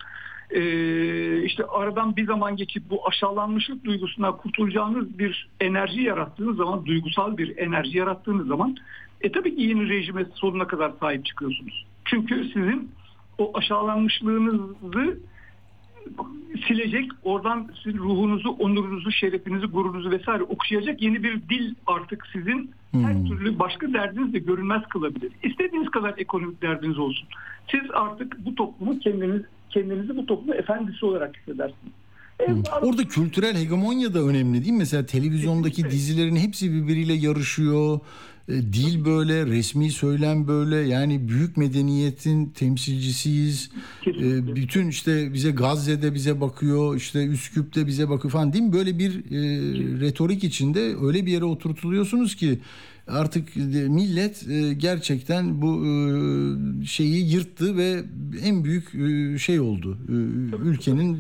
Ee, 0.52 1.44
işte 1.44 1.64
aradan 1.66 2.16
bir 2.16 2.26
zaman 2.26 2.56
geçip 2.56 2.90
bu 2.90 3.08
aşağılanmışlık 3.08 3.84
duygusuna 3.84 4.32
kurtulacağınız 4.32 5.20
bir 5.20 5.50
enerji 5.60 6.02
yarattığınız 6.02 6.58
zaman, 6.58 6.86
duygusal 6.86 7.38
bir 7.38 7.58
enerji 7.58 7.98
yarattığınız 7.98 8.48
zaman 8.48 8.78
e 9.22 9.32
tabii 9.32 9.56
ki 9.56 9.62
yeni 9.62 9.90
rejime 9.90 10.26
sonuna 10.36 10.68
kadar 10.68 10.92
sahip 11.00 11.26
çıkıyorsunuz. 11.26 11.86
Çünkü 12.06 12.46
sizin 12.54 12.92
o 13.38 13.58
aşağılanmışlığınızı 13.58 15.18
silecek, 16.68 17.12
oradan 17.24 17.72
sizin 17.84 17.98
ruhunuzu, 17.98 18.50
onurunuzu, 18.50 19.12
şerefinizi, 19.12 19.66
gururunuzu 19.66 20.12
vesaire 20.12 20.44
okşayacak 20.44 21.02
yeni 21.02 21.24
bir 21.24 21.42
dil 21.50 21.76
artık 21.88 22.28
sizin 22.34 22.72
her 22.94 23.26
türlü 23.28 23.60
başka 23.60 23.94
derdiniz 23.94 24.34
de 24.34 24.40
görünmez 24.40 24.82
kılabilir. 24.90 25.32
İstediğiniz 25.44 25.90
kadar 25.90 26.14
ekonomik 26.18 26.62
derdiniz 26.62 27.00
olsun. 27.00 27.28
Siz 27.72 27.82
artık 27.94 28.46
bu 28.46 28.56
toplumu 28.56 29.00
kendiniz 29.00 29.42
kendinizi 29.70 30.18
bu 30.18 30.26
toplumun 30.26 30.58
efendisi 30.58 31.06
olarak 31.06 31.38
hissedersiniz. 31.38 31.94
Orada 32.82 33.04
kültürel 33.04 33.58
hegemonya 33.58 34.14
da 34.14 34.20
önemli 34.20 34.62
değil 34.62 34.72
mi? 34.72 34.78
Mesela 34.78 35.06
televizyondaki 35.06 35.84
dizilerin 35.84 36.36
hepsi 36.36 36.74
birbiriyle 36.74 37.14
yarışıyor. 37.14 38.00
E, 38.50 38.54
Dil 38.54 39.06
böyle, 39.06 39.46
resmi 39.46 39.92
söylem 39.92 40.48
böyle. 40.48 40.76
Yani 40.76 41.28
büyük 41.28 41.58
medeniyetin 41.58 42.46
temsilcisiyiz. 42.46 43.70
Kesinlikle. 44.04 44.52
E, 44.52 44.56
bütün 44.56 44.88
işte 44.88 45.34
bize 45.34 45.52
Gazze'de 45.52 46.14
bize 46.14 46.42
bakıyor, 46.42 46.96
işte 46.96 47.26
Üsküp'te 47.26 47.88
bize 47.88 48.10
bakıyor 48.10 48.32
falan 48.32 48.54
değil 48.54 48.64
mi? 48.64 48.74
Böyle 48.74 49.00
bir 49.00 49.12
e, 49.12 49.40
retorik 50.00 50.44
içinde 50.44 50.96
öyle 51.02 51.26
bir 51.26 51.32
yere 51.32 51.46
oturtuluyorsunuz 51.46 52.36
ki 52.36 52.60
artık 53.08 53.56
millet 53.88 54.48
e, 54.50 54.74
gerçekten 54.74 55.62
bu 55.62 55.86
şeyi 56.86 57.32
yırttı 57.34 57.78
ve 57.78 58.04
en 58.44 58.64
büyük 58.64 58.92
şey 59.40 59.60
oldu. 59.60 59.98
Ülkenin 60.64 61.18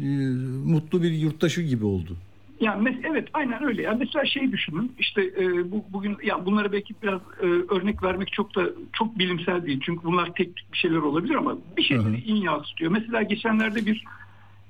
mutlu 0.47 1.03
bir 1.03 1.11
yurttaşı 1.11 1.61
gibi 1.61 1.85
oldu. 1.85 2.17
Yani 2.61 2.89
mes- 2.89 3.07
evet 3.11 3.27
aynen 3.33 3.63
öyle. 3.63 3.81
Yani 3.81 3.97
mesela 3.99 4.25
şey 4.25 4.51
düşünün 4.51 4.91
işte 4.99 5.21
e, 5.39 5.71
bu 5.71 5.85
bugün 5.89 6.17
ya 6.23 6.45
bunlara 6.45 6.71
belki 6.71 6.93
biraz 7.03 7.21
e, 7.41 7.45
örnek 7.45 8.03
vermek 8.03 8.31
çok 8.31 8.55
da 8.55 8.65
çok 8.93 9.19
bilimsel 9.19 9.65
değil. 9.65 9.79
Çünkü 9.85 10.03
bunlar 10.03 10.25
teknik 10.33 10.71
bir 10.73 10.77
şeyler 10.77 10.97
olabilir 10.97 11.35
ama 11.35 11.57
bir 11.77 11.83
şeyleri 11.83 12.21
iyi 12.21 12.43
yansıtıyor. 12.43 12.91
Mesela 12.91 13.21
geçenlerde 13.23 13.85
bir 13.85 14.03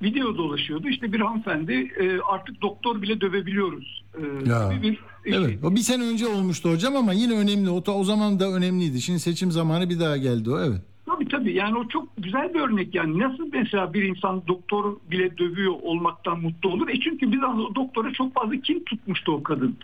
video 0.01 0.37
dolaşıyordu. 0.37 0.87
İşte 0.89 1.13
bir 1.13 1.19
hanımefendi 1.19 1.73
e, 1.73 2.19
artık 2.19 2.61
doktor 2.61 3.01
bile 3.01 3.21
dövebiliyoruz. 3.21 4.03
E, 4.17 4.49
Ya. 4.49 4.73
gibi 4.73 4.83
bir 5.25 5.33
Evet. 5.33 5.47
şey. 5.49 5.59
O 5.63 5.75
bir 5.75 5.79
sene 5.79 6.03
önce 6.03 6.27
olmuştu 6.27 6.71
hocam 6.71 6.95
ama 6.95 7.13
yine 7.13 7.33
önemli. 7.33 7.69
O, 7.69 7.85
da- 7.85 7.91
o 7.95 8.03
zaman 8.03 8.39
da 8.39 8.51
önemliydi. 8.53 9.01
Şimdi 9.01 9.19
seçim 9.19 9.51
zamanı 9.51 9.89
bir 9.89 9.99
daha 9.99 10.17
geldi 10.17 10.51
o. 10.51 10.59
Evet. 10.59 10.81
Tabii 11.17 11.29
tabii 11.29 11.53
yani 11.53 11.77
o 11.77 11.87
çok 11.87 12.07
güzel 12.17 12.53
bir 12.53 12.59
örnek 12.59 12.95
yani 12.95 13.19
nasıl 13.19 13.49
mesela 13.53 13.93
bir 13.93 14.03
insan 14.03 14.47
doktor 14.47 14.95
bile 15.11 15.37
dövüyor 15.37 15.73
olmaktan 15.81 16.39
mutlu 16.39 16.69
olur. 16.69 16.89
E 16.89 16.99
çünkü 16.99 17.39
zaman 17.39 17.59
o 17.59 17.75
doktora 17.75 18.13
çok 18.13 18.33
fazla 18.33 18.55
kim 18.55 18.83
tutmuştu 18.83 19.31
o 19.31 19.43
kadın. 19.43 19.77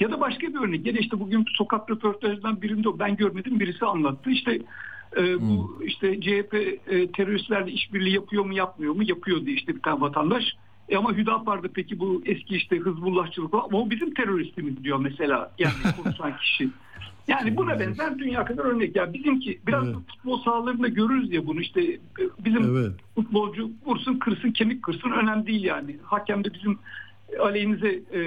Ya 0.00 0.10
da 0.10 0.20
başka 0.20 0.46
bir 0.46 0.60
örnek 0.60 0.84
da 0.84 0.98
işte 0.98 1.20
bugün 1.20 1.44
sokak 1.58 1.90
röportajından 1.90 2.62
birinde 2.62 2.98
ben 2.98 3.16
görmedim 3.16 3.60
birisi 3.60 3.86
anlattı. 3.86 4.30
İşte 4.30 4.58
e, 5.16 5.40
bu 5.40 5.80
işte 5.84 6.20
CHP 6.20 6.54
e, 6.86 7.12
teröristlerle 7.12 7.72
işbirliği 7.72 8.14
yapıyor 8.14 8.44
mu 8.44 8.54
yapmıyor 8.54 8.94
mu 8.94 9.02
yapıyor 9.02 9.46
diye 9.46 9.56
işte 9.56 9.74
bir 9.74 9.82
tane 9.82 10.00
vatandaş. 10.00 10.44
E 10.88 10.96
ama 10.96 11.12
Hüdapar'da 11.12 11.68
peki 11.74 11.98
bu 11.98 12.22
eski 12.26 12.56
işte 12.56 12.76
Hızbullahçılık 12.76 13.54
ama 13.54 13.78
o 13.78 13.90
bizim 13.90 14.14
teröristimiz 14.14 14.84
diyor 14.84 14.98
mesela 14.98 15.52
yani 15.58 15.74
konuşan 16.02 16.36
kişi. 16.36 16.68
Yani 17.28 17.56
buna 17.56 17.80
benzer 17.80 18.18
dünya 18.18 18.44
kadar 18.44 18.64
örnek. 18.64 18.96
Ya 18.96 19.12
bizimki 19.12 19.58
biraz 19.66 19.86
Evet. 19.86 19.96
futbol 20.08 20.38
sahalarında 20.42 20.88
görürüz 20.88 21.32
ya 21.32 21.46
bunu 21.46 21.60
işte 21.60 21.82
e, 21.82 21.98
bizim 22.44 22.76
Evet. 22.76 22.92
futbolcu 23.14 23.70
vursun 23.86 24.18
kırsın 24.18 24.50
kemik 24.50 24.82
kırsın 24.82 25.10
önemli 25.10 25.46
değil 25.46 25.64
yani. 25.64 25.96
Hakem 26.04 26.44
de 26.44 26.54
bizim 26.54 26.78
aleyhimize 27.40 28.00
e, 28.12 28.22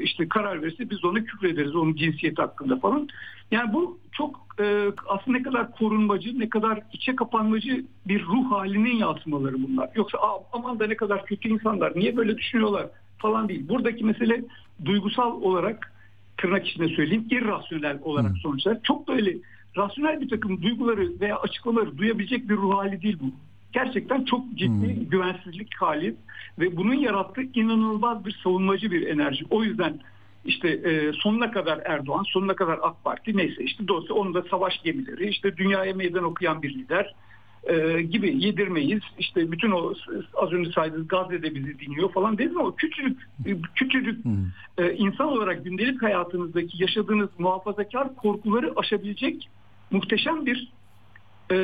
işte 0.00 0.28
karar 0.28 0.62
verirse 0.62 0.90
biz 0.90 1.04
ona 1.04 1.24
küfrederiz 1.24 1.74
onun 1.76 1.94
cinsiyeti 1.94 2.42
hakkında 2.42 2.76
falan. 2.76 3.08
Yani 3.50 3.72
bu 3.72 3.98
çok 4.12 4.46
e, 4.60 4.86
aslında 5.08 5.38
ne 5.38 5.42
kadar 5.42 5.72
korunmacı, 5.72 6.38
ne 6.38 6.48
kadar 6.48 6.80
içe 6.92 7.16
kapanmacı 7.16 7.84
bir 8.08 8.22
ruh 8.24 8.50
halinin 8.50 8.96
yansımaları 8.96 9.54
bunlar. 9.62 9.90
Yoksa 9.94 10.18
"Aa, 10.18 10.38
aman 10.52 10.78
da 10.80 10.86
ne 10.86 10.96
kadar 10.96 11.26
kötü 11.26 11.48
insanlar, 11.48 11.92
niye 11.96 12.16
böyle 12.16 12.38
düşünüyorlar 12.38 12.86
falan 13.18 13.48
değil. 13.48 13.68
Buradaki 13.68 14.04
mesele 14.04 14.44
duygusal 14.84 15.42
olarak 15.42 15.92
tırnak 16.38 16.68
içinde 16.68 16.88
söyleyeyim 16.88 17.26
irrasyonel 17.30 17.98
olarak 18.02 18.38
sonuçlar. 18.38 18.78
Çok 18.82 19.08
böyle 19.08 19.36
rasyonel 19.76 20.20
bir 20.20 20.28
takım 20.28 20.62
duyguları 20.62 21.20
veya 21.20 21.36
açıklamaları 21.36 21.98
duyabilecek 21.98 22.48
bir 22.48 22.56
ruh 22.56 22.76
hali 22.76 23.02
değil 23.02 23.18
bu. 23.20 23.30
Gerçekten 23.72 24.24
çok 24.24 24.54
ciddi 24.54 25.08
güvensizlik 25.10 25.74
hali 25.76 26.16
ve 26.58 26.76
bunun 26.76 26.94
yarattığı 26.94 27.42
inanılmaz 27.42 28.24
bir 28.24 28.40
savunmacı 28.42 28.90
bir 28.90 29.06
enerji. 29.06 29.44
O 29.50 29.64
yüzden 29.64 30.00
işte 30.44 30.68
e, 30.68 31.12
sonuna 31.12 31.50
kadar 31.50 31.80
Erdoğan, 31.84 32.24
sonuna 32.28 32.56
kadar 32.56 32.78
AK 32.82 33.04
Parti 33.04 33.36
neyse 33.36 33.64
işte 33.64 33.88
dolayısıyla 33.88 34.14
onun 34.14 34.34
da 34.34 34.42
savaş 34.42 34.82
gemileri, 34.82 35.28
işte 35.28 35.56
dünyaya 35.56 35.94
meydan 35.94 36.24
okuyan 36.24 36.62
bir 36.62 36.74
lider 36.74 37.14
e, 37.66 38.02
gibi 38.02 38.44
yedirmeyiz. 38.44 39.00
İşte 39.18 39.52
bütün 39.52 39.70
o 39.70 39.92
az 40.34 40.52
önce 40.52 40.70
saydığınız 40.70 41.08
Gazze'de 41.08 41.54
bizi 41.54 41.78
dinliyor 41.78 42.12
falan 42.12 42.38
dedim 42.38 42.60
ama 42.60 42.76
küçücük 42.76 43.28
küçücük 43.74 44.26
e, 44.78 44.92
insan 44.92 45.28
olarak 45.28 45.64
gündelik 45.64 46.02
hayatınızdaki 46.02 46.82
yaşadığınız 46.82 47.28
muhafazakar 47.38 48.16
korkuları 48.16 48.72
aşabilecek 48.76 49.48
muhteşem 49.90 50.46
bir 50.46 50.68
e, 51.50 51.56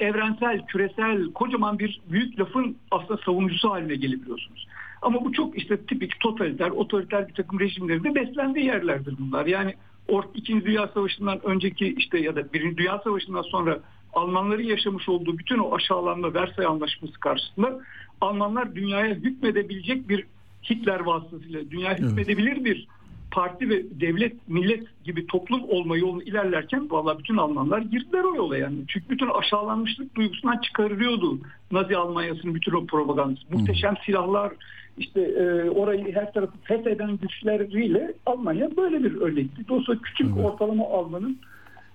evrensel, 0.00 0.66
küresel, 0.66 1.32
kocaman 1.32 1.78
bir 1.78 2.00
büyük 2.10 2.40
lafın 2.40 2.76
aslında 2.90 3.20
savunucusu 3.24 3.70
haline 3.70 3.94
gelebiliyorsunuz. 3.94 4.66
Ama 5.02 5.24
bu 5.24 5.32
çok 5.32 5.58
işte 5.58 5.76
tipik 5.76 6.20
totaliter, 6.20 6.70
otoriter 6.70 7.28
bir 7.28 7.34
takım 7.34 7.60
rejimlerin 7.60 8.04
de 8.04 8.14
beslendiği 8.14 8.66
yerlerdir 8.66 9.14
bunlar. 9.18 9.46
Yani 9.46 9.74
Or 10.08 10.24
İkinci 10.34 10.66
Dünya 10.66 10.88
Savaşı'ndan 10.88 11.40
önceki 11.44 11.94
işte 11.98 12.18
ya 12.18 12.36
da 12.36 12.52
Birinci 12.52 12.76
Dünya 12.76 12.98
Savaşı'ndan 12.98 13.42
sonra 13.42 13.80
Almanların 14.12 14.62
yaşamış 14.62 15.08
olduğu 15.08 15.38
bütün 15.38 15.58
o 15.58 15.74
aşağılanma 15.74 16.34
Versay 16.34 16.66
Anlaşması 16.66 17.20
karşısında 17.20 17.80
Almanlar 18.20 18.74
dünyaya 18.74 19.14
hükmedebilecek 19.14 20.08
bir 20.08 20.26
Hitler 20.70 21.00
vasıtasıyla 21.00 21.70
dünya 21.70 21.98
hükmedebilir 21.98 22.64
bir 22.64 22.88
parti 23.30 23.68
ve 23.68 24.00
devlet, 24.00 24.48
millet 24.48 25.04
gibi 25.04 25.26
toplum 25.26 25.62
olma 25.68 25.96
yolunu 25.96 26.22
ilerlerken 26.22 26.90
vallahi 26.90 27.18
bütün 27.18 27.36
Almanlar 27.36 27.78
girdiler 27.78 28.24
o 28.24 28.34
yola 28.34 28.56
yani. 28.56 28.76
Çünkü 28.88 29.08
bütün 29.08 29.28
aşağılanmışlık 29.28 30.14
duygusundan 30.14 30.58
çıkarılıyordu 30.58 31.38
Nazi 31.70 31.96
Almanyası'nın 31.96 32.54
bütün 32.54 32.72
o 32.72 32.86
propagandası. 32.86 33.42
Muhteşem 33.50 33.94
silahlar, 34.06 34.52
işte 34.98 35.20
e, 35.20 35.70
orayı 35.70 36.14
her 36.14 36.32
tarafı 36.32 36.52
fetheden 36.62 37.16
güçleriyle 37.16 38.12
Almanya 38.26 38.76
böyle 38.76 39.04
bir 39.04 39.14
örnekti. 39.14 39.68
Dolayısıyla 39.68 40.00
küçük 40.02 40.36
ortalama 40.36 40.84
Alman'ın 40.88 41.38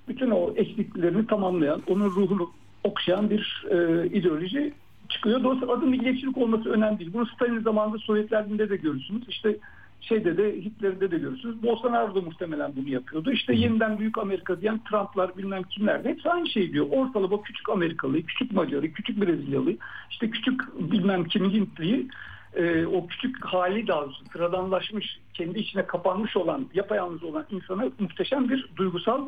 bütün 0.07 0.31
o 0.31 0.53
eksikliklerini 0.55 1.27
tamamlayan, 1.27 1.81
onun 1.87 2.05
ruhunu 2.05 2.49
okşayan 2.83 3.29
bir 3.29 3.65
e, 3.69 4.07
ideoloji 4.07 4.73
çıkıyor. 5.09 5.43
Dolayısıyla 5.43 5.73
adı 5.73 5.85
milliyetçilik 5.85 6.37
olması 6.37 6.69
önemli 6.69 6.99
değil. 6.99 7.13
Bunu 7.13 7.25
Stalin 7.25 7.59
zamanında 7.59 7.97
Sovyetler'de 7.97 8.69
de 8.69 8.75
görürsünüz. 8.75 9.23
İşte 9.27 9.57
şeyde 10.01 10.37
de 10.37 10.55
Hitler'de 10.55 11.11
de 11.11 11.17
görürsünüz. 11.17 11.63
Bolsonaro 11.63 12.15
da 12.15 12.21
muhtemelen 12.21 12.73
bunu 12.75 12.89
yapıyordu. 12.89 13.31
İşte 13.31 13.53
yeniden 13.53 13.99
büyük 13.99 14.17
Amerika 14.17 14.61
diyen 14.61 14.79
Trump'lar 14.89 15.37
bilmem 15.37 15.63
kimler 15.63 16.03
de 16.03 16.09
hepsi 16.09 16.29
aynı 16.29 16.49
şey 16.49 16.73
diyor. 16.73 16.87
Ortalama 16.91 17.41
küçük 17.41 17.69
Amerikalıyı, 17.69 18.25
küçük 18.25 18.51
Macarı, 18.51 18.91
küçük 18.91 19.21
Brezilyalıyı, 19.21 19.77
işte 20.11 20.29
küçük 20.29 20.61
bilmem 20.91 21.23
kimin 21.23 21.49
Hintliyi 21.49 22.07
e, 22.55 22.85
o 22.85 23.07
küçük 23.07 23.45
hali 23.45 23.87
daha 23.87 24.05
sıradanlaşmış, 24.33 25.19
kendi 25.33 25.59
içine 25.59 25.85
kapanmış 25.85 26.37
olan, 26.37 26.65
yapayalnız 26.73 27.23
olan 27.23 27.45
insana 27.49 27.85
muhteşem 27.99 28.49
bir 28.49 28.69
duygusal 28.75 29.25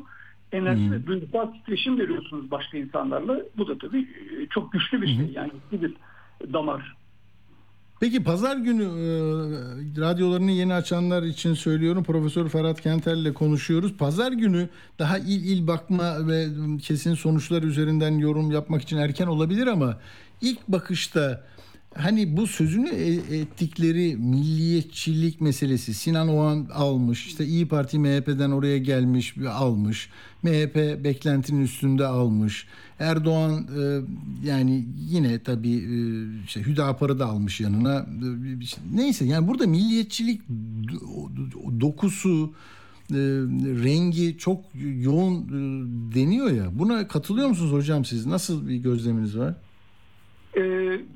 enerji 0.51 0.91
ve 0.91 1.05
duygusal 1.05 1.47
titreşim 1.53 1.99
veriyorsunuz 1.99 2.51
başka 2.51 2.77
insanlarla. 2.77 3.39
Bu 3.57 3.67
da 3.67 3.77
tabii 3.77 4.01
e, 4.01 4.47
çok 4.49 4.71
güçlü 4.71 5.01
bir 5.01 5.07
şey. 5.07 5.31
Yani 5.33 5.51
güçlü 5.71 5.87
bir 5.87 5.95
damar. 6.53 6.95
Peki 7.99 8.23
pazar 8.23 8.57
günü 8.57 8.83
e, 8.83 9.07
radyolarını 10.01 10.51
yeni 10.51 10.73
açanlar 10.73 11.23
için 11.23 11.53
söylüyorum. 11.53 12.03
Profesör 12.03 12.49
Ferhat 12.49 12.81
Kentel 12.81 13.17
ile 13.17 13.33
konuşuyoruz. 13.33 13.97
Pazar 13.97 14.31
günü 14.31 14.69
daha 14.99 15.17
il 15.17 15.45
il 15.45 15.67
bakma 15.67 16.27
ve 16.27 16.47
kesin 16.81 17.13
sonuçlar 17.13 17.63
üzerinden 17.63 18.11
yorum 18.11 18.51
yapmak 18.51 18.81
için 18.81 18.97
erken 18.97 19.27
olabilir 19.27 19.67
ama 19.67 19.97
ilk 20.41 20.67
bakışta 20.67 21.43
hani 21.99 22.37
bu 22.37 22.47
sözünü 22.47 22.89
e- 22.89 23.39
ettikleri 23.39 24.17
milliyetçilik 24.17 25.41
meselesi 25.41 25.93
Sinan 25.93 26.27
Oğan 26.27 26.67
almış 26.73 27.27
işte 27.27 27.45
İyi 27.45 27.67
Parti 27.67 27.99
MHP'den 27.99 28.51
oraya 28.51 28.77
gelmiş 28.77 29.35
almış 29.49 30.09
MHP 30.43 31.03
beklentinin 31.03 31.61
üstünde 31.61 32.05
almış. 32.05 32.67
Erdoğan 32.99 33.67
e, 33.79 34.01
yani 34.47 34.85
yine 35.09 35.43
tabii 35.43 35.75
e, 35.75 35.95
işte 36.45 36.61
Hüdapar'ı 36.61 37.19
da 37.19 37.25
almış 37.25 37.59
yanına. 37.59 37.95
E, 37.95 38.95
neyse 38.95 39.25
yani 39.25 39.47
burada 39.47 39.67
milliyetçilik 39.67 40.41
do- 40.87 41.81
dokusu 41.81 42.53
rengi 43.83 44.37
çok 44.37 44.65
yoğun 45.01 45.49
deniyor 46.15 46.51
ya. 46.51 46.79
Buna 46.79 47.07
katılıyor 47.07 47.47
musunuz 47.47 47.71
hocam 47.71 48.05
siz? 48.05 48.25
Nasıl 48.25 48.67
bir 48.67 48.75
gözleminiz 48.75 49.37
var? 49.37 49.55
Ee, 50.57 50.61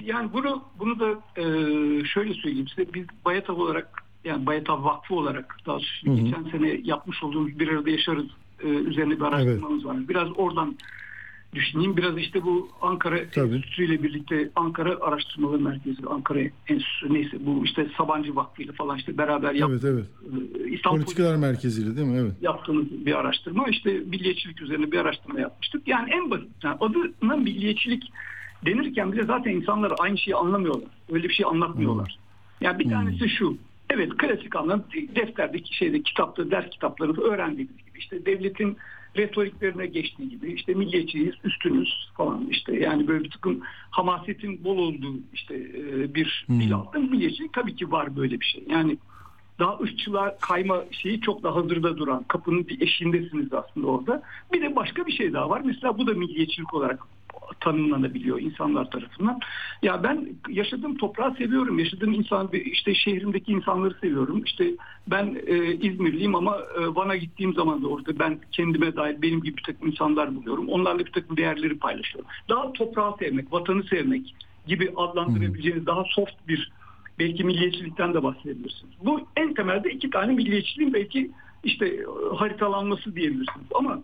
yani 0.04 0.34
bunu 0.34 0.63
bunu 0.80 1.00
da 1.00 1.10
e, 1.38 1.43
şöyle 2.06 2.34
söyleyeyim 2.34 2.67
size 2.67 2.93
biz 2.93 3.06
Bayatav 3.26 3.56
olarak 3.56 4.04
yani 4.24 4.46
Bayatav 4.46 4.84
Vakfı 4.84 5.15
olarak 5.15 5.58
daha 5.65 5.76
doğrusu 5.76 6.15
geçen 6.15 6.43
sene 6.43 6.82
yapmış 6.84 7.24
olduğumuz 7.24 7.60
bir 7.60 7.67
arada 7.67 7.89
yaşarız 7.89 8.26
e, 8.63 8.67
üzerine 8.67 9.15
bir 9.15 9.22
araştırmamız 9.22 9.86
var. 9.86 10.10
Biraz 10.10 10.28
oradan 10.38 10.78
düşüneyim. 11.56 11.98
Biraz 11.98 12.17
işte 12.17 12.43
bu 12.43 12.69
Ankara 12.82 13.30
Tabii. 13.30 13.56
Enstitüsü 13.56 13.86
ile 13.86 14.04
birlikte 14.04 14.50
Ankara 14.56 14.98
Araştırmaları 15.02 15.62
Merkezi, 15.62 16.08
Ankara 16.10 16.39
Enstitüsü 16.39 17.13
neyse 17.13 17.38
bu 17.39 17.65
işte 17.65 17.88
Sabancı 17.98 18.36
Vakfı 18.36 18.63
ile 18.63 18.72
falan 18.72 18.98
işte 18.98 19.17
beraber 19.17 19.54
yap, 19.54 19.69
Evet 19.72 19.84
evet. 19.86 20.06
e, 20.65 20.69
İstanbul 20.69 20.98
Politikalar 20.98 21.36
merkeziyle 21.36 21.96
değil 21.96 22.08
mi? 22.08 22.17
Evet. 22.17 22.34
yaptığımız 22.41 22.86
bir 23.06 23.19
araştırma. 23.19 23.67
İşte 23.67 23.91
milliyetçilik 23.91 24.62
üzerine 24.62 24.91
bir 24.91 24.98
araştırma 24.98 25.39
yapmıştık. 25.39 25.88
Yani 25.88 26.12
en 26.12 26.32
basit. 26.32 26.50
Yani 26.63 26.78
adına 26.80 27.36
milliyetçilik 27.36 28.12
denirken 28.65 29.12
bile 29.12 29.23
zaten 29.23 29.52
insanlar 29.52 29.93
aynı 29.99 30.17
şeyi 30.17 30.36
anlamıyorlar. 30.36 30.89
Öyle 31.12 31.30
bir 31.30 31.34
şey 31.34 31.45
anlatmıyorlar. 31.45 32.17
Yani 32.62 32.80
bir 32.80 32.89
tanesi 32.89 33.30
şu. 33.30 33.58
Evet 33.89 34.17
klasik 34.17 34.56
anlamda 34.56 34.84
defterdeki 35.15 35.76
şeyde 35.78 36.02
kitapta 36.02 36.52
ders 36.52 36.69
kitaplarında 36.69 37.21
öğrendiğimiz 37.21 37.78
gibi 37.78 37.99
işte 37.99 38.26
devletin 38.26 38.78
retoriklerine 39.17 39.86
geçtiği 39.86 40.30
gibi 40.30 40.54
işte 40.54 40.73
milliyetçiyiz, 40.73 41.36
üstünüz 41.43 42.10
falan 42.17 42.47
işte 42.49 42.80
yani 42.80 43.08
böyle 43.08 43.23
bir 43.23 43.30
takım 43.30 43.60
hamasetin 43.89 44.63
bol 44.63 44.78
olduğu 44.78 45.15
işte 45.34 45.56
e, 45.56 46.15
bir 46.15 46.45
dil 46.49 46.73
altında 46.73 47.08
milliyetçilik 47.08 47.54
tabii 47.54 47.76
ki 47.76 47.91
var 47.91 48.15
böyle 48.15 48.39
bir 48.39 48.45
şey. 48.45 48.63
Yani 48.69 48.97
daha 49.60 49.80
ırkçılığa 49.80 50.38
kayma 50.38 50.84
şeyi 50.91 51.21
çok 51.21 51.43
da 51.43 51.56
hazırda 51.56 51.97
duran 51.97 52.23
kapının 52.23 52.67
bir 52.67 52.82
eşiğindesiniz 52.82 53.54
aslında 53.54 53.88
orada. 53.88 54.23
Bir 54.54 54.62
de 54.62 54.76
başka 54.76 55.06
bir 55.06 55.12
şey 55.12 55.34
daha 55.34 55.49
var. 55.49 55.62
Mesela 55.65 55.97
bu 55.97 56.08
da 56.08 56.13
milliyetçilik 56.13 56.73
olarak 56.73 56.99
tanımlanabiliyor 57.60 58.41
insanlar 58.41 58.91
tarafından. 58.91 59.39
Ya 59.82 60.04
ben 60.04 60.28
yaşadığım 60.50 60.98
toprağı 60.98 61.36
seviyorum. 61.36 61.80
Yaşadığım 61.80 62.13
insan 62.13 62.50
işte 62.54 62.93
şehrimdeki 62.96 63.52
insanları 63.52 63.93
seviyorum. 64.02 64.43
İşte 64.46 64.65
ben 65.08 65.38
e, 65.48 65.74
İzmirliyim 65.74 66.36
ama 66.36 66.58
e, 66.58 66.96
Van'a 66.96 67.15
gittiğim 67.15 67.54
zaman 67.54 67.84
da 67.84 67.88
orada 67.88 68.19
ben 68.19 68.39
kendime 68.52 68.96
dair 68.96 69.22
benim 69.22 69.41
gibi 69.41 69.58
bir 69.58 69.63
takım 69.63 69.88
insanlar 69.88 70.36
buluyorum. 70.36 70.69
Onlarla 70.69 71.00
bir 71.00 71.12
takım 71.12 71.38
değerleri 71.38 71.78
paylaşıyorum. 71.78 72.30
Daha 72.50 72.74
toprağı 72.74 73.17
sevmek, 73.19 73.54
vatanı 73.54 73.84
sevmek 73.84 74.36
gibi 74.67 74.93
adlandırabileceğiniz 74.96 75.86
daha 75.86 76.04
soft 76.04 76.48
bir 76.48 76.72
belki 77.19 77.43
milliyetçilikten 77.43 78.13
de 78.13 78.24
bahsedebilirsiniz. 78.24 78.93
Bu 79.06 79.28
en 79.36 79.54
temelde 79.54 79.91
iki 79.91 80.10
tane 80.10 80.34
milliyetçiliğin 80.34 80.93
belki 80.93 81.32
işte 81.63 81.88
e, 81.88 82.06
haritalanması 82.36 83.15
diyebilirsiniz. 83.15 83.67
Ama 83.76 84.00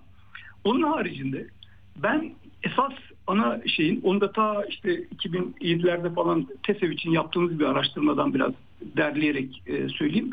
onun 0.64 0.84
haricinde 0.84 1.48
ben 1.96 2.32
esas 2.64 2.94
ana 3.30 3.62
şeyin 3.68 4.02
onu 4.04 4.22
da 4.22 4.32
ta 4.32 4.66
işte 4.70 5.04
2007'lerde 5.04 6.14
falan 6.14 6.48
TESEV 6.64 6.92
için 6.92 7.12
yaptığımız 7.12 7.60
bir 7.60 7.66
araştırmadan 7.66 8.34
biraz 8.34 8.52
derleyerek 8.82 9.64
e, 9.68 9.90
söyleyeyim. 9.90 10.30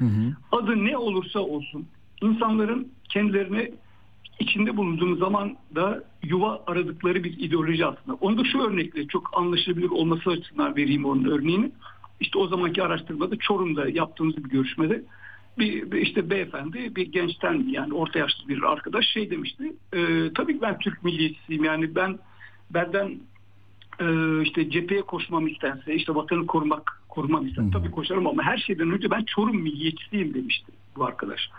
Adı 0.52 0.84
ne 0.84 0.96
olursa 0.96 1.40
olsun 1.40 1.86
insanların 2.22 2.88
kendilerine 3.08 3.70
içinde 4.40 4.76
bulunduğumuz 4.76 5.18
zaman 5.18 5.56
da 5.74 6.04
yuva 6.22 6.62
aradıkları 6.66 7.24
bir 7.24 7.38
ideoloji 7.38 7.86
aslında. 7.86 8.16
Onu 8.20 8.38
da 8.38 8.44
şu 8.44 8.60
örnekle 8.60 9.06
çok 9.06 9.30
anlaşılabilir 9.38 9.90
olması 9.90 10.30
açısından 10.30 10.76
vereyim 10.76 11.04
onun 11.04 11.24
örneğini. 11.24 11.70
İşte 12.20 12.38
o 12.38 12.48
zamanki 12.48 12.82
araştırmada 12.82 13.36
Çorum'da 13.36 13.88
yaptığımız 13.88 14.36
bir 14.36 14.50
görüşmede 14.50 15.02
bir, 15.58 15.90
bir 15.90 16.00
işte 16.00 16.30
beyefendi 16.30 16.96
bir 16.96 17.12
gençten 17.12 17.68
yani 17.68 17.94
orta 17.94 18.18
yaşlı 18.18 18.48
bir 18.48 18.62
arkadaş 18.62 19.06
şey 19.06 19.30
demişti. 19.30 19.72
E, 19.92 20.30
tabii 20.34 20.54
ki 20.54 20.62
ben 20.62 20.78
Türk 20.78 21.04
milliyetçisiyim 21.04 21.64
yani 21.64 21.94
ben 21.94 22.18
benden 22.70 23.20
e, 24.00 24.06
işte 24.42 24.70
cepheye 24.70 25.02
koşmam 25.02 25.46
istense 25.46 25.94
işte 25.94 26.14
vatanı 26.14 26.46
korumak 26.46 27.02
korumam 27.08 27.46
istense 27.46 27.70
tabii 27.70 27.90
koşarım 27.90 28.26
ama 28.26 28.42
her 28.42 28.58
şeyden 28.58 28.90
önce 28.90 29.10
ben 29.10 29.24
Çorum 29.24 29.56
milliyetçisiyim 29.56 30.34
demişti 30.34 30.72
bu 30.96 31.04
arkadaş. 31.04 31.50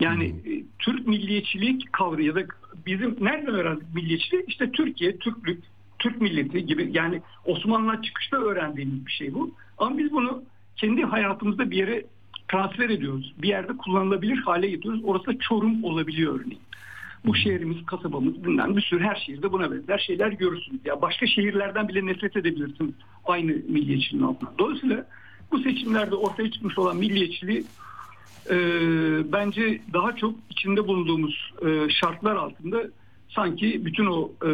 Yani 0.00 0.24
e, 0.24 0.62
Türk 0.78 1.06
milliyetçilik 1.06 1.92
kavramı 1.92 2.22
ya 2.22 2.34
da 2.34 2.40
bizim 2.86 3.16
nereden 3.20 3.54
öğrendik 3.54 3.94
milliyetçiliği? 3.94 4.44
İşte 4.46 4.72
Türkiye, 4.72 5.18
Türklük, 5.18 5.64
Türk 5.98 6.20
milleti 6.20 6.66
gibi 6.66 6.90
yani 6.92 7.22
Osmanlı'dan 7.44 8.02
çıkışta 8.02 8.36
öğrendiğimiz 8.36 9.06
bir 9.06 9.12
şey 9.12 9.34
bu. 9.34 9.50
Ama 9.78 9.98
biz 9.98 10.12
bunu 10.12 10.42
kendi 10.76 11.02
hayatımızda 11.02 11.70
bir 11.70 11.76
yere 11.76 12.04
transfer 12.48 12.90
ediyoruz. 12.90 13.34
Bir 13.42 13.48
yerde 13.48 13.76
kullanılabilir 13.76 14.36
hale 14.36 14.68
getiriyoruz. 14.68 15.04
Orası 15.04 15.26
da 15.26 15.38
Çorum 15.38 15.84
olabiliyor 15.84 16.40
örneğin. 16.40 16.62
Bu 17.26 17.34
şehrimiz, 17.34 17.86
kasabamız, 17.86 18.44
bilmem 18.44 18.76
bir 18.76 18.82
sürü 18.82 19.04
her 19.04 19.16
şehirde 19.26 19.52
buna 19.52 19.72
benzer 19.72 19.98
şeyler 19.98 20.32
görürsünüz. 20.32 20.80
Ya 20.84 21.02
başka 21.02 21.26
şehirlerden 21.26 21.88
bile 21.88 22.06
nefret 22.06 22.36
edebilirsiniz 22.36 22.94
aynı 23.24 23.52
milliyetçiliğin 23.52 24.24
altına. 24.24 24.52
Dolayısıyla 24.58 25.06
bu 25.52 25.58
seçimlerde 25.58 26.14
ortaya 26.14 26.50
çıkmış 26.50 26.78
olan 26.78 26.96
milliyetçiliği 26.96 27.64
e, 28.50 28.56
bence 29.32 29.80
daha 29.92 30.16
çok 30.16 30.34
içinde 30.50 30.86
bulunduğumuz 30.86 31.52
e, 31.66 31.90
şartlar 31.90 32.36
altında 32.36 32.82
sanki 33.28 33.84
bütün 33.84 34.06
o 34.06 34.32
e, 34.42 34.50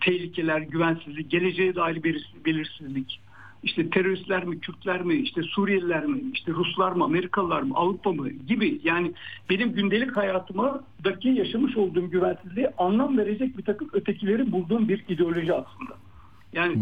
tehlikeler, 0.00 0.60
güvensizlik, 0.60 1.30
geleceğe 1.30 1.74
dair 1.74 1.96
belir- 1.96 2.44
belirsizlik, 2.44 3.20
işte 3.64 3.90
teröristler 3.90 4.44
mi, 4.44 4.60
Kürtler 4.60 5.02
mi, 5.02 5.14
işte 5.14 5.42
Suriyeliler 5.42 6.06
mi, 6.06 6.20
işte 6.34 6.52
Ruslar 6.52 6.92
mı, 6.92 7.04
Amerikalılar 7.04 7.62
mı, 7.62 7.74
Avrupa 7.74 8.12
mı 8.12 8.30
gibi 8.30 8.80
yani 8.84 9.12
benim 9.50 9.72
gündelik 9.72 10.16
hayatımdaki 10.16 11.28
yaşamış 11.28 11.76
olduğum 11.76 12.10
güvensizliğe 12.10 12.72
anlam 12.78 13.18
verecek 13.18 13.58
bir 13.58 13.62
takım 13.62 13.88
ötekileri 13.92 14.52
bulduğum 14.52 14.88
bir 14.88 15.04
ideoloji 15.08 15.52
aslında. 15.52 15.96
Yani 16.52 16.78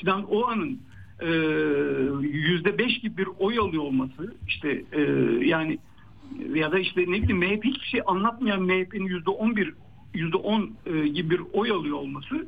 Sinan 0.00 0.24
Oğan'ın 0.30 0.80
e, 1.20 1.30
yüzde 2.26 2.78
beş 2.78 2.98
gibi 2.98 3.16
bir 3.16 3.28
oy 3.38 3.58
alıyor 3.58 3.82
olması 3.82 4.34
işte 4.48 4.82
e, 4.92 5.00
yani 5.44 5.78
ya 6.54 6.72
da 6.72 6.78
işte 6.78 7.00
ne 7.00 7.22
bileyim 7.22 7.38
MHP 7.38 7.64
hiçbir 7.64 7.86
şey 7.86 8.00
anlatmayan 8.06 8.62
MHP'nin 8.62 9.06
yüzde 9.06 9.30
on 9.30 9.56
bir 9.56 9.72
yüzde 10.14 10.36
on 10.36 10.70
e, 10.86 11.08
gibi 11.08 11.30
bir 11.30 11.40
oy 11.52 11.70
alıyor 11.70 11.96
olması 11.96 12.46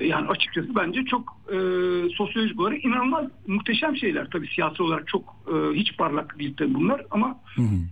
yani 0.00 0.28
açıkçası 0.28 0.74
bence 0.74 1.04
çok 1.04 1.36
e, 1.48 1.56
sosyolojik 2.16 2.60
olarak 2.60 2.84
inanılmaz 2.84 3.26
muhteşem 3.46 3.96
şeyler. 3.96 4.30
Tabii 4.30 4.48
siyasi 4.48 4.82
olarak 4.82 5.08
çok 5.08 5.36
e, 5.48 5.74
hiç 5.74 5.96
parlak 5.96 6.38
değil 6.38 6.54
tabii 6.56 6.74
bunlar 6.74 7.02
ama 7.10 7.40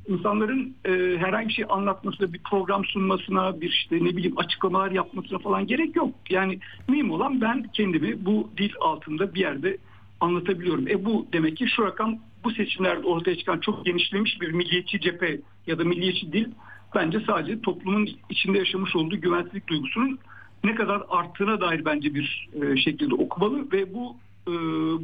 insanların 0.08 0.74
e, 0.84 0.92
herhangi 1.18 1.48
bir 1.48 1.52
şey 1.52 1.64
anlatmasına, 1.68 2.32
bir 2.32 2.40
program 2.50 2.84
sunmasına, 2.84 3.60
bir 3.60 3.70
işte 3.70 3.96
ne 3.96 4.16
bileyim 4.16 4.38
açıklamalar 4.38 4.90
yapmasına 4.90 5.38
falan 5.38 5.66
gerek 5.66 5.96
yok. 5.96 6.14
Yani 6.30 6.58
mühim 6.88 7.10
olan 7.10 7.40
ben 7.40 7.62
kendimi 7.72 8.24
bu 8.26 8.50
dil 8.56 8.72
altında 8.80 9.34
bir 9.34 9.40
yerde 9.40 9.78
anlatabiliyorum. 10.20 10.88
E 10.88 11.04
bu 11.04 11.26
demek 11.32 11.56
ki 11.56 11.66
şu 11.76 11.84
rakam 11.84 12.16
bu 12.44 12.50
seçimlerde 12.50 13.06
ortaya 13.06 13.36
çıkan 13.36 13.58
çok 13.58 13.84
genişlemiş 13.84 14.40
bir 14.40 14.53
milliyetçi 14.53 15.01
cephe 15.01 15.40
ya 15.66 15.78
da 15.78 15.84
milliyetçi 15.84 16.32
dil 16.32 16.46
bence 16.94 17.20
sadece 17.26 17.61
toplumun 17.61 18.09
içinde 18.30 18.59
yaşamış 18.59 18.96
olduğu 18.96 19.20
güvensizlik 19.20 19.68
duygusunun 19.68 20.18
ne 20.66 20.74
kadar 20.74 21.02
arttığına 21.08 21.60
dair 21.60 21.84
bence 21.84 22.14
bir 22.14 22.48
e, 22.62 22.76
şekilde 22.76 23.14
okumalı 23.14 23.72
ve 23.72 23.94
bu 23.94 24.16
e, 24.48 24.52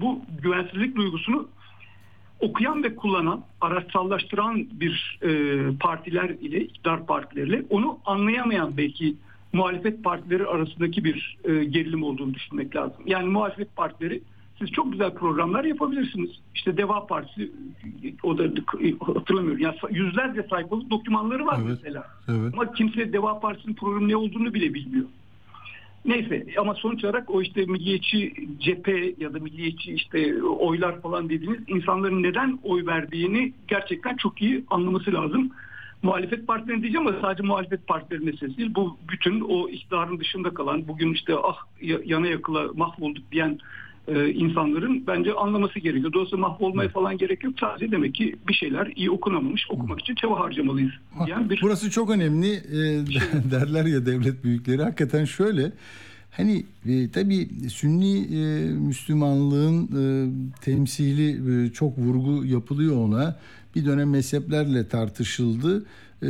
bu 0.01 0.21
güvensizlik 0.43 0.97
duygusunu 0.97 1.49
okuyan 2.41 2.83
ve 2.83 2.97
kullanan, 2.97 3.45
araçsallaştıran 3.61 4.67
bir 4.73 5.19
e, 5.23 5.31
partiler 5.81 6.29
ile, 6.29 6.61
iktidar 6.61 7.07
partileriyle 7.07 7.63
onu 7.71 7.99
anlayamayan 8.07 8.77
belki 8.77 9.17
muhalefet 9.53 10.05
partileri 10.05 10.47
arasındaki 10.47 11.05
bir 11.05 11.39
e, 11.45 11.65
gerilim 11.65 12.03
olduğunu 12.03 12.35
düşünmek 12.35 12.77
lazım. 12.77 13.03
Yani 13.07 13.29
muhalefet 13.29 13.77
partileri 13.77 14.23
siz 14.59 14.73
çok 14.73 14.93
güzel 14.93 15.15
programlar 15.15 15.65
yapabilirsiniz. 15.65 16.31
İşte 16.55 16.77
Deva 16.77 17.07
Partisi 17.07 17.53
o 18.23 18.39
da 18.39 18.45
hatırlamıyorum. 19.01 19.61
Yani 19.63 19.77
yüzlerce 19.91 20.47
sayfalık 20.51 20.91
dokümanları 20.91 21.47
var 21.47 21.59
Evet, 21.63 21.79
mesela. 21.85 22.07
evet. 22.29 22.55
Ama 22.55 22.73
kimse 22.73 23.13
Deva 23.13 23.41
Partisi'nin 23.41 23.75
programı 23.75 24.09
ne 24.09 24.17
olduğunu 24.17 24.55
bile 24.55 24.75
bilmiyor. 24.75 25.07
Neyse 26.05 26.47
ama 26.59 26.75
sonuç 26.75 27.05
olarak 27.05 27.31
o 27.31 27.43
işte 27.43 27.65
milliyetçi 27.67 28.35
cephe 28.59 29.15
ya 29.19 29.35
da 29.35 29.39
milliyetçi 29.39 29.93
işte 29.93 30.43
oylar 30.43 31.01
falan 31.03 31.29
dediğiniz 31.29 31.61
insanların 31.69 32.23
neden 32.23 32.59
oy 32.63 32.87
verdiğini 32.87 33.53
gerçekten 33.69 34.17
çok 34.17 34.43
iyi 34.43 34.65
anlaması 34.71 35.13
lazım. 35.13 35.51
Muhalefet 36.03 36.47
partileri 36.47 36.83
diyeceğim 36.83 37.07
ama 37.07 37.19
sadece 37.21 37.43
muhalefet 37.43 37.87
partileri 37.87 38.25
meselesi 38.25 38.59
değil. 38.59 38.75
Bu 38.75 38.99
bütün 39.13 39.41
o 39.41 39.69
iktidarın 39.69 40.21
dışında 40.21 40.55
kalan 40.55 40.89
bugün 40.89 41.13
işte 41.13 41.35
ah 41.43 41.57
ya- 41.81 42.01
yana 42.05 42.27
yakıla 42.27 42.69
mahvolduk 42.75 43.33
diyen 43.33 43.59
e, 44.09 44.31
insanların 44.31 45.07
bence 45.07 45.33
anlaması 45.33 45.79
gerekiyor. 45.79 46.13
Dolayısıyla 46.13 46.49
mahvolmaya 46.49 46.89
falan 46.89 47.19
gerek 47.19 47.45
yok. 47.45 47.55
Sadece 47.61 47.93
demek 47.93 48.15
ki 48.15 48.37
bir 48.49 48.55
şeyler 48.55 48.93
iyi 48.97 49.11
okunamamış. 49.11 49.67
Okumak 49.71 50.01
için 50.01 50.15
çaba 50.15 50.41
harcamalıyız. 50.41 50.93
diyen 51.27 51.51
bir 51.51 51.61
Burası 51.63 51.91
çok 51.91 52.11
önemli 52.11 52.53
e, 52.53 52.81
derler 53.51 53.85
ya 53.85 54.07
devlet 54.07 54.45
büyükleri. 54.45 54.83
Hakikaten 54.83 55.25
şöyle 55.25 55.73
hani 56.31 56.65
e, 56.87 57.11
tabii 57.11 57.49
Sünni 57.69 58.19
e, 58.19 58.71
Müslümanlığın 58.73 59.85
e, 59.85 60.05
temsili 60.61 61.65
e, 61.67 61.73
çok 61.73 61.99
vurgu 61.99 62.45
yapılıyor 62.45 62.97
ona. 62.97 63.37
Bir 63.75 63.87
dönem 63.87 64.11
mezheplerle 64.11 64.89
tartışıldı. 64.89 65.85
E, 66.23 66.29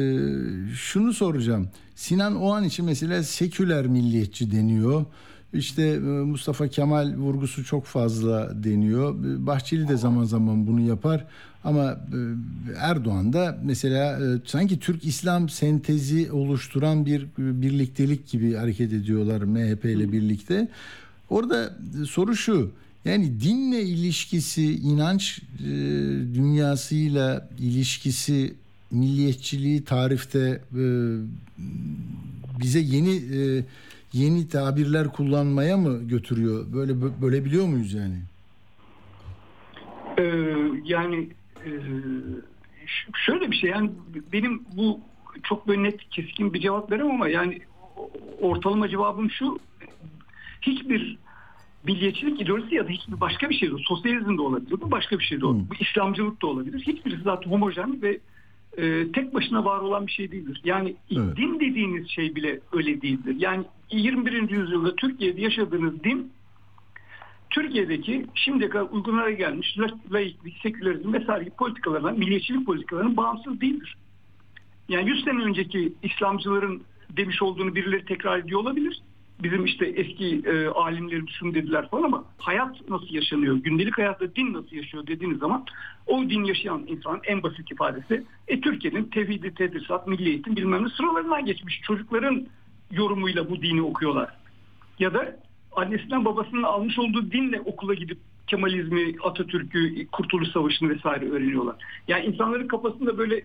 şunu 0.74 1.12
soracağım. 1.12 1.68
Sinan 1.94 2.36
Oğan 2.36 2.64
için 2.64 2.84
mesela 2.84 3.22
seküler 3.22 3.86
milliyetçi 3.86 4.52
deniyor. 4.52 5.04
İşte 5.54 5.82
e, 5.82 5.98
Mustafa 6.00 6.68
Kemal 6.68 7.14
vurgusu 7.16 7.64
çok 7.64 7.84
fazla 7.84 8.64
deniyor. 8.64 9.24
E, 9.24 9.46
Bahçeli 9.46 9.88
de 9.88 9.96
zaman 9.96 10.24
zaman 10.24 10.66
bunu 10.66 10.80
yapar. 10.80 11.24
Ama 11.64 11.90
e, 11.90 12.18
Erdoğan 12.78 13.32
da 13.32 13.58
mesela 13.64 14.20
sanki 14.46 14.78
Türk 14.78 15.04
İslam 15.04 15.48
sentezi 15.48 16.32
oluşturan 16.32 17.06
bir 17.06 17.26
birliktelik 17.38 18.28
gibi 18.28 18.54
hareket 18.54 18.92
ediyorlar 18.92 19.42
MHP 19.42 19.84
ile 19.84 20.12
birlikte. 20.12 20.68
Orada 21.30 21.76
soru 22.08 22.36
şu. 22.36 22.70
Yani 23.04 23.40
dinle 23.40 23.82
ilişkisi, 23.82 24.74
inanç 24.74 25.40
dünyasıyla 26.34 27.48
ilişkisi, 27.58 28.54
milliyetçiliği 28.90 29.84
tarifte 29.84 30.60
bize 32.60 32.80
yeni 32.80 33.22
yeni 34.12 34.48
tabirler 34.48 35.08
kullanmaya 35.08 35.76
mı 35.76 36.08
götürüyor? 36.08 36.72
Böyle 36.72 36.92
böyle 37.22 37.44
biliyor 37.44 37.66
muyuz 37.66 37.94
yani? 37.94 38.16
Ee, 40.18 40.22
yani 40.84 41.28
e, 41.66 41.70
şöyle 43.14 43.50
bir 43.50 43.56
şey 43.56 43.70
yani 43.70 43.90
benim 44.32 44.62
bu 44.76 45.00
çok 45.42 45.68
böyle 45.68 45.82
net 45.82 46.08
keskin 46.10 46.54
bir 46.54 46.60
cevap 46.60 46.92
veremem 46.92 47.14
ama 47.14 47.28
yani 47.28 47.60
ortalama 48.40 48.88
cevabım 48.88 49.30
şu 49.30 49.58
hiçbir 50.62 51.18
milliyetçilik 51.84 52.40
ideolojisi 52.40 52.74
ya 52.74 52.86
da 52.86 52.90
hiçbir 52.90 53.20
başka 53.20 53.50
bir 53.50 53.54
şey 53.54 53.70
de 53.70 53.74
sosyalizm 53.84 54.36
de 54.36 54.42
olabilir 54.42 54.80
bu 54.80 54.90
başka 54.90 55.18
bir 55.18 55.24
şey 55.24 55.40
de 55.40 55.46
olabilir. 55.46 55.70
Bu 55.70 55.74
İslamcılık 55.74 56.42
da 56.42 56.46
olabilir. 56.46 56.80
Hiçbirisi 56.80 57.22
zaten 57.22 57.50
homojen 57.50 58.02
ve 58.02 58.20
e, 58.76 59.12
tek 59.12 59.34
başına 59.34 59.64
var 59.64 59.78
olan 59.78 60.06
bir 60.06 60.12
şey 60.12 60.32
değildir. 60.32 60.60
Yani 60.64 60.96
Evet. 61.16 61.36
din 61.36 61.60
dediğiniz 61.60 62.08
şey 62.08 62.34
bile 62.34 62.60
öyle 62.72 63.02
değildir. 63.02 63.36
Yani 63.38 63.64
21. 63.90 64.50
yüzyılda 64.50 64.96
Türkiye'de 64.96 65.40
yaşadığınız 65.40 66.04
din 66.04 66.32
Türkiye'deki 67.50 68.26
şimdiye 68.34 68.70
kadar 68.70 68.86
uygulamalara 68.90 69.30
gelmiş 69.30 69.78
la- 69.78 69.98
laiklik, 70.12 70.58
sekülerizm 70.62 71.12
vesaire 71.12 71.44
gibi 71.44 71.54
politikalarından, 71.56 72.18
milliyetçilik 72.18 72.66
politikalarının 72.66 73.16
bağımsız 73.16 73.60
değildir. 73.60 73.96
Yani 74.88 75.08
100 75.10 75.24
sene 75.24 75.42
önceki 75.44 75.92
İslamcıların 76.02 76.82
demiş 77.16 77.42
olduğunu 77.42 77.74
birileri 77.74 78.04
tekrar 78.04 78.38
ediyor 78.38 78.60
olabilir. 78.60 79.00
Bizim 79.42 79.64
işte 79.64 79.86
eski 79.86 80.42
e, 80.46 80.66
alimlerimiz 80.66 81.30
şunu 81.30 81.54
dediler 81.54 81.88
falan 81.90 82.02
ama 82.02 82.24
hayat 82.38 82.88
nasıl 82.88 83.14
yaşanıyor, 83.14 83.56
gündelik 83.56 83.98
hayatta 83.98 84.34
din 84.34 84.52
nasıl 84.52 84.76
yaşıyor 84.76 85.06
dediğiniz 85.06 85.38
zaman 85.38 85.64
o 86.06 86.22
din 86.30 86.44
yaşayan 86.44 86.84
insan 86.86 87.20
en 87.24 87.42
basit 87.42 87.72
ifadesi 87.72 88.24
e, 88.48 88.60
Türkiye'nin 88.60 89.04
tevhidi, 89.04 89.54
tedrisat, 89.54 90.06
milli 90.06 90.28
eğitim 90.28 90.56
bilmem 90.56 90.84
ne 90.84 90.88
sıralarından 90.88 91.46
geçmiş 91.46 91.80
çocukların 91.82 92.46
yorumuyla 92.90 93.50
bu 93.50 93.62
dini 93.62 93.82
okuyorlar 93.82 94.36
ya 94.98 95.14
da 95.14 95.36
annesinden 95.76 96.24
babasının 96.24 96.62
almış 96.62 96.98
olduğu 96.98 97.30
dinle 97.30 97.60
okula 97.60 97.94
gidip 97.94 98.18
Kemalizmi, 98.46 99.14
Atatürk'ü, 99.24 100.06
Kurtuluş 100.06 100.48
Savaşı'nı 100.48 100.88
vesaire 100.88 101.30
öğreniyorlar. 101.30 101.76
Yani 102.08 102.24
insanların 102.24 102.68
kafasında 102.68 103.18
böyle 103.18 103.36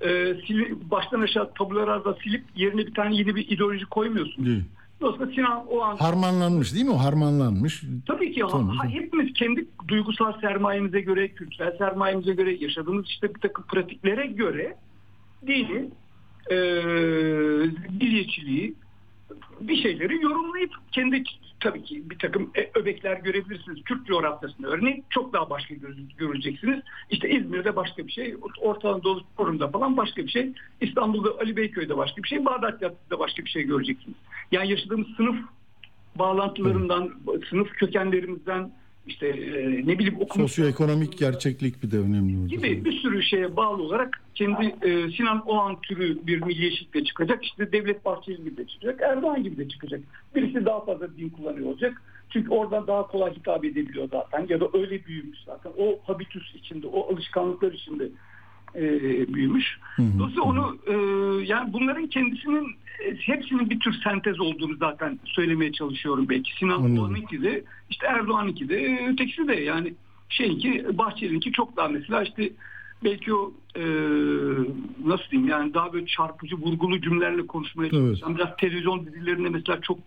e, 0.00 0.08
sili- 0.08 0.90
baştan 0.90 1.20
aşağı 1.20 1.54
tabular 1.54 1.88
arada 1.88 2.16
silip 2.24 2.44
yerine 2.56 2.86
bir 2.86 2.94
tane 2.94 3.16
yeni 3.16 3.36
bir 3.36 3.48
ideoloji 3.48 3.84
koymuyorsunuz. 3.84 4.46
Değil. 4.46 4.64
Dolayısıyla 5.00 5.32
Sinan 5.34 5.66
o 5.66 5.80
an 5.80 5.96
Harmanlanmış 5.96 6.74
değil 6.74 6.84
mi 6.84 6.90
o? 6.90 6.98
Harmanlanmış. 6.98 7.82
tabii 8.06 8.32
ki 8.32 8.42
Tamam. 8.50 8.76
ha- 8.76 8.88
hepimiz 8.88 9.32
kendi 9.32 9.66
duygusal 9.88 10.40
sermayemize 10.40 11.00
göre, 11.00 11.28
kültürel 11.28 11.78
sermayemize 11.78 12.34
göre, 12.34 12.56
yaşadığımız 12.60 13.06
işte 13.08 13.34
bir 13.34 13.40
takım 13.40 13.64
pratiklere 13.66 14.26
göre 14.26 14.76
dini, 15.46 15.90
e, 16.50 16.54
milliyetçiliği, 18.00 18.74
bir 19.60 19.76
şeyleri 19.82 20.22
yorumlayıp 20.22 20.70
kendi 20.92 21.22
tabii 21.60 21.82
ki 21.82 22.10
bir 22.10 22.18
takım 22.18 22.50
e, 22.54 22.70
öbekler 22.74 23.16
görebilirsiniz. 23.16 23.78
Türk 23.84 24.06
coğrafyasında 24.06 24.68
örneğin 24.68 25.04
çok 25.10 25.32
daha 25.32 25.50
başka 25.50 25.74
gör- 25.74 25.96
göreceksiniz. 26.18 26.80
İşte 27.10 27.30
İzmir'de 27.30 27.76
başka 27.76 28.06
bir 28.06 28.12
şey, 28.12 28.36
Orta 28.60 28.90
Anadolu 28.90 29.22
Forum'da 29.36 29.68
falan 29.68 29.96
başka 29.96 30.22
bir 30.22 30.28
şey, 30.28 30.52
İstanbul'da 30.80 31.30
Ali 31.40 31.56
Beyköy'de 31.56 31.96
başka 31.96 32.22
bir 32.22 32.28
şey, 32.28 32.44
Bağdat 32.44 32.80
Caddesi'de 32.80 33.18
başka 33.18 33.44
bir 33.44 33.50
şey 33.50 33.62
göreceksiniz. 33.62 34.16
Yani 34.52 34.70
yaşadığımız 34.70 35.08
sınıf 35.16 35.36
bağlantılarından, 36.16 37.10
sınıf 37.50 37.68
kökenlerimizden 37.68 38.70
işte 39.06 39.26
e, 39.26 39.86
ne 39.86 39.98
bileyim 39.98 40.20
okumuş 40.20 40.50
Sosyoekonomik 40.50 41.18
gerçeklik 41.18 41.82
bir 41.82 41.90
de 41.90 41.98
önemli 41.98 42.38
orada. 42.38 42.48
gibi 42.48 42.84
bir 42.84 42.92
sürü 42.92 43.22
şeye 43.22 43.56
bağlı 43.56 43.82
olarak 43.82 44.20
kendi 44.34 44.74
e, 44.82 45.10
Sinan 45.16 45.42
Oğan 45.46 45.80
türü 45.80 46.26
bir 46.26 46.42
milliyetçilikle 46.42 47.04
çıkacak. 47.04 47.44
İşte 47.44 47.72
Devlet 47.72 48.04
Bahçeli 48.04 48.36
gibi 48.36 48.56
de 48.56 48.66
çıkacak. 48.66 49.00
Erdoğan 49.00 49.42
gibi 49.42 49.56
de 49.56 49.68
çıkacak. 49.68 50.00
Birisi 50.34 50.64
daha 50.64 50.84
fazla 50.84 51.16
din 51.16 51.28
kullanıyor 51.28 51.66
olacak. 51.66 52.02
Çünkü 52.30 52.50
oradan 52.50 52.86
daha 52.86 53.06
kolay 53.06 53.34
hitap 53.34 53.64
edebiliyor 53.64 54.08
zaten. 54.12 54.46
Ya 54.48 54.60
da 54.60 54.68
öyle 54.74 55.06
büyümüş 55.06 55.38
zaten. 55.46 55.72
O 55.78 55.98
habitus 56.04 56.54
içinde, 56.54 56.86
o 56.86 57.12
alışkanlıklar 57.14 57.72
içinde 57.72 58.08
e, 58.76 59.34
büyümüş. 59.34 59.78
Dolayısıyla 59.98 60.42
onu 60.42 60.76
e, 60.86 60.94
yani 61.44 61.72
bunların 61.72 62.06
kendisinin 62.06 62.66
e, 63.04 63.14
hepsinin 63.14 63.70
bir 63.70 63.80
tür 63.80 63.94
sentez 64.04 64.40
olduğunu 64.40 64.76
zaten 64.76 65.18
söylemeye 65.24 65.72
çalışıyorum 65.72 66.28
belki. 66.28 66.56
Sinan 66.58 66.74
Anladım. 66.74 66.98
Oğan'ınki 66.98 67.42
de 67.42 67.64
işte 67.90 68.06
Erdoğan'ınki 68.06 68.68
de 68.68 68.76
e, 68.76 69.08
ötekisi 69.08 69.48
de 69.48 69.54
yani 69.54 69.94
şeyinki 70.28 70.98
Bahçeli'ninki 70.98 71.52
çok 71.52 71.76
daha 71.76 71.88
mesela 71.88 72.22
işte 72.22 72.50
belki 73.04 73.34
o 73.34 73.52
e, 73.76 73.82
nasıl 75.04 75.30
diyeyim 75.30 75.50
yani 75.50 75.74
daha 75.74 75.92
böyle 75.92 76.06
çarpıcı 76.06 76.56
vurgulu 76.56 77.00
cümlelerle 77.00 77.46
konuşmaya 77.46 77.84
Evet. 77.86 77.92
çalışan 77.92 78.36
biraz 78.36 78.56
televizyon 78.56 79.06
dizilerinde 79.06 79.48
mesela 79.48 79.80
çok 79.80 79.98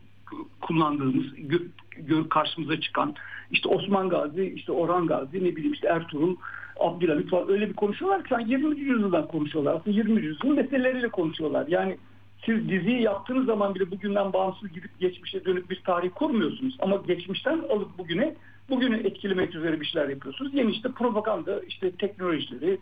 kullandığımız 0.62 1.26
gö- 1.26 1.68
gö- 2.08 2.30
karşımıza 2.30 2.82
çıkan 2.82 3.16
işte 3.52 3.70
Osman 3.70 4.10
Gazi 4.10 4.54
işte 4.56 4.72
Orhan 4.72 5.08
Gazi 5.08 5.44
ne 5.44 5.56
bileyim 5.56 5.74
işte 5.74 5.88
Ertuğrul 5.88 6.36
Abdülhamit 6.80 7.30
falan 7.30 7.50
öyle 7.50 7.70
bir 7.70 7.74
konuşuyorlar 7.74 8.24
ki 8.24 8.30
sanki 8.30 8.52
20. 8.52 8.80
yüzyıldan 8.80 9.28
konuşuyorlar. 9.28 9.76
Aslında 9.76 9.98
20. 9.98 10.22
yüzyılın 10.22 10.56
meseleleriyle 10.56 11.10
konuşuyorlar. 11.10 11.68
Yani 11.68 11.98
siz 12.46 12.70
diziyi 12.70 13.02
yaptığınız 13.02 13.46
zaman 13.46 13.76
bile 13.76 13.92
bugünden 13.92 14.34
bağımsız 14.34 14.74
gidip 14.74 15.00
geçmişe 15.00 15.46
dönüp 15.46 15.70
bir 15.70 15.82
tarih 15.86 16.10
kurmuyorsunuz. 16.16 16.78
Ama 16.80 16.96
geçmişten 17.08 17.60
alıp 17.70 17.98
bugüne 17.98 18.36
bugünü 18.70 19.08
etkilemek 19.08 19.56
üzere 19.56 19.82
bir 19.82 19.86
şeyler 19.86 20.10
yapıyorsunuz. 20.10 20.54
Yeni 20.54 20.72
işte 20.72 20.92
propaganda, 20.92 21.62
işte 21.68 21.92
teknolojileri, 21.92 22.80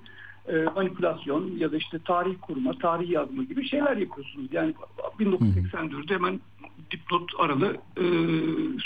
e, 0.48 0.64
manipülasyon 0.76 1.52
ya 1.58 1.72
da 1.72 1.78
işte 1.78 2.00
tarih 2.00 2.36
kurma, 2.42 2.74
tarih 2.74 3.10
yazma 3.10 3.44
gibi 3.44 3.68
şeyler 3.68 3.98
yapıyorsunuz. 3.98 4.48
Yani 4.52 4.74
1984'de 5.20 6.14
hemen 6.14 6.40
dipnot 6.92 7.32
aralı 7.40 7.78
e, 7.98 8.04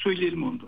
söyleyelim 0.04 0.44
onu 0.44 0.60
da. 0.60 0.66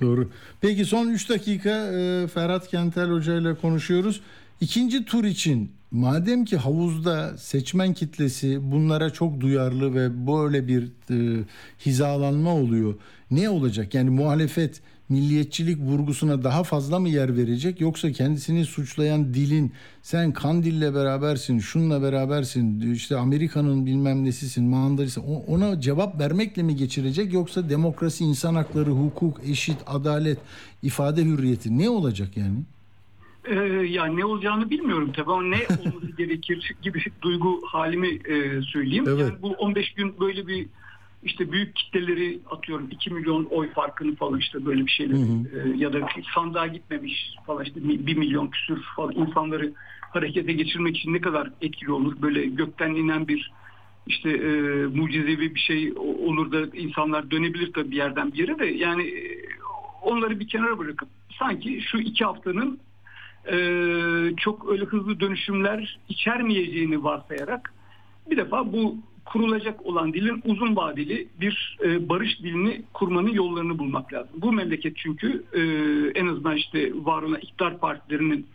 Doğru. 0.00 0.30
Peki 0.60 0.84
son 0.84 1.08
3 1.08 1.28
dakika 1.28 1.70
e, 1.70 2.26
Ferhat 2.26 2.68
Kentel 2.68 3.10
Hoca 3.10 3.34
ile 3.34 3.54
konuşuyoruz. 3.54 4.20
İkinci 4.60 5.04
tur 5.04 5.24
için 5.24 5.70
madem 5.90 6.44
ki 6.44 6.56
havuzda 6.56 7.38
seçmen 7.38 7.94
kitlesi 7.94 8.72
bunlara 8.72 9.10
çok 9.10 9.40
duyarlı 9.40 9.94
ve 9.94 10.26
böyle 10.26 10.68
bir 10.68 10.82
e, 11.10 11.44
hizalanma 11.86 12.54
oluyor. 12.54 12.94
Ne 13.30 13.48
olacak? 13.48 13.94
Yani 13.94 14.10
muhalefet 14.10 14.80
milliyetçilik 15.12 15.78
vurgusuna 15.78 16.44
daha 16.44 16.64
fazla 16.64 16.98
mı 16.98 17.08
yer 17.08 17.36
verecek 17.36 17.80
yoksa 17.80 18.12
kendisini 18.12 18.64
suçlayan 18.64 19.34
dilin 19.34 19.72
sen 20.02 20.32
Kandil'le 20.32 20.94
berabersin, 20.94 21.58
şunla 21.58 22.02
berabersin, 22.02 22.92
işte 22.92 23.16
Amerika'nın 23.16 23.86
bilmem 23.86 24.24
nesisin, 24.24 24.64
mandalısın 24.64 25.24
ona 25.46 25.80
cevap 25.80 26.20
vermekle 26.20 26.62
mi 26.62 26.76
geçirecek 26.76 27.32
yoksa 27.32 27.70
demokrasi, 27.70 28.24
insan 28.24 28.54
hakları, 28.54 28.90
hukuk, 28.90 29.40
eşit, 29.44 29.76
adalet, 29.86 30.38
ifade 30.82 31.24
hürriyeti 31.24 31.78
ne 31.78 31.90
olacak 31.90 32.36
yani? 32.36 32.58
Ee, 33.44 33.54
yani 33.86 34.16
ne 34.16 34.24
olacağını 34.24 34.70
bilmiyorum 34.70 35.12
tabii 35.16 35.30
ama 35.32 35.42
ne 35.42 35.56
olması 35.80 36.16
gerekir 36.18 36.74
gibi 36.82 37.02
duygu 37.22 37.60
halimi 37.66 38.08
e, 38.08 38.62
söyleyeyim. 38.62 39.04
Evet. 39.08 39.20
Yani 39.20 39.42
bu 39.42 39.48
15 39.48 39.94
gün 39.94 40.20
böyle 40.20 40.46
bir 40.46 40.66
işte 41.22 41.52
büyük 41.52 41.76
kitleleri 41.76 42.38
atıyorum 42.50 42.88
2 42.90 43.10
milyon 43.10 43.44
oy 43.44 43.70
farkını 43.72 44.16
falan 44.16 44.38
işte 44.38 44.66
böyle 44.66 44.86
bir 44.86 44.90
şeyler. 44.90 45.14
E, 45.14 45.76
ya 45.76 45.92
da 45.92 46.08
sandığa 46.34 46.66
gitmemiş 46.66 47.34
falan 47.46 47.64
işte 47.64 47.80
1 47.84 48.16
milyon 48.16 48.46
küsür 48.46 48.82
falan 48.96 49.12
insanları 49.14 49.72
harekete 50.00 50.52
geçirmek 50.52 50.96
için 50.96 51.12
ne 51.12 51.20
kadar 51.20 51.50
etkili 51.60 51.92
olur? 51.92 52.22
Böyle 52.22 52.46
gökten 52.46 52.94
inen 52.94 53.28
bir 53.28 53.52
işte 54.06 54.30
e, 54.30 54.50
mucizevi 54.86 55.54
bir 55.54 55.60
şey 55.60 55.92
olur 55.96 56.52
da 56.52 56.76
insanlar 56.76 57.30
dönebilir 57.30 57.72
tabii 57.72 57.90
bir 57.90 57.96
yerden 57.96 58.32
bir 58.32 58.38
yere 58.38 58.58
de. 58.58 58.66
Yani 58.66 59.02
e, 59.02 59.40
onları 60.02 60.40
bir 60.40 60.48
kenara 60.48 60.78
bırakıp 60.78 61.08
sanki 61.38 61.80
şu 61.80 61.98
iki 61.98 62.24
haftanın 62.24 62.78
e, 63.52 63.56
çok 64.36 64.70
öyle 64.70 64.84
hızlı 64.84 65.20
dönüşümler 65.20 65.98
içermeyeceğini 66.08 67.04
varsayarak 67.04 67.74
bir 68.30 68.36
defa 68.36 68.72
bu 68.72 68.96
kurulacak 69.24 69.86
olan 69.86 70.12
dilin 70.12 70.42
uzun 70.44 70.76
vadeli 70.76 71.28
bir 71.40 71.78
e, 71.84 72.08
barış 72.08 72.38
dilini 72.38 72.82
kurmanın 72.92 73.32
yollarını 73.32 73.78
bulmak 73.78 74.12
lazım. 74.12 74.30
Bu 74.36 74.52
memleket 74.52 74.96
çünkü 74.96 75.44
e, 75.52 75.60
en 76.20 76.26
azından 76.26 76.56
işte 76.56 76.92
var 77.04 77.22
olan 77.22 77.38
iktidar 77.38 77.78
partilerinin 77.78 78.46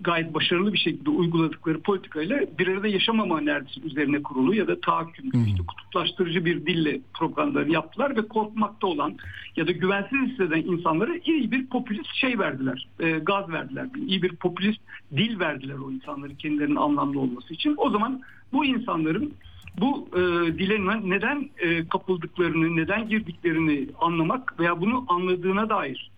gayet 0.00 0.34
başarılı 0.34 0.72
bir 0.72 0.78
şekilde 0.78 1.10
uyguladıkları 1.10 1.80
politikayla 1.80 2.40
bir 2.58 2.68
arada 2.68 2.88
yaşamama 2.88 3.40
neredeyse 3.40 3.80
üzerine 3.80 4.22
kurulu 4.22 4.54
ya 4.54 4.68
da 4.68 4.80
tahakküm, 4.80 5.26
işte 5.26 5.62
kutuplaştırıcı 5.68 6.44
bir 6.44 6.66
dille 6.66 7.00
propagandalarını 7.14 7.72
yaptılar 7.72 8.16
ve 8.16 8.28
korkmakta 8.28 8.86
olan 8.86 9.16
ya 9.56 9.66
da 9.66 9.72
güvensiz 9.72 10.18
hisseden 10.30 10.62
insanlara 10.62 11.12
iyi 11.24 11.50
bir 11.50 11.66
popülist 11.66 12.14
şey 12.14 12.38
verdiler, 12.38 12.88
e, 13.00 13.10
gaz 13.10 13.48
verdiler, 13.48 13.86
iyi 14.06 14.22
bir 14.22 14.36
popülist 14.36 14.80
dil 15.16 15.38
verdiler 15.38 15.78
o 15.78 15.90
insanların 15.90 16.34
kendilerinin 16.34 16.76
anlamlı 16.76 17.20
olması 17.20 17.54
için. 17.54 17.74
O 17.76 17.90
zaman 17.90 18.22
bu 18.52 18.64
insanların 18.64 19.32
bu 19.80 20.08
e, 20.12 20.20
dile 20.58 21.08
neden 21.10 21.50
e, 21.58 21.88
kapıldıklarını, 21.88 22.76
neden 22.76 23.08
girdiklerini 23.08 23.88
anlamak 24.00 24.60
veya 24.60 24.80
bunu 24.80 25.04
anladığına 25.08 25.68
dair 25.68 26.10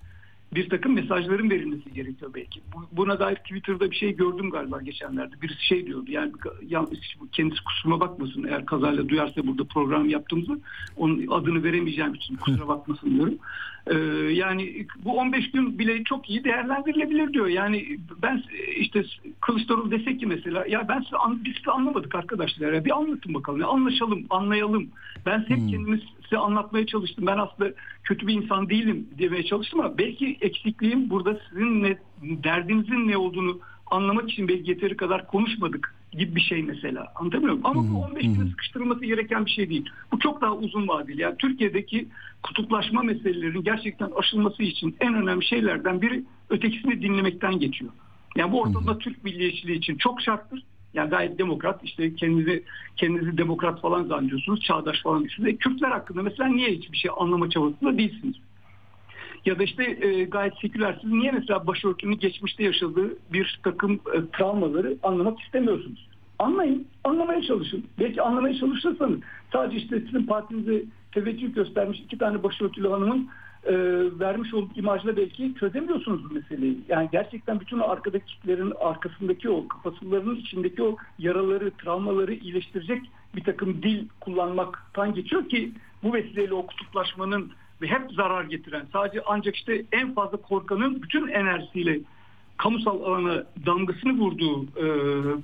bir 0.54 0.68
takım 0.68 0.92
mesajların 0.94 1.50
verilmesi 1.50 1.92
gerekiyor 1.94 2.30
belki. 2.34 2.60
Bu- 2.74 2.96
Buna 2.96 3.18
dair 3.18 3.36
Twitter'da 3.36 3.90
bir 3.90 3.96
şey 3.96 4.16
gördüm 4.16 4.50
galiba 4.50 4.82
geçenlerde. 4.82 5.42
Birisi 5.42 5.66
şey 5.66 5.86
diyordu 5.86 6.10
yani 6.10 6.32
yanlış 6.68 6.98
kendisi 7.32 7.64
kusuruma 7.64 8.00
bakmasın 8.00 8.44
eğer 8.48 8.66
kazayla 8.66 9.08
duyarsa 9.08 9.46
burada 9.46 9.64
program 9.64 10.08
yaptığımızı 10.08 10.60
onun 10.96 11.26
adını 11.26 11.64
veremeyeceğim 11.64 12.14
için 12.14 12.36
kusura 12.36 12.68
bakmasın 12.68 13.10
diyorum. 13.14 13.34
Ee, 13.86 13.94
yani 14.32 14.86
bu 15.04 15.16
15 15.18 15.50
gün 15.50 15.78
bile 15.78 16.04
çok 16.04 16.30
iyi 16.30 16.44
değerlendirilebilir 16.44 17.32
diyor. 17.32 17.46
Yani 17.46 17.98
ben 18.22 18.42
işte 18.76 19.04
Kılıçdaroğlu 19.40 19.90
desek 19.90 20.20
ki 20.20 20.26
mesela 20.26 20.66
ya 20.68 20.88
ben 20.88 21.00
sizi 21.00 21.16
an, 21.16 21.44
biz 21.44 21.54
sizi 21.56 21.70
anlamadık 21.70 22.14
arkadaşlar 22.14 22.72
ya 22.72 22.84
bir 22.84 22.96
anlatın 22.96 23.34
bakalım 23.34 23.60
ya 23.60 23.66
anlaşalım 23.66 24.26
anlayalım. 24.30 24.88
Ben 25.26 25.38
hep 25.38 25.58
kendimi 25.70 26.00
size 26.28 26.38
anlatmaya 26.38 26.86
çalıştım. 26.86 27.26
Ben 27.26 27.38
aslında 27.38 27.72
kötü 28.04 28.26
bir 28.26 28.34
insan 28.34 28.68
değilim 28.68 29.08
demeye 29.18 29.44
çalıştım 29.44 29.80
ama 29.80 29.98
belki 29.98 30.38
eksikliğim 30.40 31.10
burada 31.10 31.40
sizin 31.48 31.82
ne, 31.82 31.98
derdinizin 32.22 33.08
ne 33.08 33.16
olduğunu 33.16 33.60
anlamak 33.90 34.30
için 34.30 34.48
belki 34.48 34.70
yeteri 34.70 34.96
kadar 34.96 35.26
konuşmadık 35.26 35.94
gibi 36.12 36.36
bir 36.36 36.40
şey 36.40 36.62
mesela. 36.62 37.12
Anlatabiliyor 37.14 37.52
muyum? 37.52 37.66
Ama 37.66 37.90
bu 37.90 38.04
15 38.04 38.22
güne 38.22 38.50
sıkıştırılması 38.50 39.04
gereken 39.04 39.46
bir 39.46 39.50
şey 39.50 39.70
değil. 39.70 39.90
Bu 40.12 40.18
çok 40.18 40.40
daha 40.40 40.54
uzun 40.54 40.88
vadeli. 40.88 41.20
Yani 41.20 41.36
Türkiye'deki 41.38 42.08
kutuplaşma 42.42 43.02
meselelerinin 43.02 43.64
gerçekten 43.64 44.10
aşılması 44.16 44.62
için 44.62 44.96
en 45.00 45.14
önemli 45.14 45.44
şeylerden 45.44 46.02
biri 46.02 46.24
ötekisini 46.50 47.02
dinlemekten 47.02 47.58
geçiyor. 47.58 47.92
Yani 48.36 48.52
bu 48.52 48.60
ortamda 48.60 48.98
Türk 48.98 49.24
milliyetçiliği 49.24 49.78
için 49.78 49.96
çok 49.96 50.20
şarttır. 50.20 50.62
Yani 50.94 51.10
gayet 51.10 51.38
demokrat 51.38 51.84
işte 51.84 52.14
kendinizi 52.14 52.64
kendinizi 52.96 53.38
demokrat 53.38 53.80
falan 53.80 54.04
zannediyorsunuz. 54.04 54.60
Çağdaş 54.60 55.02
falan 55.02 55.24
düşünüyorsunuz. 55.24 55.54
E, 55.54 55.56
Kürtler 55.56 55.90
hakkında 55.90 56.22
mesela 56.22 56.48
niye 56.48 56.70
hiçbir 56.70 56.96
şey 56.96 57.10
anlama 57.18 57.50
çabasında 57.50 57.98
değilsiniz? 57.98 58.34
Ya 59.44 59.58
da 59.58 59.62
işte 59.62 59.98
e, 60.00 60.24
gayet 60.24 60.54
sekülersiz 60.60 61.12
niye 61.12 61.32
mesela 61.32 61.66
başörtünün 61.66 62.18
geçmişte 62.18 62.64
yaşadığı 62.64 63.16
bir 63.32 63.60
takım 63.64 63.94
e, 63.94 64.18
travmaları 64.38 64.96
anlamak 65.02 65.40
istemiyorsunuz? 65.40 66.08
Anlayın, 66.38 66.86
anlamaya 67.04 67.42
çalışın. 67.42 67.84
Belki 67.98 68.22
anlamaya 68.22 68.54
çalışırsanız 68.54 69.20
sadece 69.52 69.76
işte 69.76 70.00
sizin 70.00 70.26
partinize 70.26 70.82
teveccüh 71.12 71.54
göstermiş 71.54 72.00
iki 72.00 72.18
tane 72.18 72.42
başörtülü 72.42 72.88
hanımın 72.88 73.28
e, 73.64 73.74
vermiş 74.20 74.54
olduğu 74.54 74.74
imajla 74.76 75.16
belki 75.16 75.54
çözemiyorsunuz 75.54 76.30
bu 76.30 76.34
meseleyi. 76.34 76.78
Yani 76.88 77.08
gerçekten 77.12 77.60
bütün 77.60 77.78
o 77.78 77.88
arkadaki 77.88 78.26
kitlerin 78.26 78.72
arkasındaki 78.80 79.50
o 79.50 79.68
kafasılarının 79.68 80.36
içindeki 80.36 80.82
o 80.82 80.96
yaraları, 81.18 81.70
travmaları 81.70 82.34
iyileştirecek 82.34 83.02
bir 83.36 83.44
takım 83.44 83.82
dil 83.82 84.04
kullanmaktan 84.20 85.14
geçiyor 85.14 85.48
ki 85.48 85.72
bu 86.02 86.12
vesileyle 86.12 86.54
o 86.54 86.66
kutuplaşmanın 86.66 87.52
ve 87.82 87.86
hep 87.86 88.12
zarar 88.12 88.44
getiren 88.44 88.86
sadece 88.92 89.22
ancak 89.26 89.56
işte 89.56 89.84
en 89.92 90.14
fazla 90.14 90.36
korkanın 90.36 91.02
bütün 91.02 91.28
enerjisiyle 91.28 92.00
kamusal 92.56 93.02
alana 93.02 93.44
damgasını 93.66 94.12
vurduğu 94.12 94.64
e, 94.64 94.86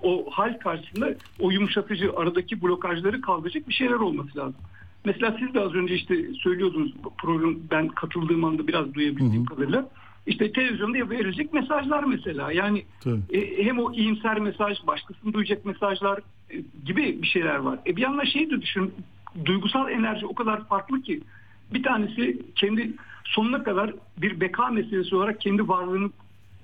o 0.03 0.31
hal 0.31 0.59
karşısında 0.59 1.15
o 1.41 1.51
yumuşatıcı 1.51 2.13
aradaki 2.17 2.63
blokajları 2.63 3.21
kaldıracak 3.21 3.69
bir 3.69 3.75
şeyler 3.75 3.95
olması 3.95 4.39
lazım. 4.39 4.57
Mesela 5.05 5.37
siz 5.39 5.55
de 5.55 5.61
az 5.61 5.75
önce 5.75 5.95
işte 5.95 6.33
söylüyordunuz 6.35 6.93
program 7.19 7.57
ben 7.71 7.89
katıldığım 7.89 8.45
anda 8.45 8.67
biraz 8.67 8.95
duyabildiğim 8.95 9.45
kadarıyla. 9.45 9.89
İşte 10.27 10.53
televizyonda 10.53 11.11
verilecek 11.11 11.53
mesajlar 11.53 12.05
mesela. 12.05 12.53
Yani 12.53 12.85
Tabii. 13.01 13.21
e, 13.39 13.65
hem 13.65 13.79
o 13.79 13.93
iyimser 13.93 14.41
mesaj, 14.41 14.79
başkasını 14.87 15.33
duyacak 15.33 15.65
mesajlar 15.65 16.21
e, 16.51 16.57
gibi 16.85 17.23
bir 17.23 17.27
şeyler 17.27 17.57
var. 17.57 17.79
E 17.87 17.97
bir 17.97 18.03
yandan 18.03 18.25
şey 18.25 18.51
de 18.51 18.63
düşün, 18.63 18.95
duygusal 19.45 19.91
enerji 19.91 20.27
o 20.27 20.35
kadar 20.35 20.69
farklı 20.69 21.03
ki 21.03 21.21
bir 21.75 21.83
tanesi 21.83 22.43
kendi 22.55 22.93
sonuna 23.25 23.63
kadar 23.63 23.95
bir 24.19 24.41
beka 24.41 24.69
meselesi 24.69 25.17
olarak 25.17 25.41
kendi 25.41 25.69
varlığını 25.69 26.11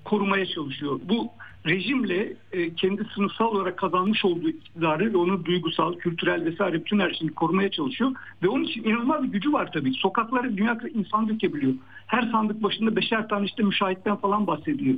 korumaya 0.05 0.47
çalışıyor. 0.47 1.01
Bu 1.09 1.29
rejimle 1.67 2.37
e, 2.53 2.75
kendi 2.75 3.05
sınıfsal 3.15 3.47
olarak 3.47 3.77
kazanmış 3.77 4.25
olduğu 4.25 4.49
iktidarı 4.49 5.13
ve 5.13 5.17
onun 5.17 5.45
duygusal, 5.45 5.95
kültürel 5.95 6.45
vesaire 6.45 6.85
bütün 6.85 6.99
her 6.99 7.11
şeyini 7.11 7.35
korumaya 7.35 7.71
çalışıyor. 7.71 8.11
Ve 8.43 8.49
onun 8.49 8.65
için 8.65 8.85
inanılmaz 8.85 9.23
bir 9.23 9.29
gücü 9.29 9.53
var 9.53 9.73
tabii. 9.73 9.93
Sokaklara 9.93 10.57
dünya 10.57 10.79
insan 10.95 11.29
dökebiliyor. 11.29 11.75
Her 12.07 12.23
sandık 12.23 12.63
başında 12.63 12.97
beşer 12.97 13.29
tane 13.29 13.47
işte 13.47 13.63
müşahitten 13.63 14.17
falan 14.17 14.47
bahsediliyor. 14.47 14.97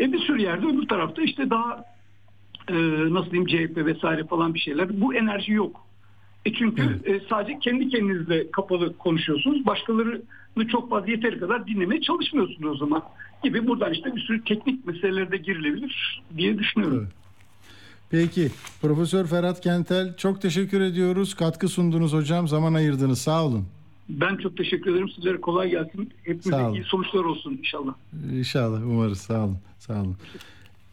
E 0.00 0.12
bir 0.12 0.18
sürü 0.18 0.42
yerde 0.42 0.66
öbür 0.66 0.88
tarafta 0.88 1.22
işte 1.22 1.50
daha 1.50 1.84
e, 2.68 2.74
nasıl 3.14 3.30
diyeyim 3.30 3.46
CHP 3.46 3.76
vesaire 3.76 4.24
falan 4.24 4.54
bir 4.54 4.58
şeyler. 4.58 5.00
Bu 5.00 5.14
enerji 5.14 5.52
yok. 5.52 5.88
E 6.44 6.52
çünkü 6.52 6.82
e, 7.04 7.20
sadece 7.30 7.58
kendi 7.58 7.88
kendinizle 7.88 8.50
kapalı 8.50 8.96
konuşuyorsunuz. 8.96 9.66
Başkalarını 10.58 10.68
çok 10.68 10.90
fazla 10.90 11.10
yeteri 11.10 11.40
kadar 11.40 11.66
dinlemeye 11.66 12.00
çalışmıyorsunuz 12.00 12.70
o 12.70 12.76
zaman. 12.76 13.02
Gibi 13.44 13.66
buradan 13.66 13.92
işte 13.92 14.16
bir 14.16 14.20
sürü 14.20 14.44
teknik 14.44 14.86
meselelerde 14.86 15.36
girilebilir 15.36 16.22
diye 16.36 16.58
düşünüyorum. 16.58 16.98
Evet. 17.02 17.12
Peki 18.10 18.50
Profesör 18.80 19.26
Ferhat 19.26 19.60
Kentel 19.60 20.16
çok 20.16 20.42
teşekkür 20.42 20.80
ediyoruz. 20.80 21.34
Katkı 21.34 21.68
sundunuz 21.68 22.12
hocam. 22.12 22.48
Zaman 22.48 22.74
ayırdınız. 22.74 23.20
Sağ 23.20 23.44
olun. 23.44 23.64
Ben 24.08 24.36
çok 24.36 24.56
teşekkür 24.56 24.92
ederim. 24.92 25.08
Sizlere 25.08 25.40
kolay 25.40 25.70
gelsin. 25.70 26.10
Hepimize 26.22 26.70
iyi 26.74 26.84
sonuçlar 26.84 27.24
olsun 27.24 27.58
inşallah. 27.58 27.94
İnşallah 28.32 28.82
umarız. 28.82 29.18
Sağ 29.20 29.44
olun. 29.44 29.58
Sağ 29.78 30.00
olun. 30.00 30.16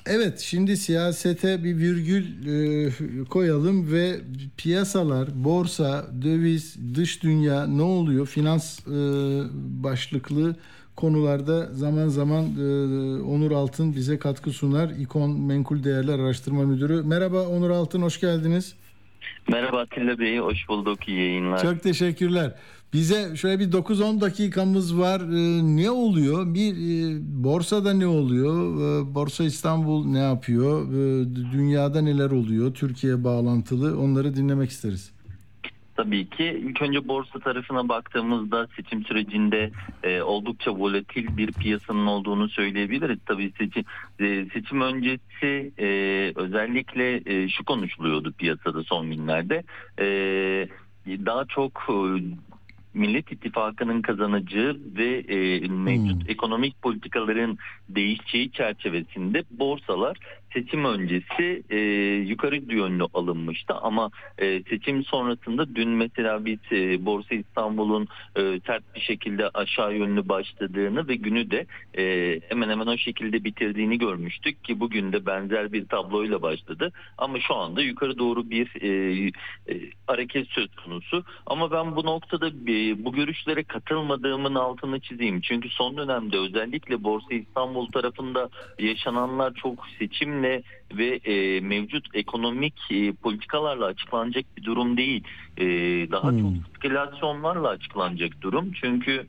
Evet 0.07 0.39
şimdi 0.39 0.77
siyasete 0.77 1.63
bir 1.63 1.77
virgül 1.77 2.25
e, 2.25 3.25
koyalım 3.29 3.91
ve 3.91 4.15
piyasalar, 4.57 5.27
borsa, 5.43 6.05
döviz, 6.21 6.95
dış 6.95 7.23
dünya 7.23 7.67
ne 7.67 7.81
oluyor? 7.81 8.25
Finans 8.25 8.79
e, 8.79 8.91
başlıklı 9.83 10.55
konularda 10.95 11.65
zaman 11.73 12.07
zaman 12.07 12.43
e, 12.43 12.63
Onur 13.21 13.51
Altın 13.51 13.95
bize 13.95 14.19
katkı 14.19 14.51
sunar. 14.51 14.89
İkon 14.89 15.39
Menkul 15.39 15.83
Değerler 15.83 16.19
Araştırma 16.19 16.63
Müdürü. 16.63 17.03
Merhaba 17.03 17.47
Onur 17.47 17.69
Altın 17.69 18.01
hoş 18.01 18.19
geldiniz. 18.19 18.75
Merhaba 19.49 19.79
Atilla 19.79 20.19
Bey, 20.19 20.37
hoş 20.37 20.69
bulduk. 20.69 21.07
İyi 21.07 21.17
yayınlar. 21.17 21.61
Çok 21.61 21.83
teşekkürler. 21.83 22.55
Bize 22.95 23.35
şöyle 23.35 23.59
bir 23.59 23.71
9-10 23.71 24.21
dakikamız 24.21 24.99
var. 24.99 25.21
Ee, 25.21 25.75
ne 25.81 25.89
oluyor? 25.89 26.53
Bir 26.53 26.73
e, 26.73 27.17
borsada 27.43 27.93
ne 27.93 28.07
oluyor? 28.07 28.55
Ee, 28.75 29.15
Borsa 29.15 29.43
İstanbul 29.43 30.05
ne 30.05 30.19
yapıyor? 30.19 30.87
Ee, 30.87 31.25
dünyada 31.51 32.01
neler 32.01 32.31
oluyor? 32.31 32.73
Türkiye 32.73 33.23
bağlantılı. 33.23 33.99
Onları 34.01 34.35
dinlemek 34.35 34.69
isteriz. 34.69 35.13
Tabii 35.95 36.29
ki 36.29 36.43
ilk 36.43 36.81
önce 36.81 37.07
borsa 37.07 37.39
tarafına 37.39 37.89
baktığımızda 37.89 38.67
seçim 38.75 39.03
sürecinde 39.03 39.71
e, 40.03 40.21
oldukça 40.21 40.71
volatil 40.75 41.37
bir 41.37 41.51
piyasanın 41.51 42.05
olduğunu 42.05 42.49
söyleyebiliriz. 42.49 43.19
Tabii 43.25 43.53
seçim 43.57 43.83
e, 44.19 44.45
seçim 44.53 44.81
öncesi 44.81 45.71
e, 45.79 45.87
özellikle 46.35 47.21
e, 47.25 47.49
şu 47.49 47.65
konuşuluyordu 47.65 48.33
piyasada 48.37 48.83
son 48.83 49.11
günlerde. 49.11 49.63
E, 49.99 50.05
daha 51.07 51.45
çok 51.45 51.71
e, 51.89 51.95
Millet 52.95 53.31
İttifakı'nın 53.31 54.01
kazanacağı 54.01 54.77
ve 54.97 55.19
e, 55.19 55.67
mevcut 55.67 56.23
Hmm. 56.23 56.29
ekonomik 56.29 56.81
politikaların 56.81 57.57
değişeceği 57.89 58.51
çerçevesinde 58.51 59.43
borsalar 59.51 60.17
seçim 60.55 60.85
öncesi 60.85 61.63
e, 61.69 61.77
yukarı 62.27 62.55
yönlü 62.55 63.03
alınmıştı. 63.13 63.73
Ama 63.73 64.09
e, 64.37 64.63
seçim 64.63 65.03
sonrasında 65.03 65.75
dün 65.75 65.89
mesela 65.89 66.45
biz 66.45 66.59
e, 66.71 67.05
Borsa 67.05 67.35
İstanbul'un 67.35 68.07
e, 68.35 68.41
sert 68.67 68.95
bir 68.95 69.01
şekilde 69.01 69.49
aşağı 69.49 69.95
yönlü 69.95 70.29
başladığını 70.29 71.07
ve 71.07 71.15
günü 71.15 71.51
de 71.51 71.65
e, 71.97 72.39
hemen 72.49 72.69
hemen 72.69 72.87
o 72.87 72.97
şekilde 72.97 73.43
bitirdiğini 73.43 73.97
görmüştük 73.97 74.63
ki 74.63 74.79
bugün 74.79 75.11
de 75.11 75.25
benzer 75.25 75.73
bir 75.73 75.87
tabloyla 75.87 76.41
başladı. 76.41 76.91
Ama 77.17 77.39
şu 77.39 77.55
anda 77.55 77.81
yukarı 77.81 78.17
doğru 78.17 78.49
bir 78.49 78.81
e, 78.81 78.89
e, 79.69 79.73
hareket 80.07 80.47
söz 80.47 80.75
konusu. 80.75 81.23
Ama 81.45 81.71
ben 81.71 81.95
bu 81.95 82.05
noktada 82.05 82.47
e, 82.47 83.05
bu 83.05 83.11
görüşlere 83.11 83.63
katılmadığımın 83.63 84.55
altını 84.55 84.99
çizeyim. 84.99 85.41
Çünkü 85.41 85.69
son 85.69 85.97
dönemde 85.97 86.37
özellikle 86.37 87.03
Borsa 87.03 87.33
İstanbul 87.33 87.91
tarafında 87.91 88.49
yaşananlar 88.79 89.53
çok 89.53 89.87
seçimle 89.99 90.44
ve 90.97 91.19
e, 91.25 91.59
mevcut 91.61 92.07
ekonomik 92.13 92.73
e, 92.91 93.11
politikalarla 93.13 93.85
açıklanacak 93.85 94.45
bir 94.57 94.63
durum 94.63 94.97
değil. 94.97 95.23
E, 95.57 95.65
daha 96.11 96.29
Hmm. 96.29 96.39
çok 96.41 96.67
spekülasyonlarla 96.67 97.67
açıklanacak 97.69 98.41
durum. 98.41 98.71
Çünkü 98.81 99.27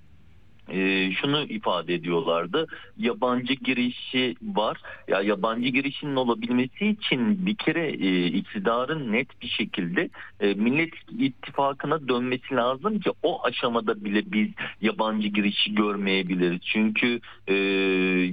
e, 0.69 1.13
şunu 1.13 1.43
ifade 1.43 1.95
ediyorlardı. 1.95 2.67
Yabancı 2.99 3.55
girişi 3.55 4.35
var. 4.43 4.81
Ya 5.09 5.23
yabancı 5.23 5.69
girişinin 5.69 6.17
olabilmesi 6.17 6.87
için 6.87 7.47
bir 7.47 7.55
kere 7.55 7.89
e, 7.89 8.27
iktidarın 8.27 9.13
net 9.13 9.43
bir 9.43 9.49
şekilde 9.49 10.11
e, 10.41 10.55
Millet 10.55 10.91
İttifakı'na 11.19 12.09
dönmesi 12.09 12.55
lazım 12.55 13.01
ki 13.01 13.11
o 13.23 13.45
aşamada 13.45 14.05
bile 14.05 14.33
biz 14.33 14.49
yabancı 14.81 15.29
girişi 15.29 15.75
görmeyebiliriz. 15.75 16.61
Çünkü 16.63 17.21
e, 17.47 17.55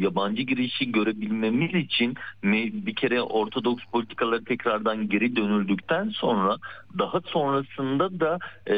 yabancı 0.02 0.42
girişi 0.42 0.92
görebilmemiz 0.92 1.74
için 1.74 2.16
bir 2.44 2.96
kere 2.96 3.22
ortodoks 3.22 3.84
politikaları 3.92 4.44
tekrardan 4.44 5.10
geri 5.10 5.36
dönüldükten 5.36 6.10
sonra 6.10 6.58
daha 7.00 7.22
sonrasında 7.22 8.20
da 8.20 8.40
e, 8.68 8.76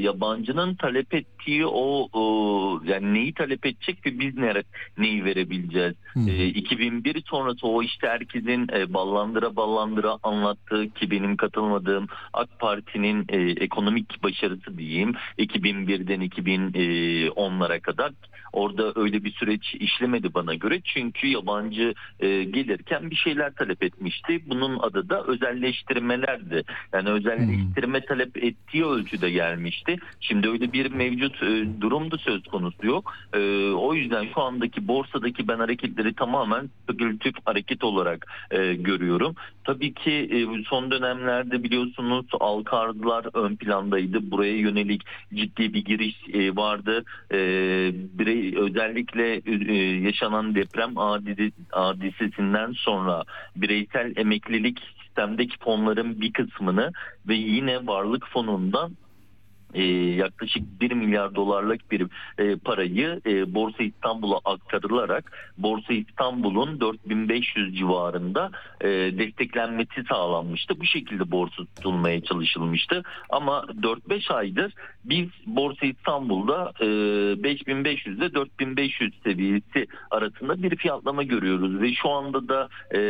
yabancının 0.00 0.74
talep 0.74 1.14
ettiği 1.14 1.66
o, 1.66 2.08
o 2.12 2.80
yani 2.88 3.14
neyi 3.14 3.32
talep 3.32 3.66
edecek 3.66 4.06
ve 4.06 4.18
biz 4.18 4.36
nere, 4.36 4.62
neyi 4.98 5.24
verebileceğiz? 5.24 5.94
Hı. 6.14 6.30
E, 6.30 6.46
2001 6.46 7.22
sonrası 7.26 7.66
o 7.66 7.82
işte 7.82 8.08
herkesin 8.08 8.68
e, 8.72 8.94
ballandıra 8.94 9.56
ballandıra 9.56 10.18
anlattığı 10.22 10.90
ki 10.90 11.10
benim 11.10 11.36
katılmadığım 11.36 12.06
AK 12.32 12.58
Parti'nin 12.58 13.26
e, 13.28 13.36
ekonomik 13.50 14.22
başarısı 14.22 14.78
diyeyim 14.78 15.14
2001'den 15.38 16.20
2010'lara 16.20 17.80
kadar 17.80 18.12
orada 18.52 18.92
öyle 18.96 19.24
bir 19.24 19.32
süreç 19.32 19.74
işlemedi 19.74 20.34
bana 20.34 20.54
göre 20.54 20.80
çünkü 20.84 21.26
yabancı 21.26 21.94
e, 22.20 22.44
gelirken 22.44 23.10
bir 23.10 23.16
şeyler 23.16 23.54
talep 23.54 23.82
etmişti. 23.82 24.42
Bunun 24.46 24.78
adı 24.78 25.08
da 25.08 25.24
özelleştirmelerdi. 25.24 26.62
Yani 26.92 27.08
özelleştirme 27.08 28.00
talep 28.00 28.36
ettiği 28.36 28.84
ölçüde 28.84 29.30
gelmişti. 29.30 29.96
Şimdi 30.20 30.48
öyle 30.48 30.72
bir 30.72 30.90
mevcut 30.92 31.42
e, 31.42 31.80
durum 31.80 32.10
da 32.10 32.18
söz 32.18 32.42
konusu 32.42 32.77
yok. 32.84 33.12
E, 33.32 33.70
o 33.70 33.94
yüzden 33.94 34.26
şu 34.34 34.40
andaki 34.40 34.88
borsadaki 34.88 35.48
ben 35.48 35.58
hareketleri 35.58 36.14
tamamen 36.14 36.70
spekülatif 36.82 37.34
hareket 37.44 37.84
olarak 37.84 38.26
e, 38.50 38.74
görüyorum. 38.74 39.34
Tabii 39.64 39.94
ki 39.94 40.12
e, 40.12 40.64
son 40.68 40.90
dönemlerde 40.90 41.62
biliyorsunuz 41.62 42.26
halka 42.40 42.78
arzlar 42.78 43.26
ön 43.34 43.56
plandaydı. 43.56 44.30
Buraya 44.30 44.56
yönelik 44.56 45.02
ciddi 45.34 45.74
bir 45.74 45.84
giriş 45.84 46.16
e, 46.32 46.56
vardı. 46.56 47.04
E, 47.32 47.38
birey 48.18 48.56
özellikle 48.56 49.40
e, 49.46 49.74
yaşanan 50.00 50.54
deprem 50.54 50.96
hadisesinden 51.70 52.72
sonra 52.72 53.24
bireysel 53.56 54.12
emeklilik 54.16 54.78
sistemdeki 55.18 55.58
fonların 55.58 56.20
bir 56.20 56.32
kısmını 56.32 56.92
ve 57.28 57.34
yine 57.34 57.86
varlık 57.86 58.28
fonundan 58.28 58.92
e, 59.74 59.82
yaklaşık 59.92 60.80
1 60.80 60.92
milyar 60.92 61.34
dolarlık 61.34 61.90
bir 61.90 62.06
e, 62.38 62.56
parayı 62.56 63.20
e, 63.26 63.54
Borsa 63.54 63.82
İstanbul'a 63.82 64.38
aktarılarak 64.44 65.52
Borsa 65.58 65.92
İstanbul'un 65.92 66.80
4500 66.80 67.78
civarında 67.78 68.50
e, 68.80 68.88
desteklenmesi 68.88 70.04
sağlanmıştı. 70.08 70.80
Bu 70.80 70.84
şekilde 70.84 71.30
borsa 71.30 71.64
tutulmaya 71.76 72.20
çalışılmıştı. 72.20 73.02
Ama 73.30 73.64
4-5 73.82 74.34
aydır 74.34 74.72
biz 75.04 75.28
Borsa 75.46 75.86
İstanbul'da 75.86 76.72
e, 76.80 76.86
5500 77.42 78.18
ile 78.18 78.34
4500 78.34 79.14
seviyesi 79.24 79.86
arasında 80.10 80.62
bir 80.62 80.76
fiyatlama 80.76 81.22
görüyoruz 81.22 81.80
ve 81.80 81.92
şu 81.94 82.10
anda 82.10 82.48
da 82.48 82.68
e, 82.94 83.00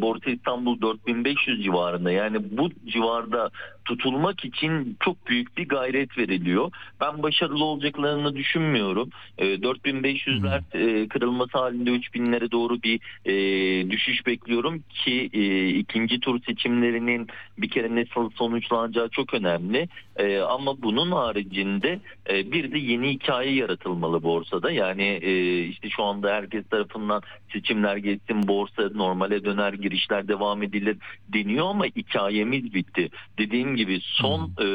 Borsa 0.00 0.30
İstanbul 0.30 0.80
4500 0.80 1.64
civarında 1.64 2.10
yani 2.10 2.38
bu 2.50 2.70
civarda 2.86 3.50
tutulmak 3.88 4.44
için 4.44 4.96
çok 5.00 5.26
büyük 5.26 5.58
bir 5.58 5.68
gayret 5.68 6.18
veriliyor. 6.18 6.70
Ben 7.00 7.22
başarılı 7.22 7.64
olacaklarını 7.64 8.36
düşünmüyorum. 8.36 9.10
E, 9.38 9.44
4500'ler 9.44 10.62
e, 10.72 11.08
kırılması 11.08 11.58
halinde 11.58 11.90
3000'lere 11.90 12.50
doğru 12.50 12.82
bir 12.82 13.00
e, 13.24 13.90
düşüş 13.90 14.26
bekliyorum 14.26 14.84
ki 15.04 15.30
e, 15.32 15.68
ikinci 15.68 16.20
tur 16.20 16.40
seçimlerinin 16.42 17.28
bir 17.58 17.68
kere 17.68 17.94
nasıl 17.94 18.30
sonuçlanacağı 18.30 19.08
çok 19.08 19.34
önemli. 19.34 19.88
E, 20.16 20.38
ama 20.38 20.82
bunun 20.82 21.12
haricinde 21.12 22.00
e, 22.30 22.52
bir 22.52 22.72
de 22.72 22.78
yeni 22.78 23.10
hikaye 23.10 23.54
yaratılmalı 23.54 24.22
borsada. 24.22 24.70
Yani 24.70 25.18
e, 25.22 25.62
işte 25.62 25.90
şu 25.90 26.02
anda 26.02 26.34
herkes 26.34 26.68
tarafından 26.68 27.22
seçimler 27.52 27.96
geçsin, 27.96 28.48
borsa 28.48 28.90
normale 28.94 29.44
döner, 29.44 29.72
girişler 29.72 30.28
devam 30.28 30.62
edilir 30.62 30.96
deniyor 31.28 31.66
ama 31.70 31.84
hikayemiz 31.84 32.74
bitti. 32.74 33.08
Dediğim 33.38 33.76
gibi 33.78 34.00
son 34.02 34.52
e, 34.60 34.68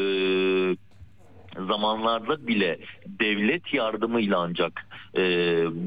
zamanlarda 1.67 2.47
bile 2.47 2.79
devlet 3.05 3.73
yardımıyla 3.73 4.39
ancak 4.39 4.87
e, 5.17 5.21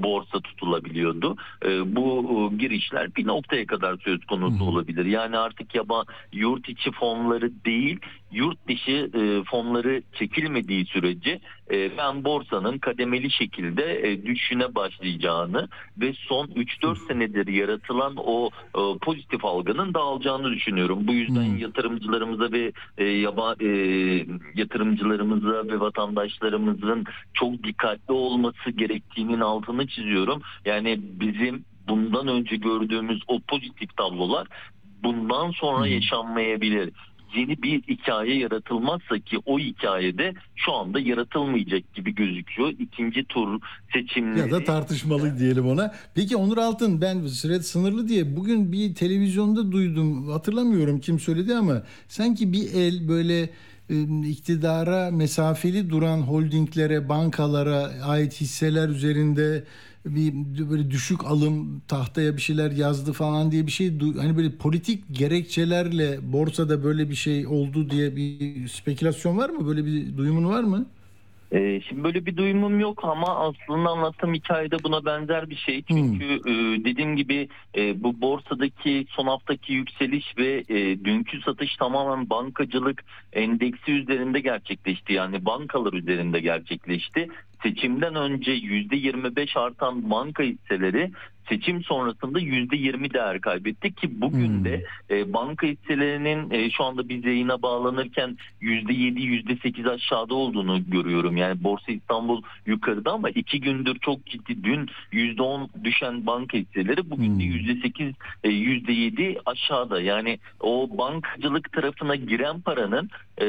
borsa 0.03 0.41
tutulabiliyordu. 0.41 1.37
E, 1.65 1.97
bu 1.97 2.07
e, 2.53 2.57
girişler 2.57 3.15
bir 3.17 3.27
noktaya 3.27 3.67
kadar 3.67 3.97
söz 4.05 4.25
konusu 4.25 4.65
olabilir. 4.65 5.05
Yani 5.05 5.39
artık 5.39 5.75
yaba 5.75 6.05
yurt 6.33 6.69
içi 6.69 6.91
fonları 6.93 7.65
değil, 7.65 7.99
yurt 8.33 8.69
dışı 8.69 9.11
e, 9.15 9.45
fonları 9.45 10.03
çekilmediği 10.13 10.87
sürece 10.87 11.41
e, 11.71 11.97
ben 11.99 12.25
borsanın 12.25 12.79
kademeli 12.79 13.31
şekilde 13.31 14.09
e, 14.09 14.27
düşüşüne 14.27 14.75
başlayacağını 14.75 15.69
ve 16.01 16.13
son 16.13 16.47
3-4 16.47 17.07
senedir 17.07 17.47
yaratılan 17.47 18.15
o 18.17 18.51
e, 18.75 18.99
pozitif 18.99 19.45
algının 19.45 19.95
dağılacağını 19.95 20.51
düşünüyorum. 20.51 21.07
Bu 21.07 21.13
yüzden 21.13 21.47
Hmm. 21.47 21.59
yatırımcılarımıza 21.59 22.53
ve 22.53 22.73
e, 22.99 23.05
yaba 23.05 23.55
e, 23.61 23.69
yatırımcılarımıza 24.55 25.69
ve 25.69 25.81
vatandaşlarımızın 25.81 27.05
çok 27.35 27.63
dikkatli 27.65 28.13
olması 28.13 28.71
gerektiğinin 29.17 29.41
altını 29.41 29.87
çiziyorum. 29.87 30.43
Yani 30.65 31.01
bizim 31.21 31.65
bundan 31.89 32.29
önce 32.29 32.57
gördüğümüz 32.57 33.23
o 33.29 33.41
pozitif 33.41 33.97
tablolar 33.97 34.47
bundan 35.03 35.51
sonra 35.51 35.87
yaşanmayabilir. 35.87 36.93
Yeni 37.37 37.63
bir 37.63 37.83
hikaye 37.83 38.39
yaratılmazsa 38.39 39.19
ki 39.19 39.39
o 39.47 39.59
hikayede 39.59 40.35
şu 40.57 40.73
anda 40.73 41.01
yaratılmayacak 41.01 41.95
gibi 41.95 42.15
gözüküyor. 42.15 42.69
İkinci 42.69 43.25
tur 43.25 43.61
seçimleri 43.93 44.39
Ya 44.39 44.51
da 44.51 44.65
tartışmalı 44.65 45.39
diyelim 45.39 45.67
ona. 45.67 45.95
Peki 46.15 46.37
Onur 46.37 46.59
Altın 46.59 47.01
ben 47.01 47.27
süre 47.27 47.61
sınırlı 47.61 48.09
diye 48.09 48.37
bugün 48.37 48.73
bir 48.73 48.95
televizyonda 48.95 49.73
duydum. 49.73 50.29
Hatırlamıyorum 50.29 51.01
kim 51.01 51.19
söyledi 51.19 51.55
ama 51.55 51.83
sanki 52.09 52.53
bir 52.53 52.75
el 52.75 53.09
böyle 53.09 53.51
iktidara 54.29 55.11
mesafeli 55.11 55.91
duran 55.91 56.19
holdinglere, 56.23 57.09
bankalara 57.09 57.77
ait 58.05 58.41
hisseler 58.41 58.89
üzerinde 58.89 59.65
bir 60.07 60.33
böyle 60.71 60.91
düşük 60.91 61.25
alım 61.25 61.81
tahtaya 61.89 62.37
bir 62.37 62.43
şeyler 62.43 62.71
yazdı 62.71 63.13
falan 63.13 63.53
diye 63.53 63.67
bir 63.67 63.73
şey 63.73 63.99
hani 63.99 64.37
böyle 64.37 64.57
politik 64.57 65.05
gerekçelerle 65.13 66.33
borsada 66.33 66.85
böyle 66.85 67.11
bir 67.11 67.15
şey 67.15 67.47
oldu 67.47 67.91
diye 67.91 68.17
bir 68.17 68.69
spekülasyon 68.69 69.37
var 69.37 69.51
mı? 69.51 69.67
Böyle 69.67 69.85
bir 69.85 70.17
duyumun 70.17 70.45
var 70.49 70.63
mı? 70.65 70.87
Ee, 71.53 71.81
şimdi 71.89 72.05
böyle 72.05 72.27
bir 72.27 72.37
duyumum 72.37 72.81
yok 72.81 73.05
ama 73.05 73.37
aslında 73.37 73.91
anlattığım 73.91 74.35
hikayede 74.35 74.83
buna 74.83 75.05
benzer 75.05 75.51
bir 75.51 75.57
şey. 75.57 75.83
Çünkü 75.83 76.25
e, 76.25 76.85
dediğim 76.85 77.17
gibi 77.17 77.49
e, 77.77 78.03
bu 78.03 78.21
borsadaki 78.21 79.07
son 79.09 79.27
haftaki 79.27 79.73
yükseliş 79.73 80.39
ve 80.39 80.65
e, 80.69 81.05
dünkü 81.05 81.41
satış 81.41 81.77
tamamen 81.77 82.31
bankacılık 82.31 83.05
endeksi 83.33 83.93
üzerinde 83.93 84.41
gerçekleşti. 84.41 85.13
Yani 85.13 85.45
bankalar 85.45 85.93
üzerinde 85.93 86.41
gerçekleşti. 86.41 87.29
Seçimden 87.63 88.15
önce 88.15 88.53
%25 88.53 89.59
artan 89.59 90.11
banka 90.11 90.43
hisseleri 90.43 91.11
seçim 91.49 91.83
sonrasında 91.85 92.41
%20 92.41 93.13
değer 93.15 93.41
kaybetti 93.41 93.95
ki 93.95 94.21
bugün 94.21 94.49
Hmm. 94.59 94.65
de 94.65 94.85
e, 95.11 95.33
banka 95.33 95.67
hisselerinin 95.67 96.51
e, 96.51 96.71
şu 96.71 96.85
anda 96.85 97.09
biz 97.09 97.25
yayına 97.25 97.63
bağlanırken 97.63 98.37
%7 98.61 99.19
%8 99.21 99.91
aşağıda 99.91 100.35
olduğunu 100.35 100.91
görüyorum. 100.91 101.37
Yani 101.37 101.65
Borsa 101.65 101.93
İstanbul 101.93 102.43
yukarıda 102.67 103.13
ama 103.13 103.31
iki 103.31 103.61
gündür 103.61 103.99
çok 103.99 104.27
ciddi 104.27 104.65
dün 104.65 104.89
%10 105.13 105.69
düşen 105.85 106.27
banka 106.27 106.59
hisseleri 106.59 107.11
bugün 107.11 107.41
de 107.41 107.45
Hmm. 107.45 107.53
%8 107.53 108.15
e, 108.45 108.49
%7 108.51 109.39
aşağıda. 109.47 110.01
Yani 110.01 110.39
o 110.61 110.89
bankacılık 110.99 111.73
tarafına 111.73 112.15
giren 112.17 112.61
paranın 112.61 113.11
e, 113.41 113.47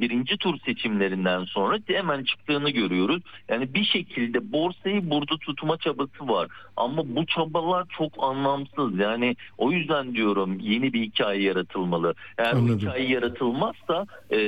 birinci 0.00 0.36
tur 0.36 0.58
seçimlerinden 0.66 1.44
sonra 1.44 1.78
hemen 1.86 2.24
çıktığını 2.24 2.70
görüyoruz. 2.70 3.22
Yani 3.48 3.74
bir 3.74 3.84
şekilde 3.84 4.52
borsayı 4.52 5.10
burada 5.10 5.36
tutma 5.36 5.76
çabası 5.76 6.28
var. 6.28 6.48
Ama 6.76 7.15
bu 7.16 7.26
çabalar 7.26 7.86
çok 7.98 8.12
anlamsız. 8.18 8.98
Yani 8.98 9.36
o 9.58 9.72
yüzden 9.72 10.14
diyorum 10.14 10.58
yeni 10.60 10.92
bir 10.92 11.02
hikaye 11.02 11.42
yaratılmalı. 11.42 12.14
Eğer 12.38 12.52
Anladım. 12.52 12.78
hikaye 12.78 13.08
yaratılmazsa 13.08 14.06
e, 14.30 14.38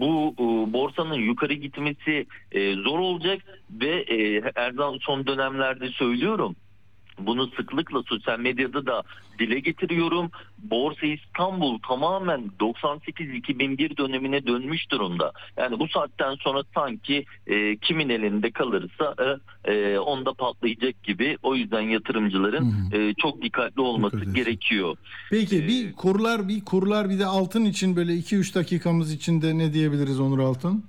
bu 0.00 0.34
e, 0.38 0.72
borsanın 0.72 1.14
yukarı 1.14 1.54
gitmesi 1.54 2.26
e, 2.52 2.74
zor 2.74 2.98
olacak 2.98 3.42
ve 3.70 4.00
e, 4.00 4.42
her 4.54 4.72
zaman 4.72 4.98
son 5.00 5.26
dönemlerde 5.26 5.88
söylüyorum. 5.88 6.56
Bunu 7.26 7.46
sıklıkla 7.46 8.02
sosyal 8.02 8.38
medyada 8.38 8.86
da 8.86 9.02
dile 9.38 9.60
getiriyorum. 9.60 10.30
Borsa 10.58 11.06
İstanbul 11.06 11.78
tamamen 11.88 12.50
98-2001 12.60 13.96
dönemine 13.96 14.46
dönmüş 14.46 14.90
durumda. 14.90 15.32
Yani 15.56 15.78
bu 15.78 15.88
saatten 15.88 16.34
sonra 16.34 16.62
sanki 16.74 17.24
e, 17.46 17.76
kimin 17.76 18.08
elinde 18.08 18.50
kalırsa 18.50 19.14
e, 19.64 19.72
e, 19.72 19.98
onda 19.98 20.32
patlayacak 20.32 21.02
gibi. 21.02 21.36
O 21.42 21.54
yüzden 21.54 21.80
yatırımcıların 21.80 22.74
e, 22.92 23.14
çok 23.14 23.42
dikkatli 23.42 23.80
olması 23.80 24.20
Dikkat 24.20 24.34
gerekiyor. 24.34 24.96
Peki 25.30 25.56
Ee, 25.56 25.68
bir 25.68 25.92
kurlar 25.92 26.48
bir 26.48 26.64
kurlar 26.64 27.10
bir 27.10 27.18
de 27.18 27.26
altın 27.26 27.64
için 27.64 27.96
böyle 27.96 28.12
2-3 28.12 28.54
dakikamız 28.54 29.12
içinde 29.12 29.58
ne 29.58 29.72
diyebiliriz 29.72 30.20
Onur 30.20 30.38
Altın? 30.38 30.84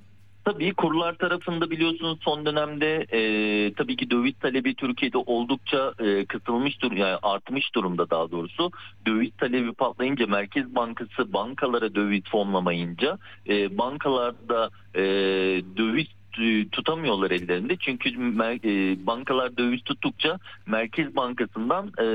Tabii 0.46 0.74
kurlar 0.74 1.14
tarafında 1.18 1.70
biliyorsunuz 1.72 2.20
son 2.22 2.46
dönemde 2.46 3.06
e, 3.12 3.74
tabii 3.74 3.96
ki 3.96 4.12
döviz 4.12 4.34
talebi 4.40 4.76
Türkiye'de 4.76 5.18
oldukça 5.18 5.94
e, 6.00 6.26
kısılmış 6.26 6.82
dur 6.82 6.92
yani 6.92 7.18
artmış 7.24 7.76
durumda 7.76 8.10
daha 8.10 8.32
doğrusu. 8.32 8.72
Döviz 9.08 9.32
talebi 9.38 9.74
patlayınca 9.74 10.28
Merkez 10.28 10.76
Bankası 10.76 11.34
bankalara 11.34 11.96
döviz 11.96 12.24
fonlamayınca 12.32 13.18
e, 13.50 13.78
bankalarda 13.78 14.70
e, 14.96 15.02
döviz 15.78 16.08
tutamıyorlar 16.72 17.32
ellerinde. 17.32 17.78
Çünkü 17.78 18.10
e, 18.10 19.06
bankalar 19.08 19.58
döviz 19.58 19.82
tuttukça 19.82 20.40
Merkez 20.66 21.16
Bankası'ndan 21.16 21.92
e, 21.98 22.06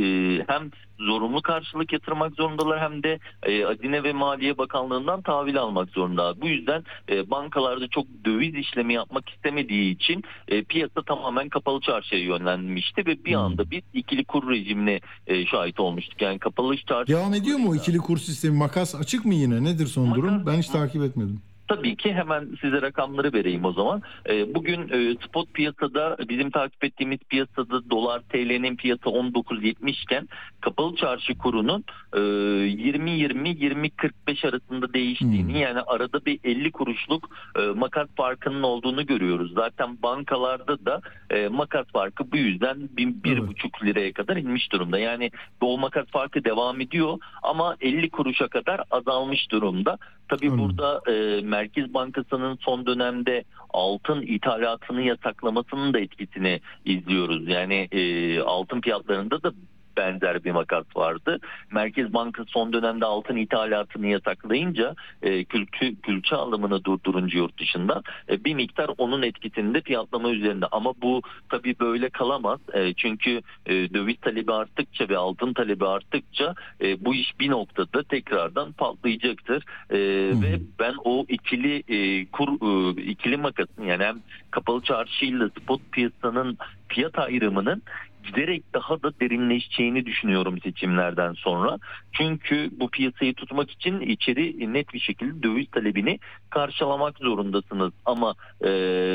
e, 0.00 0.44
hem 0.48 0.70
zorunlu 0.98 1.42
karşılık 1.42 1.92
yatırmak 1.92 2.34
zorundalar 2.34 2.80
hem 2.80 3.02
de 3.02 3.18
e, 3.42 3.62
Hazine 3.62 4.02
ve 4.04 4.12
Maliye 4.12 4.58
Bakanlığı'ndan 4.58 5.22
tahvil 5.22 5.58
almak 5.58 5.90
zorunda. 5.90 6.40
Bu 6.40 6.48
yüzden 6.48 6.84
e, 7.10 7.30
bankalarda 7.30 7.88
çok 7.88 8.06
döviz 8.24 8.54
işlemi 8.54 8.94
yapmak 8.94 9.28
istemediği 9.28 9.94
için 9.94 10.24
e, 10.48 10.62
piyasa 10.64 11.02
tamamen 11.02 11.48
kapalı 11.48 11.80
çarşıya 11.80 12.20
yönlenmişti 12.22 13.06
ve 13.06 13.24
bir 13.24 13.34
Hmm. 13.34 13.40
anda 13.40 13.70
biz 13.70 13.82
ikili 13.94 14.24
kur 14.24 14.50
rejimine 14.50 15.00
e, 15.26 15.46
şahit 15.46 15.80
olmuştuk. 15.80 16.22
Yani 16.22 16.38
kapalı 16.38 16.76
çarşı 16.76 17.12
Devam 17.12 17.34
ediyor 17.34 17.58
mu 17.58 17.70
o 17.70 17.74
ikili 17.74 17.98
kur 17.98 18.18
sistemi? 18.18 18.56
Makas 18.58 18.94
açık 18.94 19.24
mı 19.24 19.34
yine? 19.34 19.64
Nedir 19.64 19.86
son 19.86 20.06
Makas- 20.06 20.16
durum? 20.16 20.46
Ben 20.46 20.58
hiç 20.58 20.68
takip 20.68 21.02
etmedim. 21.02 21.40
Tabii 21.68 21.96
ki 21.96 22.12
hemen 22.12 22.48
size 22.60 22.82
rakamları 22.82 23.32
vereyim 23.32 23.64
o 23.64 23.72
zaman. 23.72 24.02
Ee, 24.28 24.54
bugün 24.54 24.88
e, 24.88 25.16
spot 25.26 25.54
piyasada 25.54 26.16
bizim 26.28 26.50
takip 26.50 26.84
ettiğimiz 26.84 27.18
piyasada 27.18 27.90
dolar 27.90 28.20
TL'nin 28.20 28.76
fiyatı 28.76 29.08
19.70 29.08 30.02
iken 30.02 30.28
kapalı 30.60 30.96
çarşı 30.96 31.38
kurunun 31.38 31.84
e, 32.12 32.18
20-20-20-45 32.18 34.48
arasında 34.48 34.94
değiştiğini 34.94 35.52
Hmm. 35.52 35.60
yani 35.60 35.80
arada 35.80 36.24
bir 36.24 36.38
50 36.44 36.70
kuruşluk 36.72 37.30
e, 37.58 37.60
makas 37.60 38.08
farkının 38.16 38.62
olduğunu 38.62 39.06
görüyoruz. 39.06 39.52
Zaten 39.54 40.02
bankalarda 40.02 40.86
da 40.86 41.00
e, 41.30 41.48
makas 41.48 41.86
farkı 41.92 42.32
bu 42.32 42.36
yüzden 42.36 42.76
bir, 42.96 43.06
bir 43.24 43.38
Evet. 43.38 43.48
buçuk 43.48 43.84
liraya 43.84 44.12
kadar 44.12 44.36
inmiş 44.36 44.72
durumda. 44.72 44.98
Yani 44.98 45.30
o 45.60 45.78
makas 45.78 46.06
farkı 46.06 46.44
devam 46.44 46.80
ediyor 46.80 47.18
ama 47.42 47.76
50 47.80 48.10
kuruşa 48.10 48.48
kadar 48.48 48.80
azalmış 48.90 49.50
durumda. 49.50 49.98
Tabii 50.28 50.50
Anladım. 50.50 50.76
burada 50.78 51.12
e, 51.12 51.40
Merkez 51.40 51.94
Bankası'nın 51.94 52.58
son 52.60 52.86
dönemde 52.86 53.44
altın 53.70 54.22
ithalatını 54.22 55.02
yasaklamasının 55.02 55.94
da 55.94 56.00
etkisini 56.00 56.60
izliyoruz. 56.84 57.48
Yani 57.48 57.88
e, 57.92 58.40
altın 58.40 58.80
fiyatlarında 58.80 59.42
da 59.42 59.52
benzer 59.96 60.44
bir 60.44 60.50
makas 60.50 60.84
vardı. 60.96 61.38
Merkez 61.72 62.14
Bankası 62.14 62.50
son 62.50 62.72
dönemde 62.72 63.04
altın 63.04 63.36
ithalatını 63.36 64.06
yasaklayınca 64.06 64.94
e, 65.22 65.44
külçe, 65.44 65.94
külçe 65.94 66.36
alımını 66.36 66.84
durdurunca 66.84 67.38
yurt 67.38 67.58
dışında 67.58 68.02
e, 68.30 68.44
bir 68.44 68.54
miktar 68.54 68.90
onun 68.98 69.22
etkisinde 69.22 69.80
fiyatlama 69.80 70.30
üzerinde. 70.30 70.66
Ama 70.72 70.92
bu 71.02 71.22
tabii 71.48 71.76
böyle 71.80 72.10
kalamaz. 72.10 72.60
E, 72.74 72.94
çünkü 72.94 73.40
e, 73.66 73.94
döviz 73.94 74.16
talebi 74.20 74.52
arttıkça 74.52 75.08
ve 75.08 75.16
altın 75.16 75.52
talebi 75.52 75.86
arttıkça 75.86 76.54
e, 76.80 77.04
bu 77.04 77.14
iş 77.14 77.40
bir 77.40 77.50
noktada 77.50 78.02
tekrardan 78.02 78.72
patlayacaktır. 78.72 79.64
E, 79.90 79.96
hı. 79.96 80.42
ve 80.42 80.60
ben 80.78 80.94
o 81.04 81.26
ikili 81.28 81.82
e, 81.88 82.26
kur 82.26 82.48
e, 82.48 83.02
ikili 83.02 83.36
makasın 83.36 83.82
yani 83.82 84.04
hem 84.04 84.16
kapalı 84.50 84.82
çarşıyla 84.82 85.48
spot 85.48 85.80
piyasanın 85.92 86.58
fiyat 86.88 87.18
ayrımının 87.18 87.82
giderek 88.26 88.74
daha 88.74 89.02
da 89.02 89.20
derinleşeceğini 89.20 90.06
düşünüyorum 90.06 90.58
seçimlerden 90.60 91.32
sonra. 91.32 91.78
Çünkü 92.12 92.70
bu 92.72 92.88
piyasayı 92.88 93.34
tutmak 93.34 93.70
için 93.70 94.00
içeri 94.00 94.72
net 94.72 94.94
bir 94.94 95.00
şekilde 95.00 95.42
döviz 95.42 95.70
talebini 95.70 96.18
karşılamak 96.50 97.18
zorundasınız. 97.18 97.92
Ama 98.04 98.34
e, 98.64 98.70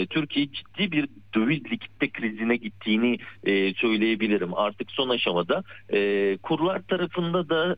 Türkiye 0.10 0.46
ciddi 0.52 0.92
bir 0.92 1.08
döviz 1.36 1.72
likitte 1.72 2.10
krizine 2.10 2.56
gittiğini 2.56 3.18
e, 3.44 3.74
söyleyebilirim. 3.74 4.54
Artık 4.54 4.92
son 4.92 5.10
aşamada 5.10 5.64
e, 5.94 6.38
kurlar 6.38 6.82
tarafında 6.82 7.50
da 7.50 7.76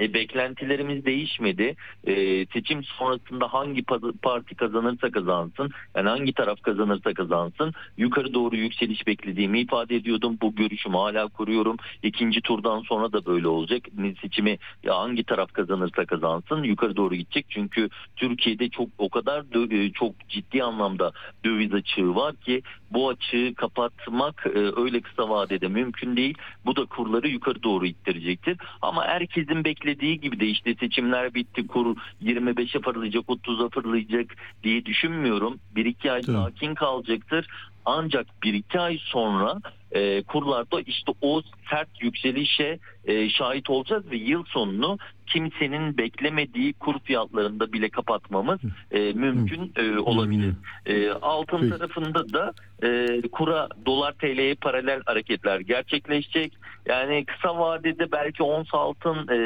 e, 0.00 0.14
beklentilerimiz 0.14 1.04
değişmedi. 1.04 1.76
E, 2.06 2.46
seçim 2.46 2.84
sonrasında 2.84 3.52
hangi 3.52 3.82
pa- 3.82 4.18
parti 4.18 4.54
kazanırsa 4.54 5.10
kazansın, 5.10 5.70
yani 5.96 6.08
hangi 6.08 6.32
taraf 6.32 6.62
kazanırsa 6.62 7.14
kazansın, 7.14 7.72
yukarı 7.96 8.34
doğru 8.34 8.56
yükseliş 8.56 9.06
beklediğimi 9.06 9.60
ifade 9.60 9.96
ediyordum. 9.96 10.38
Bu 10.42 10.54
görüşümü 10.54 10.96
hala 10.96 11.28
kuruyorum. 11.28 11.76
İkinci 12.02 12.40
turdan 12.40 12.80
sonra 12.80 13.12
da 13.12 13.26
böyle 13.26 13.48
olacak. 13.48 13.82
Seçimi 14.22 14.58
hangi 14.86 15.24
taraf 15.24 15.52
kazanırsa 15.52 16.04
kazansın, 16.06 16.62
yukarı 16.62 16.96
doğru 16.96 17.14
gidecek. 17.14 17.46
Çünkü 17.48 17.88
Türkiye'de 18.16 18.68
çok 18.68 18.88
o 18.98 19.08
kadar 19.08 19.44
e, 19.72 19.92
çok 19.92 20.28
ciddi 20.28 20.62
anlamda 20.62 21.12
döviz 21.44 21.74
açığı 21.74 22.14
var 22.14 22.36
ki 22.36 22.62
bu 22.90 23.08
açığı 23.08 23.54
kapatmak 23.56 24.46
e, 24.46 24.58
öyle 24.80 25.00
kısa 25.00 25.28
vadede 25.28 25.68
mümkün 25.68 26.16
değil. 26.16 26.38
Bu 26.66 26.76
da 26.76 26.84
kurları 26.84 27.28
yukarı 27.28 27.62
doğru 27.62 27.86
ittirecektir. 27.86 28.56
Ama 28.82 29.04
herkesin 29.04 29.64
beklediği 29.78 30.20
gibi 30.20 30.40
de 30.40 30.46
işte 30.46 30.74
seçimler 30.74 31.34
bitti 31.34 31.66
kur 31.66 31.96
25'e 32.22 32.80
fırlayacak 32.80 33.24
30'a 33.24 33.68
fırlayacak 33.68 34.26
diye 34.62 34.84
düşünmüyorum. 34.84 35.58
Bir 35.74 35.84
iki 35.84 36.12
ay 36.12 36.22
sakin 36.22 36.74
kalacaktır. 36.74 37.46
Ancak 37.90 38.26
bir 38.42 38.54
iki 38.54 38.80
ay 38.80 38.98
sonra 39.00 39.60
e, 39.92 40.22
kurlarda 40.22 40.80
işte 40.80 41.12
o 41.22 41.42
sert 41.70 41.88
yükselişe 42.02 42.78
e, 43.04 43.30
şahit 43.30 43.70
olacağız 43.70 44.10
ve 44.10 44.16
yıl 44.16 44.44
sonunu 44.44 44.98
kimsenin 45.26 45.98
beklemediği 45.98 46.72
kur 46.72 46.98
fiyatlarında 46.98 47.72
bile 47.72 47.88
kapatmamız 47.88 48.60
e, 48.90 49.12
mümkün 49.12 49.72
e, 49.76 49.98
olabilir. 49.98 50.54
E, 50.86 51.10
altın 51.10 51.60
Peki. 51.60 51.70
tarafında 51.70 52.32
da 52.32 52.52
e, 52.82 53.20
kura 53.32 53.68
dolar 53.86 54.12
TL'ye 54.12 54.54
paralel 54.54 55.02
hareketler 55.06 55.60
gerçekleşecek. 55.60 56.52
Yani 56.86 57.24
kısa 57.24 57.58
vadede 57.58 58.12
belki 58.12 58.42
ons 58.42 58.68
altın 58.72 59.28
e, 59.28 59.38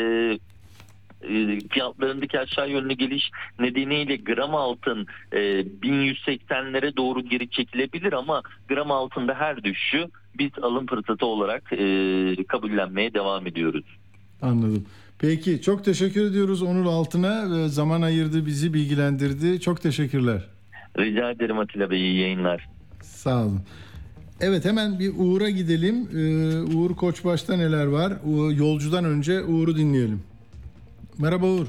fiyatlarındaki 1.70 2.40
aşağı 2.40 2.70
yönlü 2.70 2.94
geliş 2.94 3.30
nedeniyle 3.58 4.16
gram 4.16 4.54
altın 4.54 5.06
e, 5.32 5.38
1180'lere 5.82 6.96
doğru 6.96 7.20
geri 7.20 7.50
çekilebilir 7.50 8.12
ama 8.12 8.42
gram 8.68 8.90
altında 8.90 9.34
her 9.34 9.64
düşüşü 9.64 10.08
biz 10.38 10.50
alım 10.62 10.86
fırsatı 10.86 11.26
olarak 11.26 11.72
e, 11.72 12.44
kabullenmeye 12.48 13.14
devam 13.14 13.46
ediyoruz. 13.46 13.84
Anladım. 14.42 14.86
Peki 15.18 15.62
çok 15.62 15.84
teşekkür 15.84 16.30
ediyoruz 16.30 16.62
Onur 16.62 16.86
Altın'a. 16.86 17.68
Zaman 17.68 18.02
ayırdı 18.02 18.46
bizi 18.46 18.74
bilgilendirdi. 18.74 19.60
Çok 19.60 19.82
teşekkürler. 19.82 20.48
Rica 20.98 21.30
ederim 21.30 21.58
Atilla 21.58 21.90
Bey 21.90 22.00
iyi 22.00 22.20
yayınlar. 22.20 22.68
Sağ 23.02 23.42
olun. 23.42 23.60
Evet 24.40 24.64
hemen 24.64 24.98
bir 24.98 25.12
Uğur'a 25.18 25.50
gidelim. 25.50 26.08
Ee, 26.16 26.76
Uğur 26.76 26.96
Koçbaş'ta 26.96 27.56
neler 27.56 27.86
var? 27.86 28.12
Yolcudan 28.56 29.04
önce 29.04 29.42
Uğur'u 29.42 29.76
dinleyelim. 29.76 30.22
Merhaba 31.18 31.46
Uğur. 31.46 31.66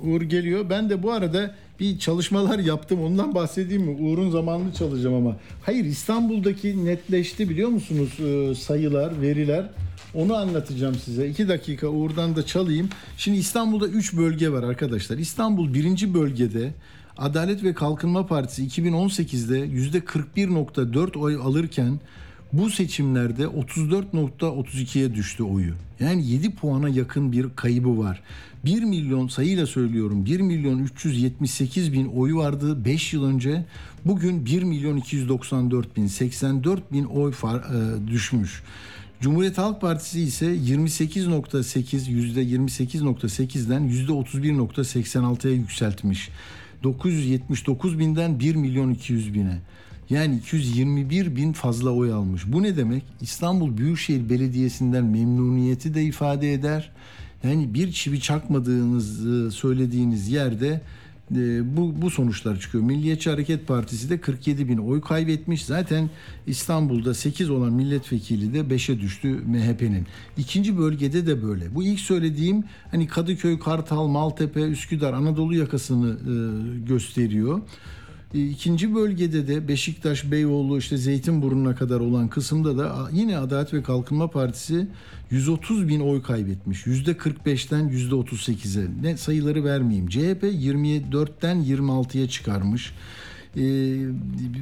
Uğur 0.00 0.22
geliyor. 0.22 0.70
Ben 0.70 0.90
de 0.90 1.02
bu 1.02 1.12
arada 1.12 1.54
bir 1.80 1.98
çalışmalar 1.98 2.58
yaptım. 2.58 3.04
Ondan 3.04 3.34
bahsedeyim 3.34 3.82
mi? 3.82 3.90
Uğur'un 3.90 4.30
zamanını 4.30 4.72
çalacağım 4.74 5.14
ama. 5.14 5.36
Hayır 5.62 5.84
İstanbul'daki 5.84 6.84
netleşti 6.84 7.48
biliyor 7.48 7.68
musunuz 7.68 8.20
ee, 8.20 8.54
sayılar, 8.54 9.22
veriler. 9.22 9.70
Onu 10.14 10.34
anlatacağım 10.34 10.94
size. 10.94 11.28
İki 11.28 11.48
dakika 11.48 11.88
Uğur'dan 11.88 12.36
da 12.36 12.46
çalayım. 12.46 12.88
Şimdi 13.16 13.38
İstanbul'da 13.38 13.88
3 13.88 14.16
bölge 14.16 14.52
var 14.52 14.62
arkadaşlar. 14.62 15.18
İstanbul 15.18 15.74
birinci 15.74 16.14
bölgede 16.14 16.72
Adalet 17.18 17.64
ve 17.64 17.74
Kalkınma 17.74 18.26
Partisi 18.26 18.66
2018'de 18.66 19.58
%41.4 19.58 21.18
oy 21.18 21.36
alırken 21.36 22.00
bu 22.52 22.70
seçimlerde 22.70 23.42
34.32'ye 23.42 25.14
düştü 25.14 25.42
oyu. 25.42 25.74
Yani 26.00 26.26
7 26.26 26.54
puana 26.54 26.88
yakın 26.88 27.32
bir 27.32 27.46
kaybı 27.56 27.98
var. 27.98 28.22
1 28.64 28.82
milyon 28.82 29.28
sayıyla 29.28 29.66
söylüyorum 29.66 30.24
1 30.24 30.40
milyon 30.40 30.78
378 30.78 31.92
bin 31.92 32.06
oyu 32.06 32.36
vardı 32.36 32.84
5 32.84 33.12
yıl 33.12 33.24
önce. 33.24 33.64
Bugün 34.04 34.46
1 34.46 34.62
milyon 34.62 34.96
294 34.96 35.96
bin 35.96 36.06
84 36.06 36.92
bin 36.92 37.04
oy 37.04 37.32
far, 37.32 37.58
e, 37.58 38.06
düşmüş. 38.08 38.62
Cumhuriyet 39.20 39.58
Halk 39.58 39.80
Partisi 39.80 40.20
ise 40.20 40.46
28.8 40.46 42.10
%28.8'den 42.10 43.88
%31.86'ya 43.88 45.54
yükseltmiş. 45.54 46.30
979 46.82 47.98
binden 47.98 48.40
1 48.40 48.54
milyon 48.54 48.90
200 48.90 49.34
bine. 49.34 49.58
Yani 50.10 50.36
221 50.36 51.36
bin 51.36 51.52
fazla 51.52 51.90
oy 51.90 52.12
almış. 52.12 52.42
Bu 52.46 52.62
ne 52.62 52.76
demek? 52.76 53.02
İstanbul 53.20 53.76
Büyükşehir 53.76 54.30
Belediyesi'nden 54.30 55.04
memnuniyeti 55.04 55.94
de 55.94 56.02
ifade 56.02 56.52
eder. 56.52 56.92
Yani 57.44 57.74
bir 57.74 57.92
çivi 57.92 58.20
çakmadığınızı 58.20 59.50
söylediğiniz 59.50 60.28
yerde 60.28 60.80
e, 61.36 61.76
bu, 61.76 62.02
bu 62.02 62.10
sonuçlar 62.10 62.60
çıkıyor. 62.60 62.84
Milliyetçi 62.84 63.30
Hareket 63.30 63.66
Partisi 63.66 64.10
de 64.10 64.20
47 64.20 64.68
bin 64.68 64.78
oy 64.78 65.00
kaybetmiş. 65.00 65.64
Zaten 65.64 66.10
İstanbul'da 66.46 67.14
8 67.14 67.50
olan 67.50 67.72
milletvekili 67.72 68.54
de 68.54 68.60
5'e 68.60 69.00
düştü 69.00 69.28
MHP'nin. 69.28 70.06
İkinci 70.38 70.78
bölgede 70.78 71.26
de 71.26 71.42
böyle. 71.42 71.74
Bu 71.74 71.82
ilk 71.82 72.00
söylediğim 72.00 72.64
hani 72.90 73.06
Kadıköy, 73.06 73.58
Kartal, 73.58 74.06
Maltepe, 74.06 74.60
Üsküdar, 74.60 75.12
Anadolu 75.12 75.54
yakasını 75.54 76.10
e, 76.10 76.34
gösteriyor. 76.88 77.60
E, 78.34 78.46
İkinci 78.46 78.94
bölgede 78.94 79.48
de 79.48 79.68
Beşiktaş, 79.68 80.30
Beyoğlu, 80.30 80.78
işte 80.78 80.96
Zeytinburnu'na 80.96 81.74
kadar 81.74 82.00
olan 82.00 82.28
kısımda 82.28 82.78
da 82.78 83.08
yine 83.12 83.38
Adalet 83.38 83.74
ve 83.74 83.82
Kalkınma 83.82 84.30
Partisi 84.30 84.86
130 85.30 85.88
bin 85.88 86.00
oy 86.00 86.22
kaybetmiş. 86.22 86.86
%45'ten 86.86 87.88
%38'e. 87.88 88.88
Ne 89.02 89.16
sayıları 89.16 89.64
vermeyeyim. 89.64 90.08
CHP 90.08 90.42
24'ten 90.42 91.56
26'ya 91.56 92.28
çıkarmış. 92.28 92.92
E, 93.56 93.62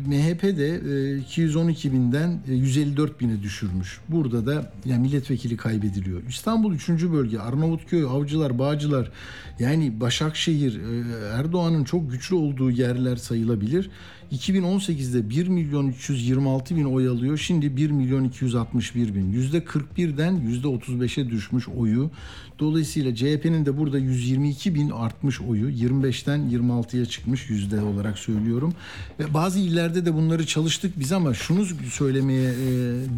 MHP 0.06 0.42
de 0.42 0.80
e, 1.14 1.18
212 1.18 1.92
binden 1.92 2.40
e, 2.48 2.54
154 2.54 3.20
bine 3.20 3.42
düşürmüş. 3.42 4.00
Burada 4.08 4.46
da 4.46 4.72
yani 4.84 5.00
milletvekili 5.02 5.56
kaybediliyor. 5.56 6.22
İstanbul 6.28 6.74
3. 6.74 6.88
bölge 6.88 7.38
Arnavutköy, 7.38 8.04
Avcılar, 8.04 8.58
Bağcılar 8.58 9.10
yani 9.58 10.00
Başakşehir 10.00 10.80
e, 10.80 11.18
Erdoğan'ın 11.34 11.84
çok 11.84 12.10
güçlü 12.10 12.36
olduğu 12.36 12.70
yerler 12.70 13.16
sayılabilir. 13.16 13.90
2018'de 14.32 15.30
1 15.30 15.48
milyon 15.48 15.88
326 15.88 16.76
bin 16.76 16.84
oy 16.84 17.08
alıyor. 17.08 17.38
Şimdi 17.38 17.76
1 17.76 17.90
milyon 17.90 18.24
261 18.24 19.14
bin. 19.14 19.32
%41'den 19.32 20.60
%35'e 20.62 21.30
düşmüş 21.30 21.68
oyu. 21.68 22.10
Dolayısıyla 22.58 23.14
CHP'nin 23.14 23.66
de 23.66 23.78
burada 23.78 23.98
122 23.98 24.74
bin 24.74 24.90
artmış 24.90 25.40
oyu. 25.40 25.70
25'ten 25.70 26.40
26'ya 26.40 27.06
çıkmış 27.06 27.50
yüzde 27.50 27.82
olarak 27.82 28.18
söylüyorum. 28.18 28.74
Ve 29.18 29.34
bazı 29.34 29.58
illerde 29.58 30.06
de 30.06 30.14
bunları 30.14 30.46
çalıştık 30.46 30.98
biz 31.00 31.12
ama 31.12 31.34
şunu 31.34 31.64
söylemeye 31.90 32.50
e, 32.50 32.56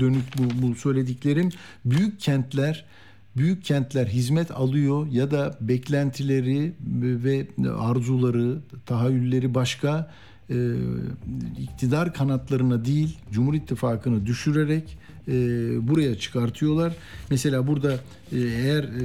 dönük 0.01 0.25
bu, 0.39 0.63
bu 0.63 0.75
söylediklerim. 0.75 1.49
Büyük 1.85 2.21
kentler 2.21 2.85
büyük 3.37 3.65
kentler 3.65 4.07
hizmet 4.07 4.51
alıyor 4.51 5.07
ya 5.13 5.31
da 5.31 5.57
beklentileri 5.61 6.73
ve 7.25 7.47
arzuları, 7.79 8.59
tahayyülleri 8.87 9.55
başka 9.55 10.11
e, 10.51 10.57
iktidar 11.59 12.15
kanatlarına 12.15 12.85
değil 12.85 13.19
Cumhur 13.33 13.55
İttifakı'nı 13.55 14.27
düşürerek 14.27 14.99
e, 15.29 15.33
buraya 15.89 16.19
çıkartıyorlar. 16.19 16.93
Mesela 17.31 17.67
burada 17.67 17.93
e, 18.33 18.39
eğer 18.39 18.85
e, 18.85 18.99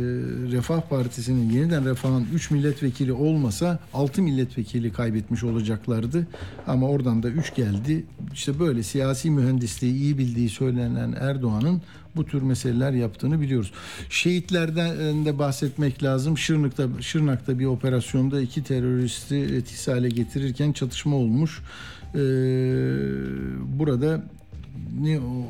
Refah 0.52 0.82
Partisi'nin 0.82 1.50
yeniden 1.50 1.86
Refah'ın 1.86 2.28
3 2.34 2.52
milletvekili 2.52 3.14
olmasa 3.14 3.80
6 3.94 4.22
milletvekili 4.22 4.94
kaybetmiş 4.94 5.44
olacaklardı. 5.44 6.28
Ama 6.68 6.90
oradan 6.90 7.24
da 7.24 7.30
3 7.30 7.56
geldi. 7.56 8.04
İşte 8.34 8.60
böyle 8.60 8.84
siyasi 8.84 9.32
mühendisliği 9.32 9.94
iyi 9.94 10.18
bildiği 10.18 10.50
söylenen 10.50 11.16
Erdoğan'ın 11.20 11.82
bu 12.16 12.26
tür 12.26 12.42
meseleler 12.42 12.92
yaptığını 12.92 13.42
biliyoruz. 13.42 13.72
Şehitlerden 14.10 15.26
de 15.26 15.40
bahsetmek 15.40 16.04
lazım. 16.04 16.38
Şırnak'ta, 16.38 16.88
Şırnak'ta 17.02 17.60
bir 17.60 17.66
operasyonda 17.66 18.42
iki 18.42 18.64
teröristi 18.64 19.36
etkisiz 19.36 20.16
getirirken 20.16 20.72
çatışma 20.72 21.16
olmuş. 21.16 21.62
Ee, 22.16 22.20
burada 23.80 24.24
ne 25.00 25.20
o 25.20 25.50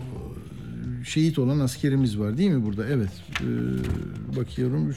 şehit 1.05 1.39
olan 1.39 1.59
askerimiz 1.59 2.19
var 2.19 2.37
değil 2.37 2.51
mi 2.51 2.65
burada? 2.65 2.85
Evet. 2.87 3.09
Ee, 3.41 3.45
bakıyorum 4.37 4.93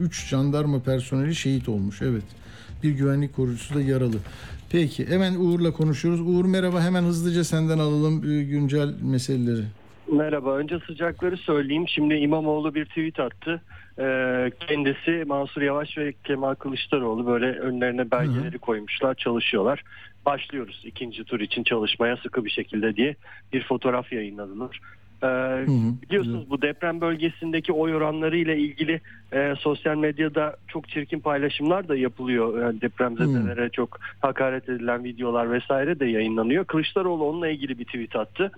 3 0.00 0.26
jandarma 0.26 0.82
personeli 0.82 1.34
şehit 1.34 1.68
olmuş. 1.68 2.02
Evet. 2.02 2.24
Bir 2.82 2.90
güvenlik 2.90 3.36
korucusu 3.36 3.74
da 3.74 3.82
yaralı. 3.82 4.16
Peki 4.70 5.06
hemen 5.06 5.34
Uğur'la 5.34 5.72
konuşuyoruz. 5.72 6.20
Uğur 6.20 6.44
merhaba 6.44 6.82
hemen 6.82 7.02
hızlıca 7.02 7.44
senden 7.44 7.78
alalım 7.78 8.22
güncel 8.22 8.94
meseleleri. 9.02 9.64
Merhaba. 10.10 10.56
Önce 10.56 10.78
sıcakları 10.86 11.36
söyleyeyim. 11.36 11.88
Şimdi 11.88 12.14
İmamoğlu 12.14 12.74
bir 12.74 12.84
tweet 12.84 13.20
attı. 13.20 13.60
Ee, 13.98 14.50
kendisi 14.68 15.24
Mansur 15.26 15.62
Yavaş 15.62 15.98
ve 15.98 16.12
Kemal 16.24 16.54
Kılıçdaroğlu 16.54 17.26
böyle 17.26 17.46
önlerine 17.46 18.10
belgeleri 18.10 18.58
koymuşlar, 18.58 19.14
çalışıyorlar. 19.14 19.82
Başlıyoruz 20.26 20.82
ikinci 20.84 21.24
tur 21.24 21.40
için 21.40 21.62
çalışmaya 21.62 22.16
sıkı 22.16 22.44
bir 22.44 22.50
şekilde 22.50 22.96
diye 22.96 23.14
bir 23.52 23.64
fotoğraf 23.64 24.12
yayınladılar. 24.12 24.80
Ee, 25.24 25.66
biliyorsunuz 26.02 26.50
bu 26.50 26.62
deprem 26.62 27.00
bölgesindeki 27.00 27.72
oy 27.72 27.94
oranları 27.94 28.36
ile 28.36 28.58
ilgili 28.58 29.00
e, 29.32 29.54
sosyal 29.58 29.96
medyada 29.96 30.56
çok 30.68 30.88
çirkin 30.88 31.20
paylaşımlar 31.20 31.88
da 31.88 31.96
yapılıyor. 31.96 32.62
Yani 32.62 32.80
depremzedelere 32.80 33.70
çok 33.70 33.98
hakaret 34.20 34.68
edilen 34.68 35.04
videolar 35.04 35.52
vesaire 35.52 36.00
de 36.00 36.06
yayınlanıyor. 36.06 36.64
Kılıçdaroğlu 36.64 37.24
onunla 37.24 37.48
ilgili 37.48 37.78
bir 37.78 37.84
tweet 37.84 38.16
attı. 38.16 38.52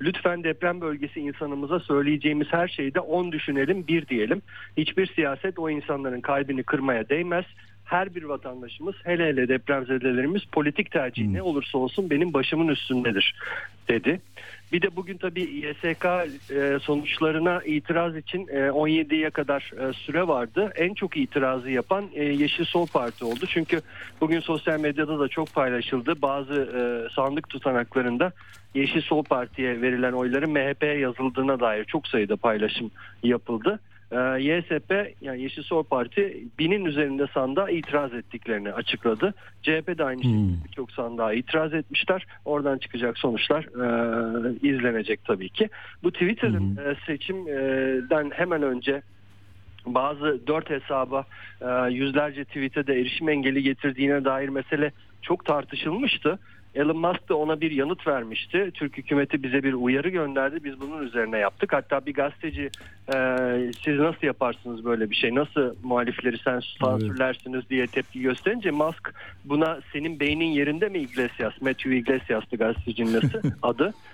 Lütfen 0.00 0.44
deprem 0.44 0.80
bölgesi 0.80 1.20
insanımıza 1.20 1.80
söyleyeceğimiz 1.80 2.46
her 2.50 2.68
şeyde 2.68 3.00
10 3.00 3.32
düşünelim, 3.32 3.86
bir 3.86 4.06
diyelim. 4.06 4.42
Hiçbir 4.76 5.06
siyaset 5.06 5.58
o 5.58 5.70
insanların 5.70 6.20
kalbini 6.20 6.62
kırmaya 6.62 7.08
değmez. 7.08 7.44
Her 7.84 8.14
bir 8.14 8.22
vatandaşımız 8.22 8.94
hele 9.04 9.26
hele 9.26 9.48
depremzedelerimiz 9.48 10.44
politik 10.44 10.90
tercih 10.90 11.26
ne 11.26 11.42
olursa 11.42 11.78
olsun 11.78 12.10
benim 12.10 12.34
başımın 12.34 12.68
üstündedir 12.68 13.34
dedi. 13.88 14.20
Bir 14.74 14.82
de 14.82 14.96
bugün 14.96 15.18
tabii 15.18 15.42
YSK 15.42 16.04
e, 16.04 16.78
sonuçlarına 16.82 17.62
itiraz 17.64 18.16
için 18.16 18.46
17'ye 18.46 19.30
kadar 19.30 19.72
e, 19.80 19.92
süre 19.92 20.28
vardı. 20.28 20.72
En 20.76 20.94
çok 20.94 21.16
itirazı 21.16 21.70
yapan 21.70 22.04
e, 22.14 22.24
Yeşil 22.24 22.64
Sol 22.64 22.86
Parti 22.86 23.24
oldu. 23.24 23.46
Çünkü 23.48 23.80
bugün 24.20 24.40
sosyal 24.40 24.80
medyada 24.80 25.18
da 25.18 25.28
çok 25.28 25.54
paylaşıldı. 25.54 26.22
Bazı 26.22 26.68
sandık 27.14 27.48
tutanaklarında 27.48 28.32
Yeşil 28.74 29.00
Sol 29.00 29.22
Parti'ye 29.22 29.82
verilen 29.82 30.12
oyların 30.12 30.50
MHP'ye 30.50 30.98
yazıldığına 30.98 31.60
dair 31.60 31.84
çok 31.84 32.06
sayıda 32.06 32.36
paylaşım 32.36 32.90
yapıldı. 33.22 33.80
YSP 34.38 35.14
yani 35.20 35.42
Yeşil 35.42 35.62
Sol 35.62 35.82
Parti 35.82 36.44
binin 36.58 36.84
üzerinde 36.84 37.26
sandığa 37.34 37.70
itiraz 37.70 38.14
ettiklerini 38.14 38.72
açıkladı. 38.72 39.34
CHP 39.62 39.98
de 39.98 40.04
aynı 40.04 40.22
şekilde 40.22 40.64
birçok 40.64 40.92
sandığa 40.92 41.32
itiraz 41.32 41.74
etmişler. 41.74 42.26
Oradan 42.44 42.78
çıkacak 42.78 43.18
sonuçlar 43.18 43.62
e, 43.64 44.68
izlenecek 44.68 45.24
tabii 45.24 45.48
ki. 45.48 45.68
Bu 46.02 46.10
Twitter'ın 46.10 46.76
e, 46.76 46.94
seçimden 47.06 48.30
hemen 48.30 48.62
önce 48.62 49.02
bazı 49.86 50.46
dört 50.46 50.70
hesaba 50.70 51.24
e, 51.60 51.92
yüzlerce 51.92 52.44
tweet'e 52.44 52.86
de 52.86 53.00
erişim 53.00 53.28
engeli 53.28 53.62
getirdiğine 53.62 54.24
dair 54.24 54.48
mesele 54.48 54.92
çok 55.22 55.44
tartışılmıştı. 55.44 56.38
Elon 56.74 56.96
Musk 56.96 57.28
da 57.28 57.36
ona 57.36 57.60
bir 57.60 57.70
yanıt 57.70 58.06
vermişti. 58.06 58.70
Türk 58.74 58.98
hükümeti 58.98 59.42
bize 59.42 59.62
bir 59.62 59.72
uyarı 59.72 60.08
gönderdi. 60.08 60.64
Biz 60.64 60.80
bunun 60.80 61.02
üzerine 61.02 61.38
yaptık. 61.38 61.72
Hatta 61.72 62.06
bir 62.06 62.14
gazeteci 62.14 62.70
e, 63.14 63.16
siz 63.84 63.98
nasıl 63.98 64.26
yaparsınız 64.26 64.84
böyle 64.84 65.10
bir 65.10 65.14
şey? 65.14 65.34
Nasıl 65.34 65.74
muhalifleri 65.82 66.38
sen 66.38 66.60
sansürlersiniz 66.80 67.70
diye 67.70 67.86
tepki 67.86 68.20
gösterince 68.20 68.70
Musk 68.70 69.14
buna 69.44 69.80
senin 69.92 70.20
beynin 70.20 70.44
yerinde 70.44 70.88
mi 70.88 70.98
Iglesias? 70.98 71.60
Matthew 71.60 71.96
Iglesias'tı 71.96 72.56
gazetecinin 72.56 73.20
adı. 73.62 73.94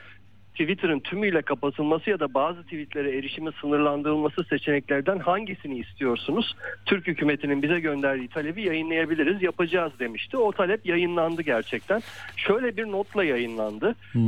Twitter'ın 0.61 1.01
tümüyle 1.01 1.43
kapatılması 1.43 2.11
ya 2.11 2.21
da 2.21 2.35
bazı 2.35 2.63
tweetlere 2.63 3.19
erişimin 3.19 3.53
sınırlandırılması 3.61 4.45
seçeneklerden 4.45 5.19
hangisini 5.19 5.79
istiyorsunuz? 5.79 6.57
Türk 6.87 7.07
hükümetinin 7.07 7.63
bize 7.63 7.81
gönderdiği 7.81 8.29
talebi 8.29 8.63
yayınlayabiliriz, 8.63 9.43
yapacağız 9.43 9.93
demişti. 9.99 10.37
O 10.37 10.53
talep 10.53 10.87
yayınlandı 10.87 11.43
gerçekten. 11.43 12.03
Şöyle 12.37 12.77
bir 12.77 12.87
notla 12.87 13.25
yayınlandı. 13.25 13.95
Ee, 14.17 14.19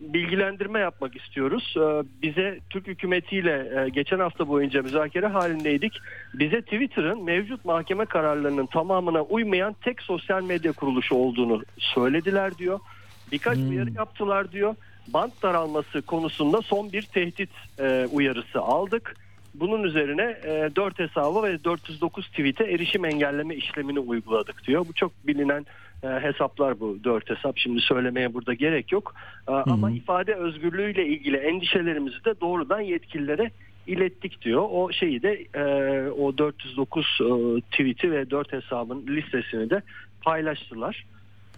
bilgilendirme 0.00 0.80
yapmak 0.80 1.16
istiyoruz. 1.16 1.74
Ee, 1.76 2.04
bize 2.22 2.58
Türk 2.70 2.86
hükümetiyle 2.86 3.84
e, 3.84 3.88
geçen 3.88 4.18
hafta 4.18 4.48
boyunca 4.48 4.82
müzakere 4.82 5.26
halindeydik. 5.26 5.92
Bize 6.34 6.62
Twitter'ın 6.62 7.24
mevcut 7.24 7.64
mahkeme 7.64 8.04
kararlarının 8.04 8.66
tamamına 8.66 9.22
uymayan 9.22 9.76
tek 9.84 10.02
sosyal 10.02 10.42
medya 10.42 10.72
kuruluşu 10.72 11.14
olduğunu 11.14 11.62
söylediler 11.78 12.58
diyor. 12.58 12.80
Birkaç 13.32 13.58
uyarı 13.58 13.90
yaptılar 13.90 14.52
diyor 14.52 14.74
bant 15.08 15.42
daralması 15.42 16.02
konusunda 16.02 16.62
son 16.62 16.92
bir 16.92 17.02
tehdit 17.02 17.50
e, 17.78 18.06
uyarısı 18.12 18.60
aldık. 18.60 19.16
Bunun 19.54 19.82
üzerine 19.82 20.22
e, 20.22 20.70
4 20.76 20.98
hesabı 20.98 21.42
ve 21.42 21.64
409 21.64 22.28
tweet'e 22.28 22.64
erişim 22.64 23.04
engelleme 23.04 23.54
işlemini 23.54 23.98
uyguladık 23.98 24.66
diyor. 24.66 24.86
Bu 24.88 24.92
çok 24.92 25.12
bilinen 25.26 25.66
e, 26.02 26.08
hesaplar 26.08 26.80
bu 26.80 27.04
4 27.04 27.30
hesap. 27.30 27.58
Şimdi 27.58 27.80
söylemeye 27.80 28.34
burada 28.34 28.54
gerek 28.54 28.92
yok. 28.92 29.14
E, 29.48 29.52
ama 29.52 29.90
ifade 29.90 30.34
özgürlüğüyle 30.34 31.06
ilgili 31.06 31.36
endişelerimizi 31.36 32.24
de 32.24 32.40
doğrudan 32.40 32.80
yetkililere 32.80 33.50
ilettik 33.86 34.42
diyor. 34.42 34.66
O 34.70 34.92
şeyi 34.92 35.22
de 35.22 35.46
e, 35.54 35.64
o 36.10 36.38
409 36.38 37.18
e, 37.20 37.60
tweet'i 37.60 38.12
ve 38.12 38.30
4 38.30 38.52
hesabın 38.52 39.06
listesini 39.06 39.70
de 39.70 39.82
paylaştılar. 40.22 41.06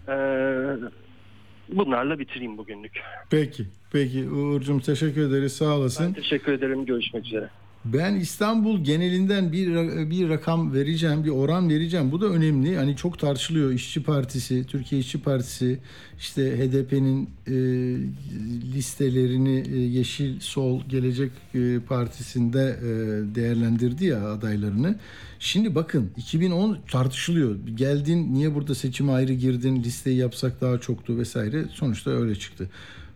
E, 0.08 0.14
bunlarla 1.72 2.18
bitireyim 2.18 2.58
bugünlük. 2.58 3.00
Peki. 3.30 3.64
Peki 3.92 4.30
Uğur'cum 4.30 4.80
teşekkür 4.80 5.28
ederiz. 5.28 5.56
Sağ 5.56 5.76
olasın. 5.76 6.06
Ben 6.06 6.12
teşekkür 6.22 6.52
ederim. 6.52 6.86
Görüşmek 6.86 7.26
üzere. 7.26 7.48
Ben 7.92 8.14
İstanbul 8.14 8.84
genelinden 8.84 9.52
bir 9.52 9.68
bir 10.10 10.28
rakam 10.28 10.74
vereceğim, 10.74 11.24
bir 11.24 11.30
oran 11.30 11.68
vereceğim. 11.68 12.12
Bu 12.12 12.20
da 12.20 12.26
önemli. 12.26 12.76
Hani 12.76 12.96
çok 12.96 13.18
tartışılıyor. 13.18 13.72
İşçi 13.72 14.02
Partisi, 14.02 14.64
Türkiye 14.66 15.00
İşçi 15.00 15.22
Partisi, 15.22 15.78
işte 16.18 16.42
HDP'nin 16.42 17.30
e, 17.46 17.52
listelerini 18.74 19.64
e, 19.72 19.78
Yeşil 19.78 20.40
Sol 20.40 20.82
Gelecek 20.88 21.32
e, 21.54 21.78
Partisi'nde 21.88 22.78
e, 22.82 22.88
değerlendirdi 23.34 24.04
ya 24.04 24.32
adaylarını. 24.32 24.96
Şimdi 25.38 25.74
bakın 25.74 26.10
2010 26.16 26.78
tartışılıyor. 26.90 27.56
Geldin 27.74 28.34
niye 28.34 28.54
burada 28.54 28.74
seçime 28.74 29.12
ayrı 29.12 29.32
girdin? 29.32 29.82
Listeyi 29.82 30.16
yapsak 30.16 30.60
daha 30.60 30.78
çoktu 30.78 31.18
vesaire. 31.18 31.64
Sonuçta 31.72 32.10
öyle 32.10 32.34
çıktı. 32.34 32.70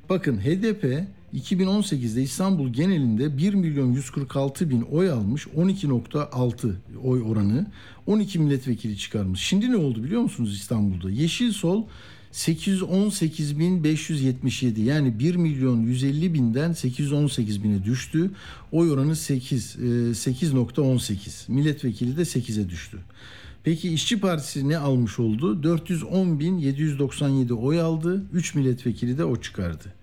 Bakın 0.08 0.36
HDP 0.38 1.04
2018'de 1.34 2.22
İstanbul 2.22 2.68
genelinde 2.68 3.38
1 3.38 3.54
milyon 3.54 3.92
146 3.92 4.70
bin 4.70 4.82
oy 4.82 5.10
almış 5.10 5.46
12.6 5.46 6.72
oy 7.04 7.22
oranı 7.22 7.66
12 8.06 8.38
milletvekili 8.38 8.98
çıkarmış. 8.98 9.40
Şimdi 9.40 9.70
ne 9.70 9.76
oldu 9.76 10.04
biliyor 10.04 10.22
musunuz 10.22 10.56
İstanbul'da? 10.56 11.10
Yeşil 11.10 11.52
Sol 11.52 11.84
818.577 12.32 14.80
yani 14.80 15.18
1 15.18 15.34
milyon 15.34 15.80
150 15.80 16.34
binden 16.34 16.72
818 16.72 17.64
bine 17.64 17.84
düştü. 17.84 18.30
Oy 18.72 18.90
oranı 18.90 19.16
8 19.16 19.76
8.18 19.76 21.52
milletvekili 21.52 22.16
de 22.16 22.22
8'e 22.22 22.68
düştü. 22.68 22.98
Peki 23.64 23.92
İşçi 23.92 24.20
Partisi 24.20 24.68
ne 24.68 24.78
almış 24.78 25.18
oldu? 25.18 25.62
410.797 25.62 27.52
oy 27.52 27.80
aldı. 27.80 28.24
3 28.32 28.54
milletvekili 28.54 29.18
de 29.18 29.24
o 29.24 29.36
çıkardı. 29.36 29.94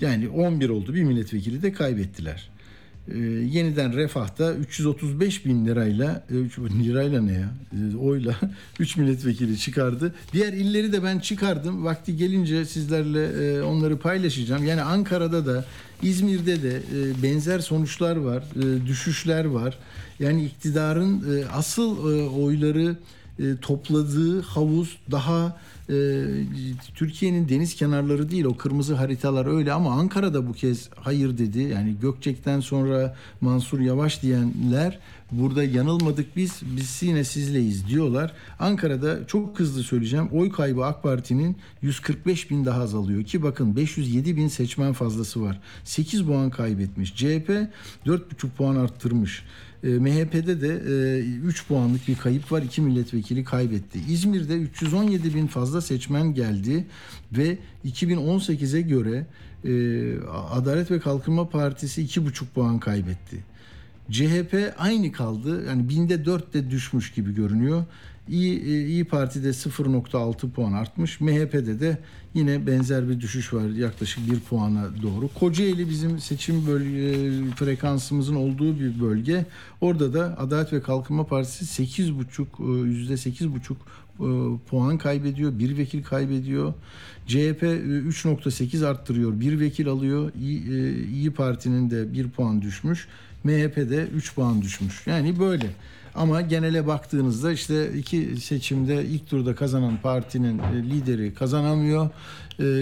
Yani 0.00 0.28
11 0.28 0.68
oldu. 0.68 0.94
Bir 0.94 1.02
milletvekili 1.02 1.62
de 1.62 1.72
kaybettiler. 1.72 2.50
Ee, 3.08 3.18
yeniden 3.52 3.96
Refah'ta 3.96 4.54
335 4.54 5.46
bin 5.46 5.66
lirayla, 5.66 6.24
3 6.30 6.58
bin 6.58 6.84
lirayla 6.84 7.22
ne 7.22 7.32
ya? 7.32 7.54
Ee, 7.72 7.96
oyla 7.96 8.34
3 8.78 8.96
milletvekili 8.96 9.58
çıkardı. 9.58 10.14
Diğer 10.32 10.52
illeri 10.52 10.92
de 10.92 11.02
ben 11.02 11.18
çıkardım. 11.18 11.84
Vakti 11.84 12.16
gelince 12.16 12.64
sizlerle 12.64 13.26
e, 13.26 13.62
onları 13.62 13.98
paylaşacağım. 13.98 14.64
Yani 14.64 14.82
Ankara'da 14.82 15.46
da 15.46 15.64
İzmir'de 16.02 16.62
de 16.62 16.76
e, 16.76 17.22
benzer 17.22 17.58
sonuçlar 17.58 18.16
var, 18.16 18.44
e, 18.56 18.86
düşüşler 18.86 19.44
var. 19.44 19.78
Yani 20.18 20.44
iktidarın 20.44 21.36
e, 21.36 21.46
asıl 21.46 22.12
e, 22.12 22.28
oyları 22.28 22.96
e, 23.38 23.56
topladığı 23.60 24.42
havuz 24.42 24.98
daha 25.10 25.60
e, 25.90 25.94
Türkiye'nin 26.94 27.48
deniz 27.48 27.74
kenarları 27.74 28.30
değil 28.30 28.44
o 28.44 28.56
kırmızı 28.56 28.94
haritalar 28.94 29.46
öyle 29.46 29.72
ama 29.72 29.92
Ankara'da 29.92 30.48
bu 30.48 30.52
kez 30.52 30.90
hayır 30.96 31.38
dedi. 31.38 31.58
Yani 31.58 31.96
Gökçek'ten 32.02 32.60
sonra 32.60 33.16
Mansur 33.40 33.80
Yavaş 33.80 34.22
diyenler 34.22 34.98
burada 35.32 35.64
yanılmadık 35.64 36.36
biz 36.36 36.62
biz 36.76 37.02
yine 37.02 37.24
sizleyiz 37.24 37.88
diyorlar. 37.88 38.32
Ankara'da 38.58 39.26
çok 39.26 39.60
hızlı 39.60 39.82
söyleyeceğim 39.82 40.28
oy 40.32 40.52
kaybı 40.52 40.84
AK 40.84 41.02
Parti'nin 41.02 41.56
145 41.82 42.50
bin 42.50 42.64
daha 42.64 42.82
azalıyor 42.82 43.24
ki 43.24 43.42
bakın 43.42 43.76
507 43.76 44.36
bin 44.36 44.48
seçmen 44.48 44.92
fazlası 44.92 45.42
var. 45.42 45.60
8 45.84 46.22
puan 46.22 46.50
kaybetmiş. 46.50 47.14
CHP 47.14 47.50
4,5 48.06 48.50
puan 48.56 48.76
arttırmış. 48.76 49.44
E, 49.84 49.88
MHP'de 49.88 50.60
de 50.60 50.82
e, 51.18 51.46
3 51.46 51.66
puanlık 51.68 52.08
bir 52.08 52.16
kayıp 52.16 52.52
var. 52.52 52.62
2 52.62 52.80
milletvekili 52.80 53.44
kaybetti. 53.44 53.98
İzmir'de 54.08 54.54
317 54.56 55.34
bin 55.34 55.46
fazla 55.46 55.80
seçmen 55.80 56.34
geldi 56.34 56.86
ve 57.32 57.58
2018'e 57.84 58.80
göre 58.80 59.26
e, 59.64 59.72
Adalet 60.50 60.90
ve 60.90 61.00
Kalkınma 61.00 61.48
Partisi 61.48 62.02
2,5 62.02 62.44
puan 62.54 62.78
kaybetti. 62.78 63.44
CHP 64.10 64.74
aynı 64.78 65.12
kaldı. 65.12 65.64
Yani 65.66 65.88
binde 65.88 66.24
4 66.24 66.54
de 66.54 66.70
düşmüş 66.70 67.12
gibi 67.12 67.34
görünüyor. 67.34 67.84
İyi, 68.28 68.62
İyi 68.86 69.04
Parti'de 69.04 69.48
0.6 69.48 70.50
puan 70.50 70.72
artmış. 70.72 71.20
MHP'de 71.20 71.80
de 71.80 71.98
yine 72.34 72.66
benzer 72.66 73.08
bir 73.08 73.20
düşüş 73.20 73.54
var 73.54 73.68
yaklaşık 73.68 74.30
1 74.32 74.40
puana 74.40 74.88
doğru. 75.02 75.28
Kocaeli 75.38 75.90
bizim 75.90 76.18
seçim 76.18 76.66
bölge, 76.66 77.30
frekansımızın 77.56 78.34
olduğu 78.34 78.80
bir 78.80 79.00
bölge. 79.00 79.46
Orada 79.80 80.14
da 80.14 80.38
Adalet 80.38 80.72
ve 80.72 80.82
Kalkınma 80.82 81.26
Partisi 81.26 81.82
8.5 81.82 82.86
yüzde 82.86 83.14
8.5 83.14 84.58
puan 84.58 84.98
kaybediyor. 84.98 85.58
Bir 85.58 85.78
vekil 85.78 86.02
kaybediyor. 86.02 86.74
CHP 87.26 87.62
3.8 87.62 88.86
arttırıyor. 88.86 89.40
Bir 89.40 89.60
vekil 89.60 89.88
alıyor. 89.88 90.32
İyi, 90.40 90.64
İyi 91.06 91.30
Parti'nin 91.30 91.90
de 91.90 92.12
bir 92.12 92.28
puan 92.28 92.62
düşmüş. 92.62 93.08
MHP'de 93.44 94.08
3 94.14 94.34
puan 94.34 94.62
düşmüş. 94.62 95.06
Yani 95.06 95.38
böyle. 95.38 95.70
Ama 96.20 96.40
genele 96.40 96.86
baktığınızda 96.86 97.52
işte 97.52 97.92
iki 97.92 98.36
seçimde 98.36 99.04
ilk 99.04 99.26
turda 99.30 99.54
kazanan 99.54 99.96
partinin 99.96 100.60
lideri 100.72 101.34
kazanamıyor. 101.34 102.10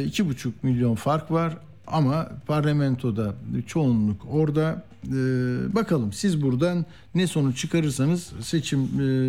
İki 0.07 0.29
buçuk 0.29 0.65
milyon 0.65 0.95
fark 0.95 1.31
var 1.31 1.57
ama 1.87 2.29
parlamentoda 2.47 3.35
çoğunluk 3.67 4.27
orada. 4.31 4.85
Bakalım 5.75 6.13
siz 6.13 6.43
buradan 6.43 6.87
ne 7.15 7.27
sonuç 7.27 7.59
çıkarırsanız 7.59 8.33
seçim 8.41 8.81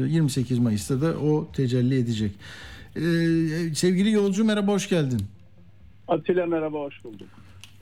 28 0.07 0.59
Mayıs'ta 0.59 1.01
da 1.01 1.17
o 1.19 1.47
tecelli 1.53 1.99
edecek. 1.99 2.31
Sevgili 3.77 4.11
yolcu 4.11 4.45
merhaba 4.45 4.71
hoş 4.71 4.89
geldin. 4.89 5.21
Atilla 6.07 6.45
merhaba 6.45 6.79
hoş 6.79 7.03
bulduk. 7.03 7.27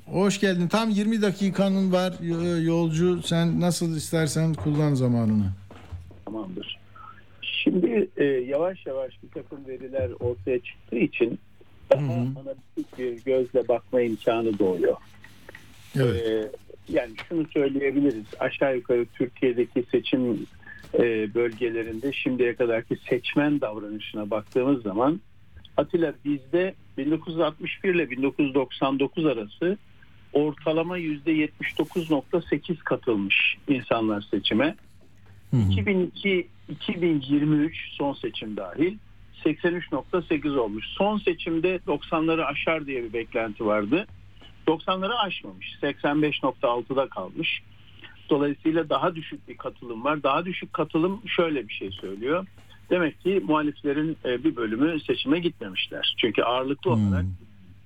Hoş 0.05 0.39
geldin. 0.39 0.67
Tam 0.67 0.89
20 0.89 1.21
dakikanın 1.21 1.91
var 1.91 2.13
yolcu. 2.59 3.21
Sen 3.23 3.59
nasıl 3.59 3.95
istersen 3.95 4.53
kullan 4.53 4.93
zamanını. 4.93 5.45
Tamamdır. 6.27 6.79
Şimdi 7.41 8.09
e, 8.17 8.23
yavaş 8.23 8.85
yavaş 8.85 9.13
bir 9.23 9.29
takım 9.29 9.67
veriler 9.67 10.09
ortaya 10.19 10.59
çıktığı 10.59 10.97
için 10.97 11.39
daha 11.91 12.01
analitik 12.01 12.97
bir 12.97 13.23
gözle 13.23 13.67
bakma 13.67 14.01
imkanı 14.01 14.59
doğuyor. 14.59 14.97
Evet. 15.95 16.27
E, 16.27 16.51
yani 16.89 17.11
şunu 17.29 17.47
söyleyebiliriz. 17.47 18.25
Aşağı 18.39 18.75
yukarı 18.75 19.05
Türkiye'deki 19.05 19.83
seçim 19.91 20.47
e, 20.93 21.33
bölgelerinde 21.33 22.13
şimdiye 22.13 22.55
kadarki 22.55 22.97
seçmen 23.09 23.61
davranışına 23.61 24.29
baktığımız 24.29 24.83
zaman 24.83 25.21
Atilla 25.77 26.13
bizde 26.25 26.73
1961 26.97 27.95
ile 27.95 28.09
1999 28.09 29.25
arası 29.25 29.77
ortalama 30.33 30.99
%79.8 30.99 32.77
katılmış 32.77 33.57
insanlar 33.67 34.21
seçime. 34.31 34.75
2002 35.53 36.47
2023 36.69 37.75
son 37.91 38.13
seçim 38.13 38.57
dahil 38.57 38.97
83.8 39.45 40.57
olmuş. 40.57 40.85
Son 40.87 41.17
seçimde 41.17 41.79
90'ları 41.87 42.45
aşar 42.45 42.85
diye 42.85 43.03
bir 43.03 43.13
beklenti 43.13 43.65
vardı. 43.65 44.07
90'ları 44.67 45.13
aşmamış. 45.13 45.75
85.6'da 45.81 47.09
kalmış. 47.09 47.61
Dolayısıyla 48.29 48.89
daha 48.89 49.15
düşük 49.15 49.47
bir 49.47 49.57
katılım 49.57 50.03
var. 50.03 50.23
Daha 50.23 50.45
düşük 50.45 50.73
katılım 50.73 51.21
şöyle 51.27 51.67
bir 51.67 51.73
şey 51.73 51.91
söylüyor. 51.91 52.45
Demek 52.89 53.21
ki 53.21 53.41
muhaliflerin 53.47 54.17
e, 54.25 54.43
bir 54.43 54.55
bölümü 54.55 54.99
seçime 54.99 55.39
gitmemişler. 55.39 56.15
Çünkü 56.17 56.41
ağırlıklı 56.43 56.91
olarak 56.91 57.25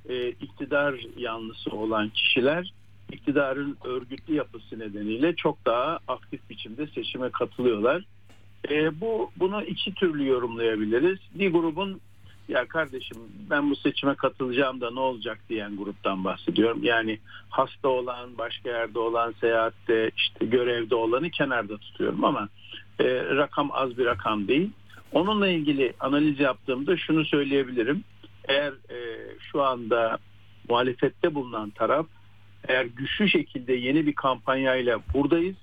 e, 0.09 0.30
iktidar 0.30 0.95
yanlısı 1.18 1.70
olan 1.70 2.09
kişiler 2.09 2.74
iktidarın 3.12 3.78
örgütlü 3.84 4.36
yapısı 4.36 4.80
nedeniyle 4.80 5.36
çok 5.36 5.66
daha 5.66 5.99
aktif 6.07 6.49
biçimde 6.49 6.88
seçime 6.88 7.30
katılıyorlar. 7.30 8.03
E, 8.70 9.01
bu 9.01 9.32
bunu 9.36 9.64
iki 9.64 9.93
türlü 9.93 10.28
yorumlayabiliriz. 10.28 11.20
Bir 11.36 11.51
grubun 11.51 12.01
ya 12.47 12.68
kardeşim 12.68 13.18
ben 13.49 13.70
bu 13.70 13.76
seçime 13.76 14.16
katılacağım 14.16 14.82
da 14.82 14.91
ne 14.91 14.99
olacak 14.99 15.39
diyen 15.49 15.78
gruptan 15.78 16.24
bahsediyorum. 16.24 16.84
Yani 16.84 17.20
hasta 17.49 17.88
olan, 17.88 18.38
başka 18.38 18.70
yerde 18.70 18.99
olan, 18.99 19.34
seyahatte, 19.41 20.12
işte 20.18 20.45
görevde 20.45 20.95
olanı 20.95 21.30
kenarda 21.30 21.78
tutuyorum 21.78 22.26
ama 22.26 22.49
e, 22.99 23.05
rakam 23.24 23.70
az 23.74 23.97
bir 23.97 24.05
rakam 24.05 24.47
değil. 24.47 24.70
Onunla 25.12 25.47
ilgili 25.47 25.93
analiz 25.99 26.39
yaptığımda 26.39 26.97
şunu 26.97 27.26
söyleyebilirim. 27.26 28.03
Eğer 28.47 28.72
e, 28.72 29.28
şu 29.51 29.64
anda 29.64 30.18
muhalefette 30.70 31.36
bulunan 31.36 31.70
taraf 31.70 32.05
eğer 32.68 32.86
güçlü 32.86 33.30
şekilde 33.30 33.74
yeni 33.74 34.07
bir 34.07 34.14
kampanyayla 34.14 34.99
buradayız 35.14 35.55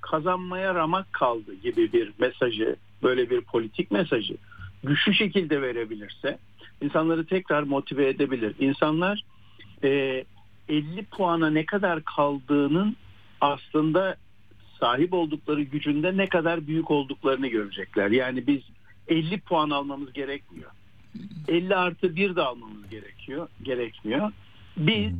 kazanmaya 0.00 0.74
ramak 0.74 1.12
kaldı 1.12 1.54
gibi 1.54 1.92
bir 1.92 2.12
mesajı 2.18 2.76
böyle 3.02 3.30
bir 3.30 3.40
politik 3.40 3.90
mesajı 3.90 4.36
güçlü 4.84 5.14
şekilde 5.14 5.62
verebilirse 5.62 6.38
insanları 6.82 7.26
tekrar 7.26 7.62
motive 7.62 8.08
edebilir. 8.08 8.54
İnsanlar 8.58 9.24
e, 9.84 10.24
50 10.68 11.04
puana 11.04 11.50
ne 11.50 11.66
kadar 11.66 12.04
kaldığının 12.04 12.96
aslında 13.40 14.16
sahip 14.80 15.12
oldukları 15.12 15.62
gücünde 15.62 16.16
ne 16.16 16.28
kadar 16.28 16.66
büyük 16.66 16.90
olduklarını 16.90 17.46
görecekler. 17.46 18.10
Yani 18.10 18.46
biz 18.46 18.60
50 19.08 19.40
puan 19.40 19.70
almamız 19.70 20.12
gerekmiyor. 20.12 20.70
50 21.48 21.76
artı 21.76 22.16
1 22.16 22.36
de 22.36 22.42
almamız 22.42 22.90
gerekiyor. 22.90 23.48
Gerekmiyor. 23.62 24.32
Biz 24.76 25.12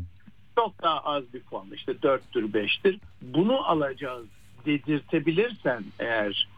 çok 0.58 0.82
daha 0.82 1.00
az 1.00 1.34
bir 1.34 1.40
puan 1.40 1.66
işte 1.74 1.92
4'tür 1.92 2.52
5'tir 2.52 2.98
bunu 3.22 3.70
alacağız 3.70 4.26
dedirtebilirsen 4.66 5.84
eğer 5.98 6.48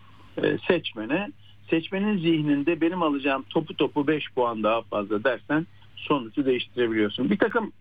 e, 0.43 0.59
seçmene 0.69 1.31
seçmenin 1.71 2.19
zihninde 2.19 2.81
benim 2.81 3.03
alacağım 3.03 3.45
topu 3.51 3.77
topu 3.77 4.07
5 4.07 4.25
puan 4.35 4.63
daha 4.63 4.83
fazla 4.83 5.25
dersen 5.25 5.67
sonucu 5.97 6.47
değiştirebiliyorsun. 6.47 7.31
Bir 7.31 7.39
takım 7.39 7.73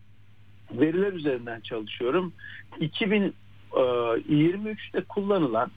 veriler 0.72 1.13
üzerinden 1.13 1.59
çalışıyorum. 1.59 2.34
2023'te 2.80 5.01
kullanılan 5.01 5.72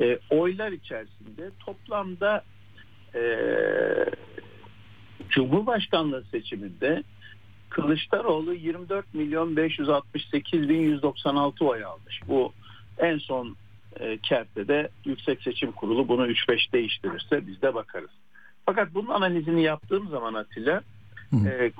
e, 0.00 0.18
oylar 0.30 0.72
içerisinde 0.72 1.50
toplamda 1.66 2.44
e, 3.14 3.22
Cumhurbaşkanlığı 5.28 6.24
seçiminde 6.30 7.02
Kılıçdaroğlu 7.70 8.54
24 8.54 9.14
milyon 9.14 9.56
568 9.56 10.68
bin 10.68 10.80
196 10.80 11.64
oy 11.64 11.84
almış. 11.84 12.20
Bu 12.28 12.52
en 12.98 13.18
son 13.18 13.56
e, 14.00 14.18
KERT'te 14.18 14.68
de 14.68 14.88
Yüksek 15.04 15.42
Seçim 15.42 15.72
Kurulu 15.72 16.08
bunu 16.08 16.26
3-5 16.26 16.72
değiştirirse 16.72 17.46
biz 17.46 17.62
de 17.62 17.74
bakarız. 17.74 18.10
Fakat 18.66 18.94
bunun 18.94 19.08
analizini 19.08 19.62
yaptığım 19.62 20.08
zaman 20.08 20.34
Atilla 20.34 20.82
e, 21.32 21.72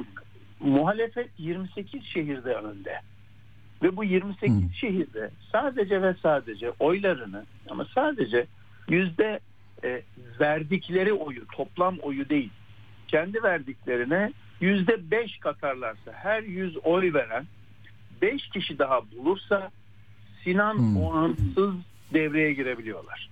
muhalefet 0.60 1.30
28 1.38 2.04
şehirde 2.04 2.54
önde. 2.54 3.00
Ve 3.82 3.96
bu 3.96 4.04
28 4.04 4.56
Hı. 4.56 4.74
şehirde 4.74 5.30
sadece 5.52 6.02
ve 6.02 6.14
sadece 6.22 6.70
oylarını 6.70 7.44
ama 7.70 7.86
sadece 7.94 8.46
yüzde 8.88 9.40
e, 9.84 10.02
verdikleri 10.40 11.12
oyu 11.12 11.46
toplam 11.46 11.98
oyu 11.98 12.28
değil 12.28 12.50
kendi 13.10 13.42
verdiklerine 13.42 14.32
yüzde 14.60 15.10
beş 15.10 15.38
katarlarsa 15.38 16.12
her 16.12 16.42
yüz 16.42 16.76
oy 16.84 17.12
veren 17.14 17.46
beş 18.22 18.48
kişi 18.48 18.78
daha 18.78 19.00
bulursa 19.10 19.70
Sinan 20.44 20.78
hmm. 20.78 20.96
Oğansız 20.96 21.74
devreye 22.14 22.52
girebiliyorlar. 22.52 23.30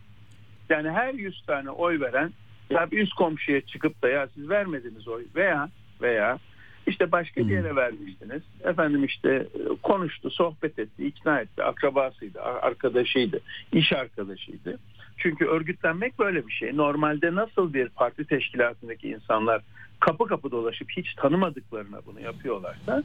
Yani 0.68 0.90
her 0.90 1.14
yüz 1.14 1.42
tane 1.46 1.70
oy 1.70 2.00
veren 2.00 2.32
ya 2.70 2.90
bir 2.90 2.98
üst 2.98 3.14
komşuya 3.14 3.60
çıkıp 3.60 4.02
da 4.02 4.08
ya 4.08 4.28
siz 4.34 4.48
vermediniz 4.48 5.08
oy 5.08 5.24
veya 5.34 5.68
veya 6.02 6.38
işte 6.86 7.12
başka 7.12 7.40
bir 7.40 7.52
yere 7.52 7.76
vermiştiniz. 7.76 8.42
Efendim 8.64 9.04
işte 9.04 9.46
konuştu, 9.82 10.30
sohbet 10.30 10.78
etti, 10.78 11.06
ikna 11.06 11.40
etti. 11.40 11.64
Akrabasıydı, 11.64 12.42
arkadaşıydı, 12.42 13.40
iş 13.72 13.92
arkadaşıydı. 13.92 14.78
Çünkü 15.16 15.44
örgütlenmek 15.44 16.18
böyle 16.18 16.46
bir 16.46 16.52
şey. 16.52 16.76
Normalde 16.76 17.34
nasıl 17.34 17.74
bir 17.74 17.88
parti 17.88 18.24
teşkilatındaki 18.24 19.08
insanlar 19.08 19.62
kapı 20.00 20.26
kapı 20.26 20.50
dolaşıp 20.50 20.90
hiç 20.90 21.14
tanımadıklarına 21.14 22.00
bunu 22.06 22.20
yapıyorlarsa 22.20 23.02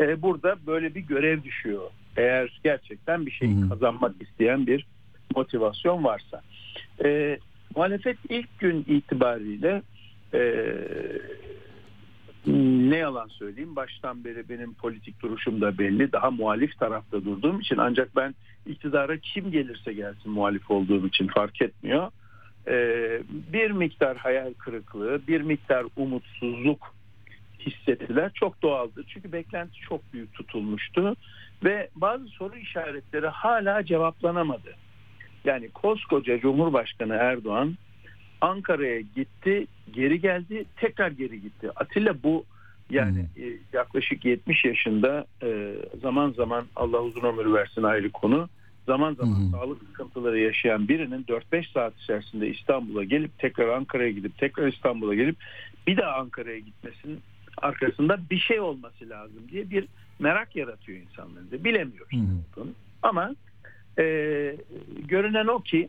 e, 0.00 0.22
burada 0.22 0.56
böyle 0.66 0.94
bir 0.94 1.00
görev 1.00 1.42
düşüyor. 1.42 1.90
Eğer 2.16 2.60
gerçekten 2.64 3.26
bir 3.26 3.30
şeyi 3.30 3.68
kazanmak 3.68 4.22
isteyen 4.22 4.66
bir 4.66 4.86
motivasyon 5.36 6.04
varsa. 6.04 6.42
E, 7.04 7.38
muhalefet 7.76 8.16
ilk 8.28 8.58
gün 8.58 8.84
itibariyle 8.88 9.82
e, 10.34 10.66
ne 12.46 12.96
yalan 12.96 13.28
söyleyeyim 13.28 13.76
baştan 13.76 14.24
beri 14.24 14.48
benim 14.48 14.74
politik 14.74 15.22
duruşum 15.22 15.60
da 15.60 15.78
belli. 15.78 16.12
Daha 16.12 16.30
muhalif 16.30 16.78
tarafta 16.78 17.24
durduğum 17.24 17.60
için 17.60 17.76
ancak 17.78 18.16
ben 18.16 18.34
iktidara 18.66 19.16
kim 19.16 19.50
gelirse 19.50 19.92
gelsin 19.92 20.32
muhalif 20.32 20.70
olduğum 20.70 21.06
için 21.06 21.26
fark 21.26 21.62
etmiyor. 21.62 22.10
Ee, 22.70 23.20
bir 23.52 23.70
miktar 23.70 24.16
hayal 24.16 24.52
kırıklığı, 24.54 25.20
bir 25.28 25.40
miktar 25.40 25.86
umutsuzluk 25.96 26.94
hissettiler. 27.58 28.30
Çok 28.34 28.62
doğaldır. 28.62 29.04
Çünkü 29.08 29.32
beklenti 29.32 29.80
çok 29.80 30.12
büyük 30.12 30.34
tutulmuştu 30.34 31.16
ve 31.64 31.88
bazı 31.96 32.26
soru 32.26 32.56
işaretleri 32.56 33.26
hala 33.26 33.84
cevaplanamadı. 33.84 34.74
Yani 35.44 35.68
koskoca 35.68 36.40
Cumhurbaşkanı 36.40 37.14
Erdoğan 37.14 37.76
Ankara'ya 38.40 39.00
gitti, 39.00 39.66
geri 39.92 40.20
geldi, 40.20 40.64
tekrar 40.76 41.10
geri 41.10 41.40
gitti. 41.42 41.70
Atilla 41.76 42.22
bu 42.22 42.44
yani 42.90 43.26
hmm. 43.34 43.44
yaklaşık 43.72 44.24
70 44.24 44.64
yaşında 44.64 45.26
e, 45.42 45.74
zaman 46.02 46.30
zaman 46.30 46.64
Allah 46.76 47.02
uzun 47.02 47.22
ömür 47.22 47.54
versin 47.54 47.82
ayrı 47.82 48.10
konu. 48.10 48.48
Zaman 48.90 49.14
zaman 49.14 49.36
hmm. 49.36 49.50
sağlık 49.50 49.82
sıkıntıları 49.82 50.38
yaşayan 50.38 50.88
birinin 50.88 51.24
4-5 51.24 51.72
saat 51.72 52.00
içerisinde 52.00 52.48
İstanbul'a 52.48 53.04
gelip 53.04 53.38
tekrar 53.38 53.68
Ankara'ya 53.68 54.10
gidip 54.10 54.38
tekrar 54.38 54.68
İstanbul'a 54.68 55.14
gelip 55.14 55.36
bir 55.86 55.96
daha 55.96 56.12
Ankara'ya 56.12 56.58
gitmesinin 56.58 57.20
arkasında 57.56 58.18
bir 58.30 58.38
şey 58.38 58.60
olması 58.60 59.08
lazım 59.08 59.42
diye 59.50 59.70
bir 59.70 59.84
merak 60.18 60.56
yaratıyor 60.56 60.98
insanların. 60.98 61.64
Bilemiyoruz. 61.64 62.12
Hmm. 62.12 62.68
Ama 63.02 63.34
e, 63.98 64.04
görünen 65.08 65.46
o 65.46 65.60
ki 65.60 65.88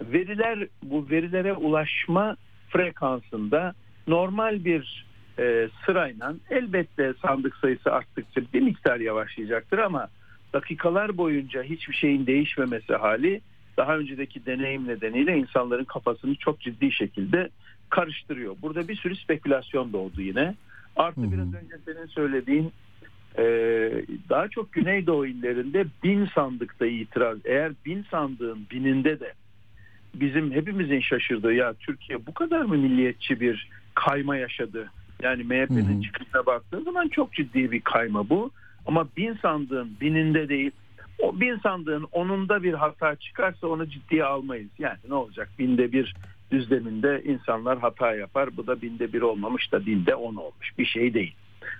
veriler 0.00 0.66
bu 0.82 1.10
verilere 1.10 1.52
ulaşma 1.52 2.36
frekansında 2.68 3.74
normal 4.06 4.64
bir 4.64 5.06
e, 5.38 5.68
sırayla 5.86 6.34
elbette 6.50 7.14
sandık 7.22 7.56
sayısı 7.56 7.92
arttıkça 7.92 8.40
bir 8.54 8.60
miktar 8.60 9.00
yavaşlayacaktır 9.00 9.78
ama 9.78 10.08
dakikalar 10.52 11.16
boyunca 11.16 11.62
hiçbir 11.62 11.94
şeyin 11.94 12.26
değişmemesi 12.26 12.94
hali 12.94 13.40
daha 13.76 13.98
önceki 13.98 14.46
deneyim 14.46 14.88
nedeniyle 14.88 15.38
insanların 15.38 15.84
kafasını 15.84 16.34
çok 16.34 16.60
ciddi 16.60 16.92
şekilde 16.92 17.48
karıştırıyor. 17.90 18.56
Burada 18.62 18.88
bir 18.88 18.96
sürü 18.96 19.16
spekülasyon 19.16 19.92
doğdu 19.92 20.20
yine. 20.20 20.54
Artı 20.96 21.32
biraz 21.32 21.54
önce 21.54 21.76
senin 21.84 22.06
söylediğin 22.06 22.72
e, 23.38 23.44
daha 24.28 24.48
çok 24.48 24.72
Güneydoğu 24.72 25.26
illerinde 25.26 25.84
bin 26.04 26.26
sandıkta 26.26 26.86
itiraz. 26.86 27.38
Eğer 27.44 27.72
bin 27.86 28.02
sandığın 28.10 28.66
bininde 28.70 29.20
de 29.20 29.32
bizim 30.14 30.52
hepimizin 30.52 31.00
şaşırdığı 31.00 31.52
ya 31.52 31.74
Türkiye 31.74 32.26
bu 32.26 32.34
kadar 32.34 32.62
mı 32.62 32.78
milliyetçi 32.78 33.40
bir 33.40 33.68
kayma 33.94 34.36
yaşadı? 34.36 34.90
Yani 35.22 35.44
MHP'nin 35.44 36.02
çıkışına 36.02 36.46
baktığın 36.46 36.84
zaman 36.84 37.08
çok 37.08 37.32
ciddi 37.32 37.70
bir 37.70 37.80
kayma 37.80 38.28
bu. 38.28 38.50
Ama 38.90 39.08
bin 39.16 39.34
sandığın 39.34 39.96
bininde 40.00 40.48
değil 40.48 40.70
o 41.18 41.40
bin 41.40 41.58
sandığın 41.58 42.06
onunda 42.12 42.62
bir 42.62 42.74
hata 42.74 43.16
çıkarsa 43.16 43.66
onu 43.66 43.86
ciddiye 43.86 44.24
almayız. 44.24 44.70
Yani 44.78 44.98
ne 45.08 45.14
olacak 45.14 45.48
binde 45.58 45.92
bir 45.92 46.14
düzleminde 46.50 47.22
insanlar 47.24 47.78
hata 47.78 48.14
yapar. 48.14 48.56
Bu 48.56 48.66
da 48.66 48.82
binde 48.82 49.12
bir 49.12 49.22
olmamış 49.22 49.72
da 49.72 49.86
binde 49.86 50.14
on 50.14 50.34
olmuş. 50.34 50.78
Bir 50.78 50.86
şey 50.86 51.14
değil. 51.14 51.34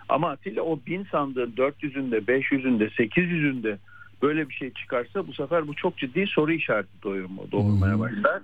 Ama 0.08 0.30
Atilla 0.30 0.62
o 0.62 0.80
bin 0.86 1.04
sandığın 1.04 1.52
400'ünde, 1.52 2.18
500'ünde, 2.18 2.88
800'ünde 2.90 3.76
böyle 4.22 4.48
bir 4.48 4.54
şey 4.54 4.72
çıkarsa 4.72 5.26
bu 5.26 5.32
sefer 5.32 5.68
bu 5.68 5.74
çok 5.74 5.98
ciddi 5.98 6.26
soru 6.26 6.52
işareti 6.52 7.02
doğurma, 7.02 7.42
doğurmaya 7.52 7.98
başlar. 7.98 8.42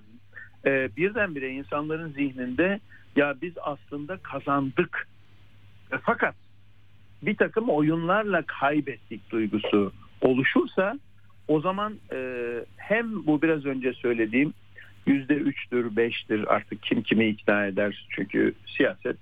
Ee, 0.67 0.89
birdenbire 0.97 1.51
insanların 1.51 2.13
zihninde 2.13 2.81
ya 3.17 3.35
biz 3.43 3.53
aslında 3.63 4.17
kazandık. 4.17 5.09
E, 5.93 5.99
fakat 6.03 6.35
bir 7.23 7.37
takım 7.37 7.69
oyunlarla 7.69 8.43
kaybettik 8.43 9.31
duygusu 9.31 9.93
oluşursa 10.21 10.99
o 11.49 11.61
zaman 11.61 11.95
e, 12.13 12.19
hem 12.77 13.27
bu 13.27 13.43
biraz 13.43 13.65
önce 13.65 13.93
söylediğim 13.93 14.55
yüzde 15.07 15.35
üçtür, 15.35 15.97
beştir 15.97 16.55
artık 16.55 16.83
kim 16.83 17.03
kimi 17.03 17.27
ikna 17.27 17.67
eder. 17.67 18.07
Çünkü 18.11 18.55
siyaset 18.77 19.17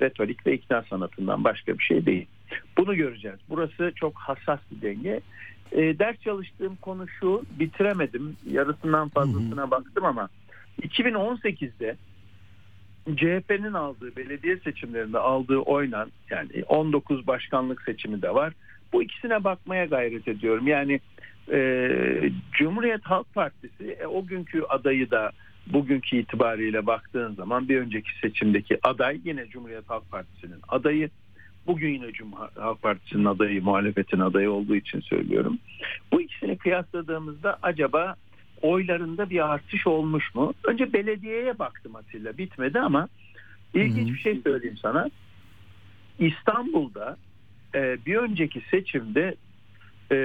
retorik 0.00 0.46
ve 0.46 0.54
ikna 0.54 0.82
sanatından 0.82 1.44
başka 1.44 1.78
bir 1.78 1.84
şey 1.84 2.06
değil. 2.06 2.26
Bunu 2.76 2.96
göreceğiz. 2.96 3.38
Burası 3.48 3.92
çok 3.94 4.14
hassas 4.16 4.60
bir 4.70 4.82
denge. 4.82 5.20
E, 5.72 5.98
ders 5.98 6.20
çalıştığım 6.20 6.76
konu 6.76 7.08
şu, 7.08 7.42
bitiremedim. 7.58 8.36
Yarısından 8.50 9.08
fazlasına 9.08 9.70
baktım 9.70 10.04
ama 10.04 10.28
2018'de 10.82 11.96
CHP'nin 13.06 13.72
aldığı 13.72 14.16
belediye 14.16 14.56
seçimlerinde 14.56 15.18
aldığı 15.18 15.58
oynan 15.58 16.10
yani 16.30 16.64
19 16.68 17.26
başkanlık 17.26 17.82
seçimi 17.82 18.22
de 18.22 18.34
var. 18.34 18.52
Bu 18.92 19.02
ikisine 19.02 19.44
bakmaya 19.44 19.84
gayret 19.84 20.28
ediyorum. 20.28 20.66
Yani 20.66 21.00
e, 21.52 22.30
Cumhuriyet 22.52 23.04
Halk 23.04 23.34
Partisi 23.34 23.96
e, 24.00 24.06
o 24.06 24.26
günkü 24.26 24.62
adayı 24.62 25.10
da 25.10 25.32
bugünkü 25.66 26.16
itibariyle 26.16 26.86
baktığın 26.86 27.34
zaman 27.34 27.68
bir 27.68 27.78
önceki 27.78 28.18
seçimdeki 28.22 28.78
aday 28.82 29.20
yine 29.24 29.46
Cumhuriyet 29.46 29.90
Halk 29.90 30.10
Partisi'nin 30.10 30.60
adayı. 30.68 31.10
Bugün 31.66 31.88
yine 31.88 32.12
Cumhuriyet 32.12 32.56
Halk 32.56 32.82
Partisi'nin 32.82 33.24
adayı, 33.24 33.62
muhalefetin 33.62 34.20
adayı 34.20 34.50
olduğu 34.50 34.76
için 34.76 35.00
söylüyorum. 35.00 35.58
Bu 36.12 36.20
ikisini 36.20 36.58
kıyasladığımızda 36.58 37.58
acaba 37.62 38.16
oylarında 38.62 39.30
bir 39.30 39.50
artış 39.52 39.86
olmuş 39.86 40.34
mu? 40.34 40.54
Önce 40.64 40.92
belediyeye 40.92 41.58
baktım 41.58 41.96
Atilla 41.96 42.38
bitmedi 42.38 42.80
ama 42.80 43.08
ilginç 43.74 44.12
bir 44.12 44.18
şey 44.18 44.40
söyleyeyim 44.44 44.76
sana. 44.82 45.10
İstanbul'da 46.18 47.16
e, 47.74 47.98
bir 48.06 48.16
önceki 48.16 48.62
seçimde 48.70 49.34
e, 50.12 50.16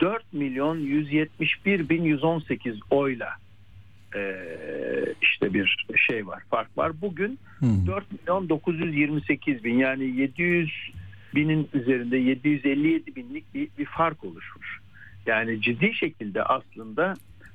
4 0.00 0.32
milyon 0.32 0.78
171 0.78 1.88
bin 1.88 2.04
118 2.04 2.80
oyla 2.90 3.28
e, 4.16 4.34
işte 5.22 5.54
bir 5.54 5.86
şey 5.96 6.26
var 6.26 6.42
fark 6.50 6.78
var. 6.78 6.92
Bugün 7.00 7.38
4 7.86 8.12
milyon 8.12 8.48
928 8.48 9.64
bin 9.64 9.78
yani 9.78 10.20
700 10.20 10.70
binin 11.34 11.68
üzerinde 11.74 12.16
757 12.16 13.16
binlik 13.16 13.54
bir, 13.54 13.68
bir 13.78 13.84
fark 13.84 14.24
oluşmuş. 14.24 14.80
Yani 15.26 15.62
ciddi 15.62 15.94
şekilde 15.94 16.42
aslında 16.42 17.14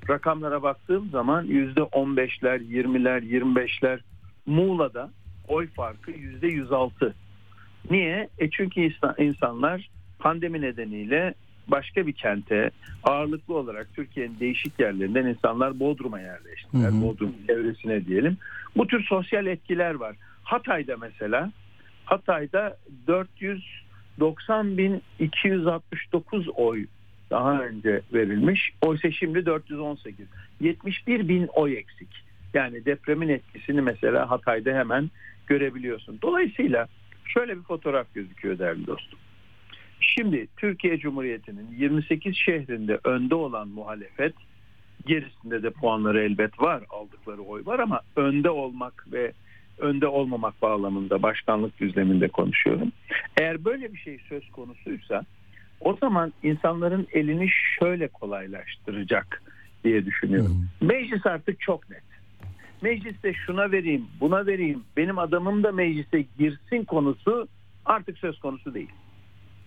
rakamlara 0.09 0.63
baktığım 0.63 1.09
zaman 1.09 1.43
yüzde 1.43 1.81
15'ler, 1.81 2.59
20'ler, 2.59 3.21
25'ler 3.23 3.99
Muğla'da 4.45 5.09
oy 5.47 5.67
farkı 5.67 6.11
yüzde 6.11 6.47
106. 6.47 7.15
Niye? 7.89 8.29
E 8.37 8.49
çünkü 8.49 8.91
insanlar 9.17 9.89
pandemi 10.19 10.61
nedeniyle 10.61 11.33
başka 11.67 12.07
bir 12.07 12.13
kente 12.13 12.71
ağırlıklı 13.03 13.57
olarak 13.57 13.87
Türkiye'nin 13.95 14.39
değişik 14.39 14.79
yerlerinden 14.79 15.25
insanlar 15.25 15.79
Bodrum'a 15.79 16.19
yerleştiler. 16.19 16.91
Hı 16.91 16.95
hı. 16.95 17.01
Bodrum 17.01 17.33
çevresine 17.47 18.05
diyelim. 18.05 18.37
Bu 18.77 18.87
tür 18.87 19.03
sosyal 19.03 19.45
etkiler 19.45 19.93
var. 19.93 20.15
Hatay'da 20.43 20.97
mesela 20.97 21.51
Hatay'da 22.05 22.77
490 23.07 24.77
bin 24.77 25.01
269 25.19 26.47
oy 26.55 26.85
daha 27.29 27.61
önce 27.61 28.01
verilmiş. 28.13 28.71
Oysa 28.81 29.11
şimdi 29.11 29.45
418. 29.45 30.27
71 30.59 31.27
bin 31.27 31.47
oy 31.47 31.77
eksik. 31.77 32.09
Yani 32.53 32.85
depremin 32.85 33.29
etkisini 33.29 33.81
mesela 33.81 34.29
Hatay'da 34.29 34.71
hemen 34.71 35.09
görebiliyorsun. 35.47 36.19
Dolayısıyla 36.21 36.87
şöyle 37.25 37.57
bir 37.57 37.63
fotoğraf 37.63 38.13
gözüküyor 38.13 38.59
değerli 38.59 38.87
dostum. 38.87 39.19
Şimdi 39.99 40.47
Türkiye 40.57 40.97
Cumhuriyeti'nin 40.97 41.67
28 41.77 42.35
şehrinde 42.35 42.99
önde 43.03 43.35
olan 43.35 43.67
muhalefet 43.67 44.33
gerisinde 45.05 45.63
de 45.63 45.69
puanları 45.69 46.23
elbet 46.23 46.61
var 46.61 46.83
aldıkları 46.89 47.41
oy 47.41 47.65
var 47.65 47.79
ama 47.79 48.01
önde 48.15 48.49
olmak 48.49 49.05
ve 49.11 49.31
önde 49.77 50.07
olmamak 50.07 50.61
bağlamında 50.61 51.21
başkanlık 51.23 51.79
düzleminde 51.79 52.27
konuşuyorum. 52.27 52.91
Eğer 53.41 53.65
böyle 53.65 53.93
bir 53.93 53.97
şey 53.97 54.19
söz 54.29 54.51
konusuysa 54.51 55.25
o 55.79 55.93
zaman 55.93 56.33
insanların 56.43 57.07
elini 57.13 57.49
şöyle 57.79 58.07
kolaylaştıracak 58.07 59.41
diye 59.83 60.05
düşünüyorum. 60.05 60.67
Hmm. 60.79 60.87
Meclis 60.87 61.25
artık 61.25 61.61
çok 61.61 61.89
net. 61.89 62.03
Mecliste 62.81 63.33
şuna 63.33 63.71
vereyim, 63.71 64.05
buna 64.19 64.45
vereyim, 64.45 64.83
benim 64.97 65.19
adamım 65.19 65.63
da 65.63 65.71
meclise 65.71 66.25
girsin 66.37 66.83
konusu 66.83 67.47
artık 67.85 68.17
söz 68.17 68.39
konusu 68.39 68.73
değil. 68.73 68.91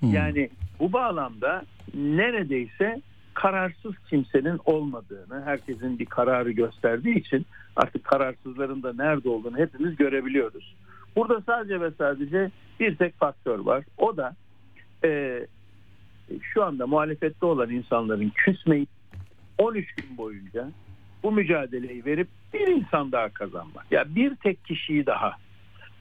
Hmm. 0.00 0.12
Yani 0.12 0.50
bu 0.80 0.92
bağlamda 0.92 1.64
neredeyse 1.94 3.02
kararsız 3.34 3.92
kimsenin 4.10 4.60
olmadığını, 4.64 5.42
herkesin 5.44 5.98
bir 5.98 6.06
kararı 6.06 6.52
gösterdiği 6.52 7.18
için 7.18 7.46
artık 7.76 8.04
kararsızların 8.04 8.82
da 8.82 8.92
nerede 8.92 9.28
olduğunu 9.28 9.58
hepimiz 9.58 9.96
görebiliyoruz. 9.96 10.74
Burada 11.16 11.40
sadece 11.46 11.80
ve 11.80 11.90
sadece 11.98 12.50
bir 12.80 12.96
tek 12.96 13.18
faktör 13.18 13.58
var. 13.58 13.84
O 13.98 14.16
da 14.16 14.36
e, 15.04 15.40
şu 16.42 16.64
anda 16.64 16.86
muhalefette 16.86 17.46
olan 17.46 17.70
insanların 17.70 18.32
küsmeyip 18.34 18.88
13 19.58 19.94
gün 19.94 20.16
boyunca 20.16 20.70
bu 21.22 21.32
mücadeleyi 21.32 22.04
verip 22.04 22.28
bir 22.52 22.66
insan 22.66 23.12
daha 23.12 23.28
kazanmak. 23.28 23.92
Ya 23.92 23.98
yani 23.98 24.14
bir 24.14 24.36
tek 24.36 24.64
kişiyi 24.64 25.06
daha. 25.06 25.32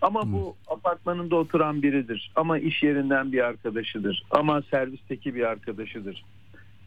Ama 0.01 0.23
hmm. 0.23 0.33
bu 0.33 0.55
apartmanında 0.67 1.35
oturan 1.35 1.83
biridir. 1.83 2.31
Ama 2.35 2.59
iş 2.59 2.83
yerinden 2.83 3.31
bir 3.31 3.39
arkadaşıdır. 3.39 4.23
Ama 4.31 4.61
servisteki 4.61 5.35
bir 5.35 5.43
arkadaşıdır. 5.43 6.23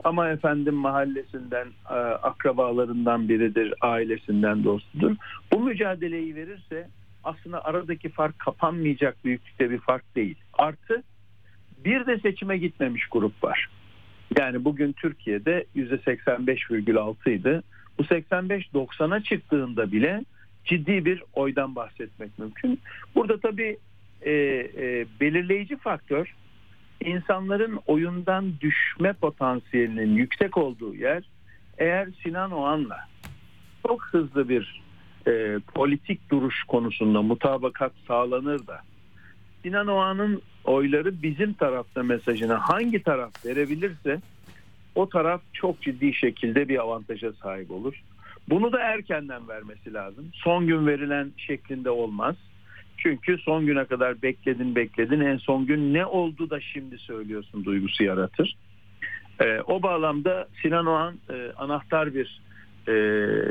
Ama 0.05 0.29
efendim 0.29 0.75
mahallesinden, 0.75 1.67
e, 1.91 1.95
akrabalarından 1.95 3.29
biridir, 3.29 3.75
ailesinden 3.81 4.65
dostudur. 4.65 5.17
Bu 5.53 5.61
mücadeleyi 5.61 6.35
verirse 6.35 6.89
aslında 7.25 7.65
aradaki 7.65 8.09
fark 8.09 8.39
kapanmayacak 8.39 9.25
büyüklükte 9.25 9.71
bir 9.71 9.79
fark 9.79 10.17
değil. 10.17 10.37
Artı 10.53 11.03
bir 11.85 12.07
de 12.07 12.19
seçime 12.19 12.59
gitmemiş 12.59 13.07
grup 13.07 13.45
var. 13.45 13.69
Yani 14.39 14.65
bugün 14.65 14.93
Türkiye'de 14.93 15.65
%85,6 15.77 17.31
idi. 17.31 17.63
Bu 17.99 18.03
85-90'a 18.03 19.21
çıktığında 19.21 19.93
bile 19.93 20.25
ciddi 20.65 21.05
bir 21.05 21.23
oydan 21.33 21.77
bahsetmek 21.77 22.39
mümkün. 22.39 22.81
Burada 23.15 23.41
tabii 23.41 23.79
e, 24.23 24.33
e, 24.33 25.07
belirleyici 25.21 25.77
faktör 25.77 26.35
insanların 27.01 27.81
oyundan 27.87 28.53
düşme 28.61 29.13
potansiyelinin 29.13 30.17
yüksek 30.17 30.57
olduğu 30.57 30.95
yer 30.95 31.23
eğer 31.79 32.09
Sinan 32.23 32.51
Oğan'la 32.51 32.99
çok 33.87 34.05
hızlı 34.05 34.49
bir 34.49 34.83
e, 35.27 35.59
politik 35.75 36.31
duruş 36.31 36.63
konusunda 36.63 37.23
mutabakat 37.23 37.93
sağlanır 38.07 38.67
da 38.67 38.81
Sinan 39.65 39.87
Oğan'ın 39.87 40.43
oyları 40.65 41.23
bizim 41.23 41.53
tarafta 41.53 42.03
mesajını 42.03 42.53
hangi 42.53 43.03
taraf 43.03 43.47
verebilirse 43.47 44.21
o 44.95 45.09
taraf 45.09 45.41
çok 45.53 45.83
ciddi 45.83 46.15
şekilde 46.15 46.69
bir 46.69 46.79
avantaja 46.79 47.33
sahip 47.33 47.71
olur. 47.71 47.95
Bunu 48.49 48.73
da 48.73 48.81
erkenden 48.81 49.49
vermesi 49.49 49.95
lazım. 49.95 50.31
Son 50.35 50.67
gün 50.67 50.87
verilen 50.87 51.33
şeklinde 51.37 51.91
olmaz. 51.91 52.37
Çünkü 52.97 53.39
son 53.39 53.67
güne 53.67 53.85
kadar 53.85 54.23
bekledin 54.23 54.75
bekledin 54.75 55.21
en 55.21 55.37
son 55.37 55.67
gün 55.67 55.95
ne 55.95 56.07
oldu 56.07 56.51
da 56.51 56.61
şimdi 56.61 56.99
söylüyorsun 56.99 57.65
duygusu 57.65 58.05
yaratır. 58.05 58.57
E, 59.41 59.61
o 59.61 59.83
bağlamda 59.83 60.49
Sinan 60.63 60.87
Oğan 60.87 61.15
e, 61.31 61.53
anahtar 61.57 62.15
bir 62.15 62.41
e, 62.89 62.93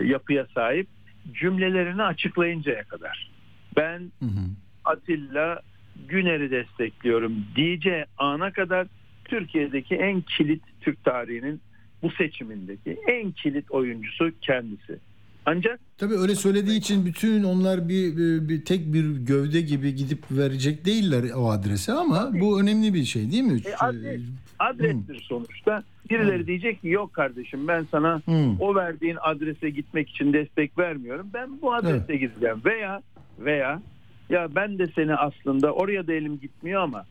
yapıya 0.05 0.47
sahip 0.55 0.87
cümlelerini 1.33 2.03
açıklayıncaya 2.03 2.83
kadar. 2.83 3.31
Ben 3.77 3.99
hı 3.99 4.25
hı. 4.25 4.45
Atilla 4.85 5.61
Güner'i 6.07 6.51
destekliyorum 6.51 7.33
diyeceği 7.55 8.05
ana 8.17 8.51
kadar 8.51 8.87
Türkiye'deki 9.25 9.95
en 9.95 10.21
kilit 10.21 10.63
Türk 10.81 11.03
tarihinin 11.03 11.61
bu 12.01 12.11
seçimindeki 12.11 12.97
en 13.07 13.31
kilit 13.31 13.71
oyuncusu 13.71 14.31
kendisi. 14.41 14.99
Ancak 15.45 15.79
tabii 15.97 16.13
öyle 16.13 16.35
söylediği 16.35 16.79
için 16.79 17.05
bütün 17.05 17.43
onlar 17.43 17.89
bir, 17.89 18.17
bir, 18.17 18.49
bir 18.49 18.65
tek 18.65 18.93
bir 18.93 19.15
gövde 19.15 19.61
gibi 19.61 19.95
gidip 19.95 20.23
verecek 20.31 20.85
değiller 20.85 21.23
o 21.35 21.49
adrese 21.51 21.93
ama 21.93 22.31
bu 22.33 22.61
önemli 22.61 22.93
bir 22.93 23.03
şey 23.03 23.31
değil 23.31 23.43
mi? 23.43 23.61
E, 23.65 23.75
adres, 23.75 24.21
adrestir 24.59 25.13
hmm. 25.13 25.21
sonuçta. 25.21 25.83
Birileri 26.09 26.39
hmm. 26.39 26.47
diyecek 26.47 26.81
ki 26.81 26.87
yok 26.87 27.13
kardeşim 27.13 27.67
ben 27.67 27.85
sana 27.91 28.21
hmm. 28.25 28.61
o 28.61 28.75
verdiğin 28.75 29.17
adrese 29.21 29.69
gitmek 29.69 30.09
için 30.09 30.33
destek 30.33 30.77
vermiyorum. 30.77 31.29
Ben 31.33 31.61
bu 31.61 31.73
adrese 31.73 32.05
evet. 32.09 32.21
gideceğim 32.21 32.61
veya 32.65 33.01
veya 33.39 33.81
ya 34.29 34.55
ben 34.55 34.79
de 34.79 34.87
seni 34.87 35.15
aslında 35.15 35.73
oraya 35.73 36.07
da 36.07 36.13
elim 36.13 36.39
gitmiyor 36.39 36.81
ama 36.81 37.05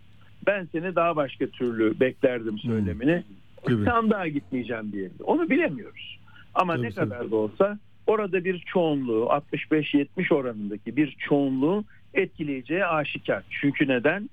ben 0.47 0.69
seni 0.73 0.95
daha 0.95 1.17
başka 1.17 1.47
türlü 1.47 2.01
beklerdim 2.01 2.59
söylemini. 2.59 3.25
Hmm. 3.65 3.85
Sandığa 3.85 4.29
gitmeyeceğim 4.29 4.93
diye. 4.93 5.11
Onu 5.25 5.51
bilemiyoruz. 5.51 6.19
Ama 6.55 6.77
tabii, 6.77 6.87
ne 6.87 6.91
kadar 6.91 7.31
da 7.31 7.37
olsa 7.37 7.79
orada 8.07 8.45
bir 8.45 8.59
çoğunluğu 8.59 9.25
65-70 9.25 10.35
oranındaki 10.35 10.97
bir 10.97 11.17
çoğunluğu 11.29 11.85
etkileyeceği 12.15 12.85
aşikar. 12.85 13.43
Çünkü 13.51 13.89
neden? 13.89 14.31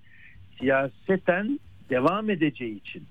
Siyaseten 0.60 1.60
devam 1.90 2.30
edeceği 2.30 2.78
için. 2.78 3.04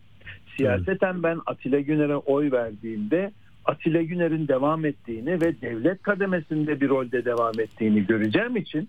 Siyaseten 0.57 1.23
ben 1.23 1.40
Atilla 1.47 1.81
Güner'e 1.81 2.16
oy 2.16 2.51
verdiğimde 2.53 3.32
Atilla 3.65 4.03
Güner'in 4.03 4.49
devam 4.49 4.85
ettiğini 4.85 5.40
ve 5.40 5.61
devlet 5.61 6.03
kademesinde 6.03 6.81
bir 6.81 6.89
rolde 6.89 7.24
devam 7.24 7.61
ettiğini 7.61 8.07
göreceğim 8.07 8.57
için 8.57 8.89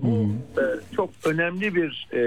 bu 0.00 0.28
e, 0.60 0.64
çok 0.96 1.10
önemli 1.24 1.74
bir 1.74 2.08
e, 2.12 2.20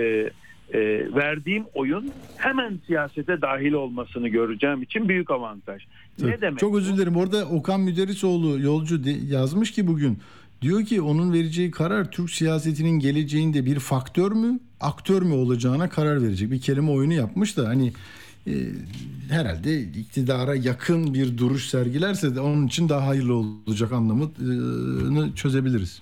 e, 0.73 0.79
verdiğim 1.15 1.65
oyun 1.73 2.11
hemen 2.37 2.79
siyasete 2.87 3.41
dahil 3.41 3.71
olmasını 3.71 4.27
göreceğim 4.27 4.81
için 4.81 5.09
büyük 5.09 5.31
avantaj. 5.31 5.81
Ne 6.19 6.41
demek? 6.41 6.59
Çok 6.59 6.75
özür 6.75 6.97
dilerim. 6.97 7.15
Orada 7.15 7.45
Okan 7.45 7.81
Müderrisoğlu 7.81 8.59
yolcu 8.59 9.01
yazmış 9.29 9.71
ki 9.71 9.87
bugün 9.87 10.19
diyor 10.61 10.85
ki 10.85 11.01
onun 11.01 11.33
vereceği 11.33 11.71
karar 11.71 12.11
Türk 12.11 12.29
siyasetinin 12.29 12.99
geleceğinde 12.99 13.65
bir 13.65 13.79
faktör 13.79 14.31
mü, 14.31 14.59
aktör 14.79 15.21
mü 15.21 15.33
olacağına 15.33 15.89
karar 15.89 16.23
verecek. 16.23 16.51
Bir 16.51 16.61
kelime 16.61 16.91
oyunu 16.91 17.13
yapmış 17.13 17.57
da 17.57 17.67
hani 17.67 17.93
e, 18.47 18.53
herhalde 19.29 19.81
iktidara 19.81 20.55
yakın 20.55 21.13
bir 21.13 21.37
duruş 21.37 21.69
sergilerse 21.69 22.35
de 22.35 22.39
onun 22.39 22.67
için 22.67 22.89
daha 22.89 23.07
hayırlı 23.07 23.33
olacak 23.67 23.91
anlamını 23.91 25.35
çözebiliriz. 25.35 26.01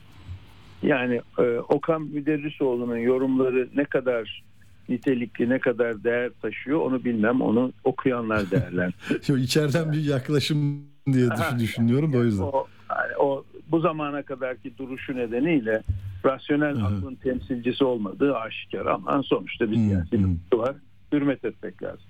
Yani 0.84 1.22
e, 1.40 1.42
Okan 1.60 2.02
Müderrisoğlu'nun 2.02 2.98
yorumları 2.98 3.70
ne 3.76 3.86
kadar 3.86 4.44
nitelikli, 4.90 5.50
ne 5.50 5.60
kadar 5.60 6.04
değer 6.04 6.32
taşıyor 6.42 6.80
onu 6.80 7.04
bilmem. 7.04 7.42
Onu 7.42 7.72
okuyanlar 7.84 8.52
değerlendirir. 8.52 9.24
Şu 9.24 9.38
içeriden 9.38 9.92
bir 9.92 10.04
yaklaşım 10.04 10.82
diye 11.14 11.30
düşün- 11.32 11.60
düşünüyorum 11.60 12.14
da 12.14 12.18
o 12.18 12.24
yüzden. 12.24 12.44
o, 12.44 12.68
yani 12.90 13.18
o 13.20 13.46
bu 13.72 13.80
zamana 13.80 14.24
kadarki 14.24 14.78
duruşu 14.78 15.16
nedeniyle 15.16 15.82
rasyonel 16.26 16.76
Hı 16.76 16.80
hı. 16.80 16.86
aklın 16.86 17.16
temsilcisi 17.16 17.84
olmadığı 17.84 18.36
aşikar 18.38 18.86
ama 18.86 19.24
sonuçta 19.24 19.72
bir 19.72 19.76
siyasi 19.76 20.26
var. 20.54 20.76
Hürmet 21.14 21.46
etmek 21.46 21.84
lazım. 21.84 22.06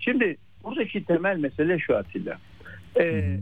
Şimdi 0.00 0.36
buradaki 0.64 1.04
temel 1.04 1.36
mesele 1.38 1.78
şu 1.78 1.96
Atilla. 1.96 2.38
Ee, 3.00 3.38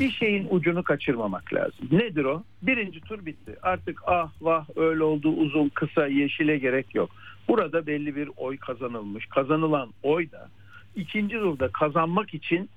bir 0.00 0.10
şeyin 0.10 0.48
ucunu 0.50 0.82
kaçırmamak 0.82 1.54
lazım. 1.54 1.88
Nedir 1.90 2.24
o? 2.24 2.42
Birinci 2.62 3.00
tur 3.00 3.26
bitti. 3.26 3.56
Artık 3.62 4.02
ah 4.06 4.30
vah 4.40 4.66
öyle 4.76 5.02
oldu 5.02 5.28
uzun 5.28 5.68
kısa 5.68 6.06
yeşile 6.06 6.58
gerek 6.58 6.94
yok. 6.94 7.10
Burada 7.48 7.86
belli 7.86 8.16
bir 8.16 8.30
oy 8.36 8.56
kazanılmış. 8.56 9.26
Kazanılan 9.26 9.88
oy 10.02 10.30
da 10.30 10.48
ikinci 10.96 11.36
turda 11.36 11.68
kazanmak 11.68 12.34
için 12.34 12.70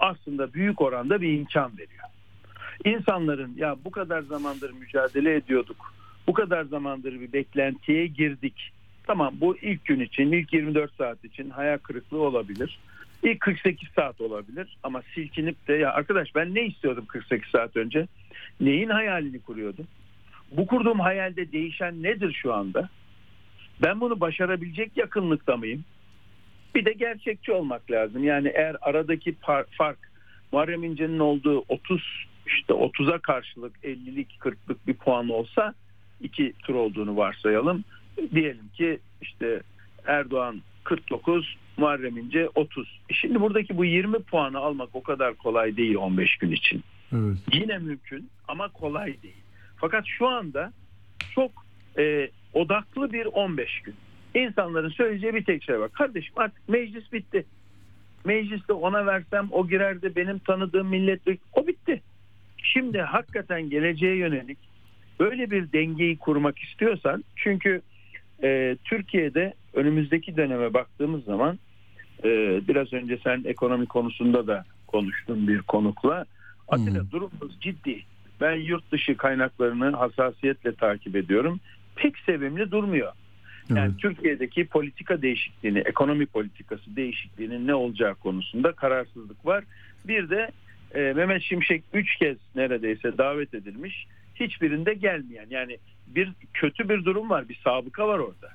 aslında 0.00 0.52
büyük 0.52 0.80
oranda 0.80 1.20
bir 1.20 1.38
imkan 1.38 1.72
veriyor. 1.78 2.04
İnsanların 2.84 3.52
ya 3.56 3.76
bu 3.84 3.90
kadar 3.90 4.22
zamandır 4.22 4.72
mücadele 4.72 5.34
ediyorduk. 5.34 5.94
Bu 6.26 6.32
kadar 6.32 6.64
zamandır 6.64 7.20
bir 7.20 7.32
beklentiye 7.32 8.06
girdik. 8.06 8.72
Tamam 9.06 9.34
bu 9.40 9.56
ilk 9.56 9.84
gün 9.84 10.00
için, 10.00 10.32
ilk 10.32 10.52
24 10.52 10.94
saat 10.94 11.24
için 11.24 11.50
hayal 11.50 11.78
kırıklığı 11.78 12.20
olabilir. 12.20 12.78
İlk 13.22 13.40
48 13.40 13.88
saat 13.96 14.20
olabilir 14.20 14.76
ama 14.82 15.02
silkinip 15.14 15.68
de 15.68 15.72
ya 15.72 15.92
arkadaş 15.92 16.34
ben 16.34 16.54
ne 16.54 16.66
istiyordum 16.66 17.04
48 17.06 17.50
saat 17.50 17.76
önce? 17.76 18.06
Neyin 18.60 18.88
hayalini 18.88 19.40
kuruyordum? 19.40 19.86
Bu 20.50 20.66
kurduğum 20.66 21.00
hayalde 21.00 21.52
değişen 21.52 22.02
nedir 22.02 22.38
şu 22.42 22.54
anda? 22.54 22.88
Ben 23.82 24.00
bunu 24.00 24.20
başarabilecek 24.20 24.96
yakınlıkta 24.96 25.56
mıyım? 25.56 25.84
Bir 26.74 26.84
de 26.84 26.92
gerçekçi 26.92 27.52
olmak 27.52 27.90
lazım. 27.90 28.24
Yani 28.24 28.48
eğer 28.54 28.76
aradaki 28.80 29.32
par- 29.32 29.66
fark 29.70 29.98
Muharrem 30.52 30.84
İnce'nin 30.84 31.18
olduğu 31.18 31.64
30 31.68 32.26
işte 32.46 32.72
30'a 32.72 33.18
karşılık 33.18 33.76
50'lik 33.84 34.28
40'lık 34.40 34.86
bir 34.86 34.94
puan 34.94 35.28
olsa 35.28 35.74
iki 36.20 36.52
tur 36.52 36.74
olduğunu 36.74 37.16
varsayalım. 37.16 37.84
Diyelim 38.34 38.68
ki 38.76 38.98
işte 39.22 39.60
Erdoğan 40.06 40.62
49, 40.84 41.56
Muharrem 41.76 42.16
İnce 42.18 42.48
30. 42.54 43.00
E 43.10 43.14
Şimdi 43.14 43.40
buradaki 43.40 43.76
bu 43.76 43.84
20 43.84 44.18
puanı 44.18 44.58
almak 44.58 44.88
o 44.92 45.02
kadar 45.02 45.34
kolay 45.34 45.76
değil 45.76 45.96
15 45.96 46.36
gün 46.36 46.50
için. 46.50 46.84
Evet. 47.12 47.38
Yine 47.52 47.78
mümkün 47.78 48.30
ama 48.48 48.68
kolay 48.68 49.22
değil. 49.22 49.42
Fakat 49.76 50.04
şu 50.06 50.28
anda 50.28 50.72
çok 51.34 51.50
e, 51.98 52.30
odaklı 52.52 53.12
bir 53.12 53.26
15 53.26 53.80
gün. 53.80 53.94
İnsanların 54.34 54.90
söyleyeceği 54.90 55.34
bir 55.34 55.44
tek 55.44 55.62
şey 55.62 55.80
var. 55.80 55.92
Kardeşim 55.92 56.32
artık 56.36 56.68
meclis 56.68 57.12
bitti. 57.12 57.44
Mecliste 58.24 58.72
ona 58.72 59.06
versem 59.06 59.48
o 59.50 59.68
girerdi 59.68 60.12
benim 60.16 60.38
tanıdığım 60.38 60.88
milletvekili 60.88 61.48
o 61.52 61.66
bitti. 61.66 62.02
Şimdi 62.62 63.00
hakikaten 63.00 63.70
geleceğe 63.70 64.16
yönelik 64.16 64.58
böyle 65.20 65.50
bir 65.50 65.72
dengeyi 65.72 66.18
kurmak 66.18 66.58
istiyorsan 66.58 67.24
çünkü 67.36 67.82
e, 68.42 68.76
Türkiye'de 68.84 69.54
önümüzdeki 69.74 70.36
döneme 70.36 70.74
baktığımız 70.74 71.24
zaman 71.24 71.58
e, 72.24 72.60
biraz 72.68 72.92
önce 72.92 73.18
sen 73.24 73.42
ekonomi 73.46 73.86
konusunda 73.86 74.46
da 74.46 74.64
konuştun 74.86 75.48
bir 75.48 75.62
konukla. 75.62 76.24
Atilla 76.68 77.00
Hı. 77.00 77.10
durumumuz 77.10 77.60
ciddi. 77.60 78.02
Ben 78.40 78.56
yurt 78.56 78.92
dışı 78.92 79.16
kaynaklarını 79.16 79.96
hassasiyetle 79.96 80.74
takip 80.74 81.16
ediyorum. 81.16 81.60
Pek 81.96 82.18
sevimli 82.18 82.70
durmuyor. 82.70 83.12
Yani 83.68 83.78
Evet. 83.78 83.98
Türkiye'deki 83.98 84.66
politika 84.66 85.22
değişikliğini, 85.22 85.78
ekonomi 85.78 86.26
politikası 86.26 86.96
değişikliğinin 86.96 87.66
ne 87.66 87.74
olacağı 87.74 88.14
konusunda 88.14 88.72
kararsızlık 88.72 89.46
var. 89.46 89.64
Bir 90.04 90.30
de 90.30 90.50
e, 90.94 91.00
Mehmet 91.00 91.42
Şimşek 91.42 91.82
üç 91.92 92.16
kez 92.16 92.36
neredeyse 92.54 93.18
davet 93.18 93.54
edilmiş. 93.54 94.06
Hiçbirinde 94.34 94.94
gelmeyen 94.94 95.46
yani 95.50 95.78
bir 96.06 96.32
kötü 96.54 96.88
bir 96.88 97.04
durum 97.04 97.30
var, 97.30 97.48
bir 97.48 97.60
sabıka 97.64 98.08
var 98.08 98.18
orada. 98.18 98.48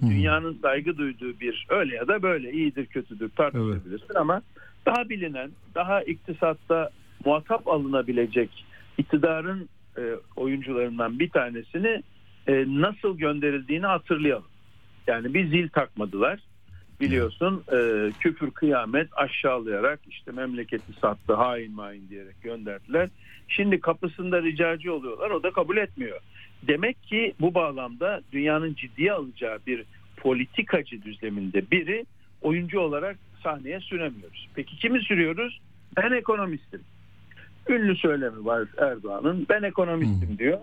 Hı. 0.00 0.06
Dünyanın 0.10 0.58
saygı 0.62 0.98
duyduğu 0.98 1.40
bir 1.40 1.66
öyle 1.68 1.94
ya 1.94 2.08
da 2.08 2.22
böyle 2.22 2.52
iyidir 2.52 2.86
kötüdür 2.86 3.28
tartışabilirsin 3.28 4.14
ama 4.14 4.42
daha 4.86 5.08
bilinen, 5.08 5.50
daha 5.74 6.02
iktisatta 6.02 6.90
muhatap 7.24 7.68
alınabilecek 7.68 8.64
iktidarın 8.98 9.68
e, 9.98 10.02
oyuncularından 10.36 11.18
bir 11.18 11.30
tanesini 11.30 12.02
e, 12.46 12.64
nasıl 12.68 13.18
gönderildiğini 13.18 13.86
hatırlayalım. 13.86 14.48
Yani 15.06 15.34
bir 15.34 15.46
zil 15.48 15.68
takmadılar. 15.68 16.40
Biliyorsun 17.00 17.64
e, 17.72 18.10
küfür 18.20 18.50
kıyamet 18.50 19.08
aşağılayarak 19.12 20.00
işte 20.08 20.32
memleketi 20.32 20.92
sattı 21.00 21.34
hain 21.34 21.72
main 21.72 22.08
diyerek 22.08 22.42
gönderdiler. 22.42 23.08
Şimdi 23.48 23.80
kapısında 23.80 24.42
ricacı 24.42 24.94
oluyorlar 24.94 25.30
o 25.30 25.42
da 25.42 25.50
kabul 25.50 25.76
etmiyor. 25.76 26.20
Demek 26.68 27.02
ki 27.02 27.34
bu 27.40 27.54
bağlamda 27.54 28.20
dünyanın 28.32 28.74
ciddiye 28.74 29.12
alacağı 29.12 29.58
bir 29.66 29.84
politikacı 30.16 31.02
düzleminde 31.02 31.70
biri 31.70 32.06
oyuncu 32.42 32.80
olarak 32.80 33.16
sahneye 33.42 33.80
süremiyoruz. 33.80 34.48
Peki 34.54 34.76
kimi 34.76 35.00
sürüyoruz? 35.00 35.60
Ben 35.96 36.12
ekonomistim. 36.12 36.80
Ünlü 37.68 37.96
söylemi 37.96 38.44
var 38.44 38.68
Erdoğan'ın. 38.78 39.46
Ben 39.48 39.62
ekonomistim 39.62 40.38
diyor. 40.38 40.58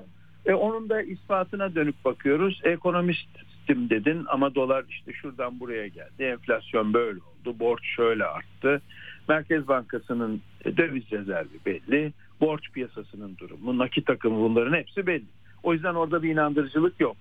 E 0.45 0.53
onun 0.53 0.89
da 0.89 1.01
ispatına 1.01 1.75
dönüp 1.75 2.05
bakıyoruz. 2.05 2.61
Ekonomistim 2.63 3.89
dedin 3.89 4.25
ama 4.27 4.55
dolar 4.55 4.85
işte 4.89 5.13
şuradan 5.13 5.59
buraya 5.59 5.87
geldi. 5.87 6.23
Enflasyon 6.23 6.93
böyle 6.93 7.19
oldu. 7.19 7.59
Borç 7.59 7.85
şöyle 7.95 8.25
arttı. 8.25 8.81
Merkez 9.29 9.67
Bankası'nın 9.67 10.41
e, 10.65 10.77
döviz 10.77 11.11
rezervi 11.11 11.59
belli. 11.65 12.13
Borç 12.41 12.71
piyasasının 12.71 13.37
durumu, 13.37 13.77
nakit 13.77 14.09
akımı 14.09 14.39
bunların 14.39 14.77
hepsi 14.77 15.07
belli. 15.07 15.25
O 15.63 15.73
yüzden 15.73 15.93
orada 15.93 16.23
bir 16.23 16.29
inandırıcılık 16.29 16.99
yok. 16.99 17.17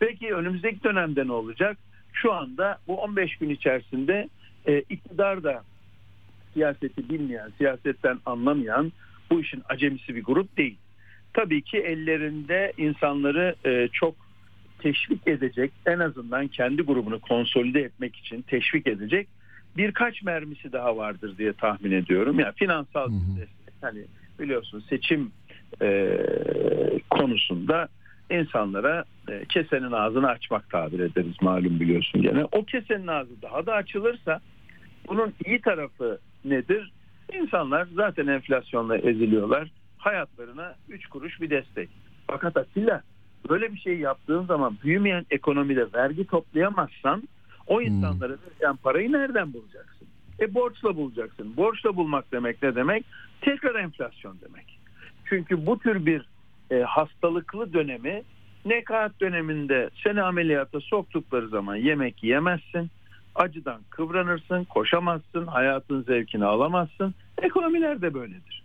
Peki 0.00 0.34
önümüzdeki 0.34 0.84
dönemde 0.84 1.26
ne 1.26 1.32
olacak? 1.32 1.78
Şu 2.12 2.32
anda 2.32 2.78
bu 2.86 3.00
15 3.00 3.36
gün 3.36 3.50
içerisinde 3.50 4.28
e, 4.66 4.80
iktidar 4.80 5.42
da 5.42 5.62
siyaseti 6.54 7.08
bilmeyen, 7.08 7.50
siyasetten 7.58 8.18
anlamayan 8.26 8.92
bu 9.30 9.40
işin 9.40 9.62
acemisi 9.68 10.14
bir 10.14 10.24
grup 10.24 10.56
değil. 10.56 10.76
Tabii 11.32 11.62
ki 11.62 11.78
ellerinde 11.78 12.72
insanları 12.76 13.54
e, 13.64 13.88
çok 13.92 14.14
teşvik 14.78 15.28
edecek, 15.28 15.72
en 15.86 15.98
azından 15.98 16.48
kendi 16.48 16.82
grubunu 16.82 17.20
konsolide 17.20 17.80
etmek 17.80 18.16
için 18.16 18.42
teşvik 18.42 18.86
edecek 18.86 19.28
birkaç 19.76 20.22
mermisi 20.22 20.72
daha 20.72 20.96
vardır 20.96 21.38
diye 21.38 21.52
tahmin 21.52 21.92
ediyorum. 21.92 22.38
Yani 22.38 22.52
finansal 22.56 23.08
bir 23.10 23.40
destek. 23.40 23.74
Hani 23.80 24.04
biliyorsun 24.38 24.84
seçim 24.88 25.32
e, 25.82 26.18
konusunda 27.10 27.88
insanlara 28.30 29.04
e, 29.28 29.44
kesenin 29.48 29.92
ağzını 29.92 30.28
açmak 30.28 30.70
tabir 30.70 31.00
ederiz 31.00 31.36
malum 31.40 31.80
biliyorsun 31.80 32.22
gene. 32.22 32.44
O 32.44 32.64
kesenin 32.64 33.06
ağzı 33.06 33.42
daha 33.42 33.66
da 33.66 33.74
açılırsa 33.74 34.40
bunun 35.08 35.34
iyi 35.44 35.60
tarafı 35.60 36.18
nedir? 36.44 36.92
İnsanlar 37.32 37.88
zaten 37.94 38.26
enflasyonla 38.26 38.96
eziliyorlar. 38.96 39.70
Hayatlarına 39.98 40.74
3 40.88 41.06
kuruş 41.06 41.40
bir 41.40 41.50
destek. 41.50 41.88
Fakat 42.26 42.56
Atilla 42.56 43.02
böyle 43.48 43.72
bir 43.72 43.78
şey 43.78 43.98
yaptığın 43.98 44.44
zaman 44.44 44.76
büyümeyen 44.84 45.26
ekonomide 45.30 45.92
vergi 45.94 46.26
toplayamazsan 46.26 47.22
o 47.66 47.82
insanlara 47.82 48.32
verilen 48.32 48.76
parayı 48.76 49.12
nereden 49.12 49.52
bulacaksın? 49.52 50.08
E 50.40 50.54
borçla 50.54 50.96
bulacaksın. 50.96 51.56
Borçla 51.56 51.96
bulmak 51.96 52.32
demek 52.32 52.62
ne 52.62 52.74
demek? 52.74 53.04
Tekrar 53.40 53.74
enflasyon 53.74 54.36
demek. 54.48 54.75
Çünkü 55.28 55.66
bu 55.66 55.78
tür 55.78 56.06
bir 56.06 56.22
e, 56.70 56.80
hastalıklı 56.80 57.72
dönemi 57.72 58.22
nekaat 58.64 59.20
döneminde 59.20 59.90
seni 60.04 60.22
ameliyata 60.22 60.80
soktukları 60.80 61.48
zaman 61.48 61.76
yemek 61.76 62.22
yemezsin. 62.22 62.90
Acıdan 63.34 63.80
kıvranırsın, 63.90 64.64
koşamazsın, 64.64 65.46
hayatın 65.46 66.02
zevkini 66.02 66.44
alamazsın. 66.44 67.14
Ekonomiler 67.42 68.02
de 68.02 68.14
böyledir. 68.14 68.62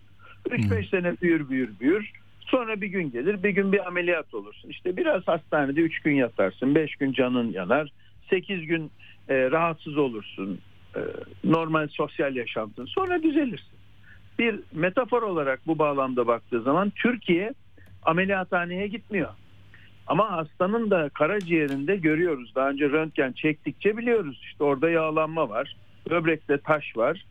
3-5 0.48 0.88
sene 0.88 1.16
büyür 1.22 1.48
büyür 1.48 1.70
büyür. 1.80 2.10
Sonra 2.40 2.80
bir 2.80 2.86
gün 2.86 3.10
gelir 3.10 3.42
bir 3.42 3.50
gün 3.50 3.72
bir 3.72 3.86
ameliyat 3.86 4.34
olursun. 4.34 4.68
İşte 4.68 4.96
biraz 4.96 5.28
hastanede 5.28 5.80
3 5.80 6.00
gün 6.00 6.14
yatarsın, 6.14 6.74
5 6.74 6.96
gün 6.96 7.12
canın 7.12 7.52
yanar, 7.52 7.92
8 8.30 8.66
gün 8.66 8.90
e, 9.28 9.50
rahatsız 9.50 9.96
olursun. 9.96 10.58
E, 10.96 11.00
normal 11.44 11.88
sosyal 11.88 12.36
yaşantın 12.36 12.86
sonra 12.86 13.22
düzelirsin. 13.22 13.81
Bir 14.38 14.60
metafor 14.72 15.22
olarak 15.22 15.60
bu 15.66 15.78
bağlamda 15.78 16.26
baktığı 16.26 16.62
zaman 16.62 16.90
Türkiye 16.90 17.54
ameliyathaneye 18.02 18.86
gitmiyor. 18.86 19.28
Ama 20.06 20.32
hastanın 20.32 20.90
da 20.90 21.08
karaciğerinde 21.08 21.96
görüyoruz. 21.96 22.52
Daha 22.54 22.70
önce 22.70 22.88
röntgen 22.88 23.32
çektikçe 23.32 23.96
biliyoruz. 23.96 24.40
İşte 24.42 24.64
orada 24.64 24.90
yağlanma 24.90 25.48
var. 25.48 25.76
Böbrekte 26.10 26.58
taş 26.58 26.96
var. 26.96 27.26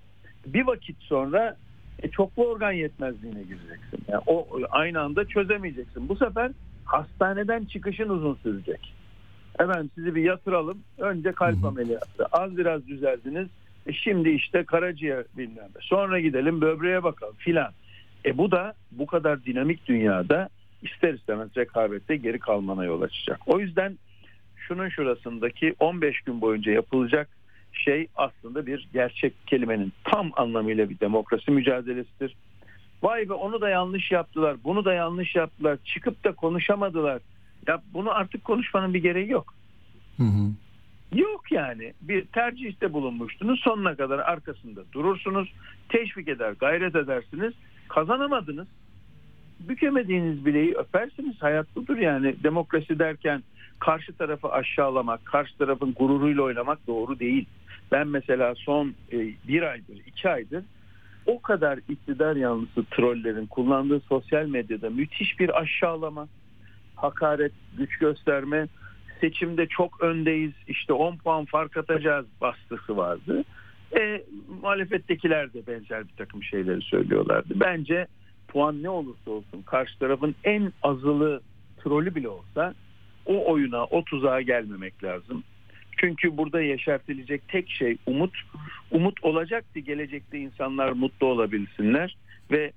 Bir 0.46 0.68
vakit 0.68 0.98
sonra 1.00 1.58
e, 2.04 2.10
çoklu 2.10 2.48
organ 2.48 2.72
yetmezliğine 2.72 3.42
gireceksin. 3.42 4.00
Yani 4.08 4.22
o 4.28 4.48
aynı 4.70 5.02
anda 5.02 5.26
çözemeyeceksin. 5.26 6.10
Bu 6.10 6.16
sefer 6.16 6.52
hastaneden 6.86 7.66
çıkışın 7.66 8.10
uzun 8.10 8.36
sürecek. 8.44 8.94
Hemen 9.58 9.90
sizi 9.96 10.16
bir 10.16 10.24
yatıralım. 10.24 10.78
Önce 10.98 11.32
kalp 11.32 11.66
ameliyatı. 11.66 12.26
Az 12.32 12.58
biraz 12.58 12.88
düzeldiniz. 12.88 13.48
E 13.88 13.94
şimdi 13.94 14.30
işte 14.30 14.64
karaciğer 14.64 15.24
bilmem. 15.38 15.70
Sonra 15.80 16.20
gidelim 16.20 16.62
böbreğe 16.62 17.04
bakalım 17.04 17.36
filan. 17.38 17.72
E 18.26 18.38
bu 18.38 18.52
da 18.52 18.74
bu 18.92 19.06
kadar 19.06 19.46
dinamik 19.46 19.88
dünyada 19.88 20.50
ister 20.82 21.14
istemez 21.14 21.50
rekabette 21.58 22.16
geri 22.16 22.40
kalmana 22.40 22.86
yol 22.86 23.02
açacak. 23.02 23.40
O 23.46 23.60
yüzden 23.60 23.98
şunun 24.56 24.90
şurasındaki 24.90 25.76
15 25.80 26.22
gün 26.22 26.42
boyunca 26.42 26.72
yapılacak 26.72 27.30
şey 27.74 28.08
aslında 28.16 28.66
bir 28.66 28.90
gerçek 28.94 29.48
kelimenin 29.48 29.94
tam 30.04 30.32
anlamıyla 30.36 30.90
bir 30.90 31.00
demokrasi 31.00 31.52
mücadelesidir. 31.52 32.36
Vay 33.04 33.30
be 33.30 33.34
onu 33.34 33.62
da 33.62 33.70
yanlış 33.70 34.12
yaptılar, 34.12 34.58
bunu 34.64 34.86
da 34.86 34.94
yanlış 34.94 35.36
yaptılar, 35.36 35.78
çıkıp 35.86 36.24
da 36.24 36.32
konuşamadılar. 36.32 37.22
Ya 37.68 37.82
bunu 37.94 38.12
artık 38.12 38.44
konuşmanın 38.44 38.94
bir 38.94 39.02
gereği 39.04 39.30
yok. 39.30 39.54
Hı 40.18 40.24
hı. 40.24 40.52
Yok 41.16 41.52
yani. 41.52 41.94
Bir 42.02 42.26
tercihte 42.26 42.94
bulunmuştunuz 42.94 43.60
sonuna 43.60 43.96
kadar 43.96 44.20
arkasında 44.20 44.82
durursunuz 44.94 45.54
teşvik 45.90 46.28
eder 46.28 46.54
gayret 46.60 46.96
edersiniz 46.96 47.54
kazanamadınız. 47.90 48.68
Bükemediğiniz 49.60 50.46
bileği 50.46 50.74
öpersiniz 50.74 51.42
hayat 51.42 51.76
budur 51.76 51.98
yani. 51.98 52.36
Demokrasi 52.44 53.00
derken 53.00 53.44
karşı 53.80 54.14
tarafı 54.14 54.48
aşağılamak 54.52 55.26
karşı 55.26 55.58
tarafın 55.58 55.94
gururuyla 55.94 56.44
oynamak 56.44 56.88
doğru 56.88 57.20
değil. 57.20 57.46
Ben 57.92 58.08
mesela 58.08 58.56
son 58.56 58.94
e, 59.12 59.18
bir 59.48 59.62
aydır 59.62 59.98
iki 60.08 60.30
aydır 60.30 60.64
o 61.26 61.42
kadar 61.42 61.80
iktidar 61.90 62.36
yanlısı 62.36 62.86
trollerin 62.92 63.46
kullandığı 63.46 64.00
sosyal 64.00 64.46
medyada 64.46 64.90
müthiş 64.90 65.40
bir 65.40 65.62
aşağılama 65.62 66.28
hakaret 66.96 67.52
güç 67.78 67.98
gösterme 67.98 68.68
seçimde 69.22 69.68
çok 69.68 70.04
öndeyiz 70.04 70.52
işte 70.68 70.94
10 70.94 71.18
puan 71.18 71.46
fark 71.46 71.78
atacağız 71.78 72.26
bastısı 72.42 72.98
vardı. 72.98 73.44
E, 74.00 74.24
muhalefettekiler 74.62 75.54
de 75.54 75.68
benzer 75.68 76.08
bir 76.08 76.14
takım 76.18 76.44
şeyleri 76.44 76.82
söylüyorlardı. 76.82 77.54
Bence 77.56 78.08
puan 78.48 78.84
ne 78.84 78.90
olursa 78.90 79.32
olsun 79.32 79.62
karşı 79.66 80.00
tarafın 80.00 80.36
en 80.44 80.74
azılı 80.84 81.42
trolü 81.84 82.16
bile 82.16 82.30
olsa 82.30 82.74
o 83.26 83.52
oyuna 83.52 83.84
o 83.84 84.04
tuzağa 84.04 84.42
gelmemek 84.42 85.04
lazım. 85.04 85.44
Çünkü 85.98 86.38
burada 86.38 86.62
yeşertilecek 86.62 87.48
tek 87.48 87.70
şey 87.70 87.98
umut. 88.06 88.38
Umut 88.92 89.24
olacak 89.24 89.74
ki 89.74 89.84
gelecekte 89.84 90.40
insanlar 90.40 90.92
mutlu 90.92 91.28
olabilsinler 91.28 92.18
ve 92.52 92.72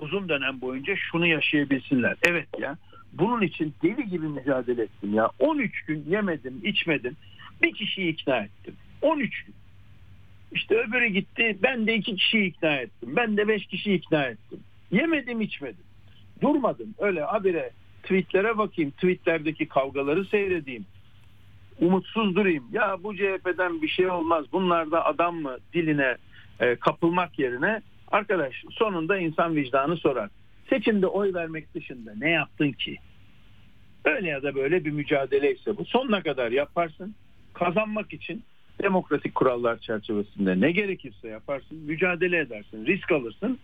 uzun 0.00 0.28
dönem 0.28 0.60
boyunca 0.60 0.96
şunu 0.96 1.26
yaşayabilsinler. 1.26 2.16
Evet 2.22 2.48
ya 2.58 2.76
bunun 3.12 3.42
için 3.42 3.74
deli 3.82 4.08
gibi 4.08 4.28
mücadele 4.28 4.82
ettim 4.82 5.14
ya. 5.14 5.30
13 5.38 5.82
gün 5.82 6.04
yemedim, 6.08 6.60
içmedim. 6.64 7.16
Bir 7.62 7.74
kişiyi 7.74 8.12
ikna 8.12 8.36
ettim. 8.36 8.74
13 9.02 9.44
gün. 9.44 9.54
İşte 10.52 10.74
öbürü 10.74 11.06
gitti. 11.06 11.58
Ben 11.62 11.86
de 11.86 11.94
iki 11.94 12.16
kişiyi 12.16 12.46
ikna 12.46 12.76
ettim. 12.76 13.16
Ben 13.16 13.36
de 13.36 13.48
beş 13.48 13.66
kişiyi 13.66 13.98
ikna 13.98 14.24
ettim. 14.24 14.60
Yemedim, 14.90 15.40
içmedim. 15.40 15.84
Durmadım. 16.40 16.94
Öyle 16.98 17.22
habire 17.22 17.70
tweetlere 18.02 18.58
bakayım. 18.58 18.90
Tweetlerdeki 18.90 19.68
kavgaları 19.68 20.24
seyredeyim. 20.24 20.86
Umutsuz 21.80 22.36
durayım. 22.36 22.64
Ya 22.72 22.96
bu 23.02 23.16
CHP'den 23.16 23.82
bir 23.82 23.88
şey 23.88 24.10
olmaz. 24.10 24.44
Bunlar 24.52 24.90
da 24.90 25.04
adam 25.04 25.36
mı 25.36 25.56
diline 25.74 26.16
e, 26.60 26.76
kapılmak 26.76 27.38
yerine 27.38 27.80
arkadaş 28.10 28.64
sonunda 28.70 29.18
insan 29.18 29.56
vicdanı 29.56 29.96
sorar 29.96 30.30
seçimde 30.68 31.06
oy 31.06 31.34
vermek 31.34 31.74
dışında 31.74 32.12
ne 32.16 32.30
yaptın 32.30 32.72
ki? 32.72 32.96
Öyle 34.04 34.28
ya 34.28 34.42
da 34.42 34.54
böyle 34.54 34.84
bir 34.84 34.90
mücadele 34.90 35.54
ise 35.54 35.76
bu. 35.76 35.84
Sonuna 35.84 36.22
kadar 36.22 36.50
yaparsın. 36.50 37.14
Kazanmak 37.54 38.12
için 38.12 38.42
demokratik 38.82 39.34
kurallar 39.34 39.78
çerçevesinde 39.78 40.60
ne 40.60 40.72
gerekirse 40.72 41.28
yaparsın. 41.28 41.78
Mücadele 41.78 42.38
edersin. 42.38 42.86
Risk 42.86 43.12
alırsın. 43.12 43.58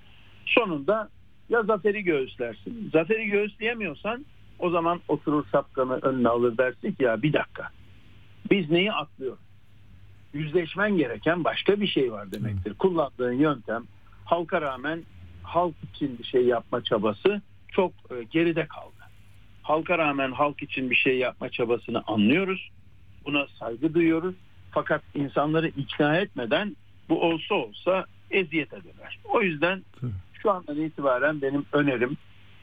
Sonunda 0.47 1.09
ya 1.49 1.63
zaferi 1.63 2.03
göğüslersin. 2.03 2.91
Zaferi 2.93 3.27
göğüsleyemiyorsan 3.27 4.25
o 4.59 4.71
zaman 4.71 5.01
oturur 5.09 5.45
şapkanı 5.53 5.99
önüne 6.03 6.29
alır 6.29 6.59
dersin 6.59 6.93
ki 6.93 7.03
ya 7.05 7.23
bir 7.23 7.33
dakika. 7.33 7.71
Biz 8.51 8.71
neyi 8.71 8.93
atlıyoruz? 8.93 9.39
Yüzleşmen 10.35 10.97
gereken 10.97 11.45
başka 11.45 11.81
bir 11.81 11.87
şey 11.87 12.13
var 12.13 12.33
demektir. 12.33 12.75
Kullandığın 12.75 13.33
yöntem 13.33 13.85
halka 14.25 14.61
rağmen 14.61 15.03
halk 15.45 15.75
için 15.95 16.19
bir 16.19 16.25
şey 16.25 16.45
yapma 16.45 16.85
çabası 16.85 17.43
çok 17.69 17.93
e, 18.11 18.15
geride 18.31 18.67
kaldı. 18.67 18.95
Halka 19.63 19.99
rağmen 19.99 20.33
halk 20.33 20.63
için 20.63 20.91
bir 20.91 20.97
şey 20.97 21.19
yapma 21.19 21.49
çabasını 21.49 22.03
anlıyoruz. 22.07 22.71
Buna 23.25 23.47
saygı 23.59 23.95
duyuyoruz. 23.95 24.35
Fakat 24.71 25.03
insanları 25.15 25.69
ikna 25.69 26.17
etmeden 26.17 26.77
bu 27.09 27.23
olsa 27.23 27.55
olsa 27.55 28.05
eziyet 28.31 28.73
ederler. 28.73 29.19
O 29.25 29.43
yüzden 29.43 29.83
şu 30.43 30.51
andan 30.51 30.81
itibaren 30.81 31.43
benim 31.43 31.67
önerim 31.73 32.17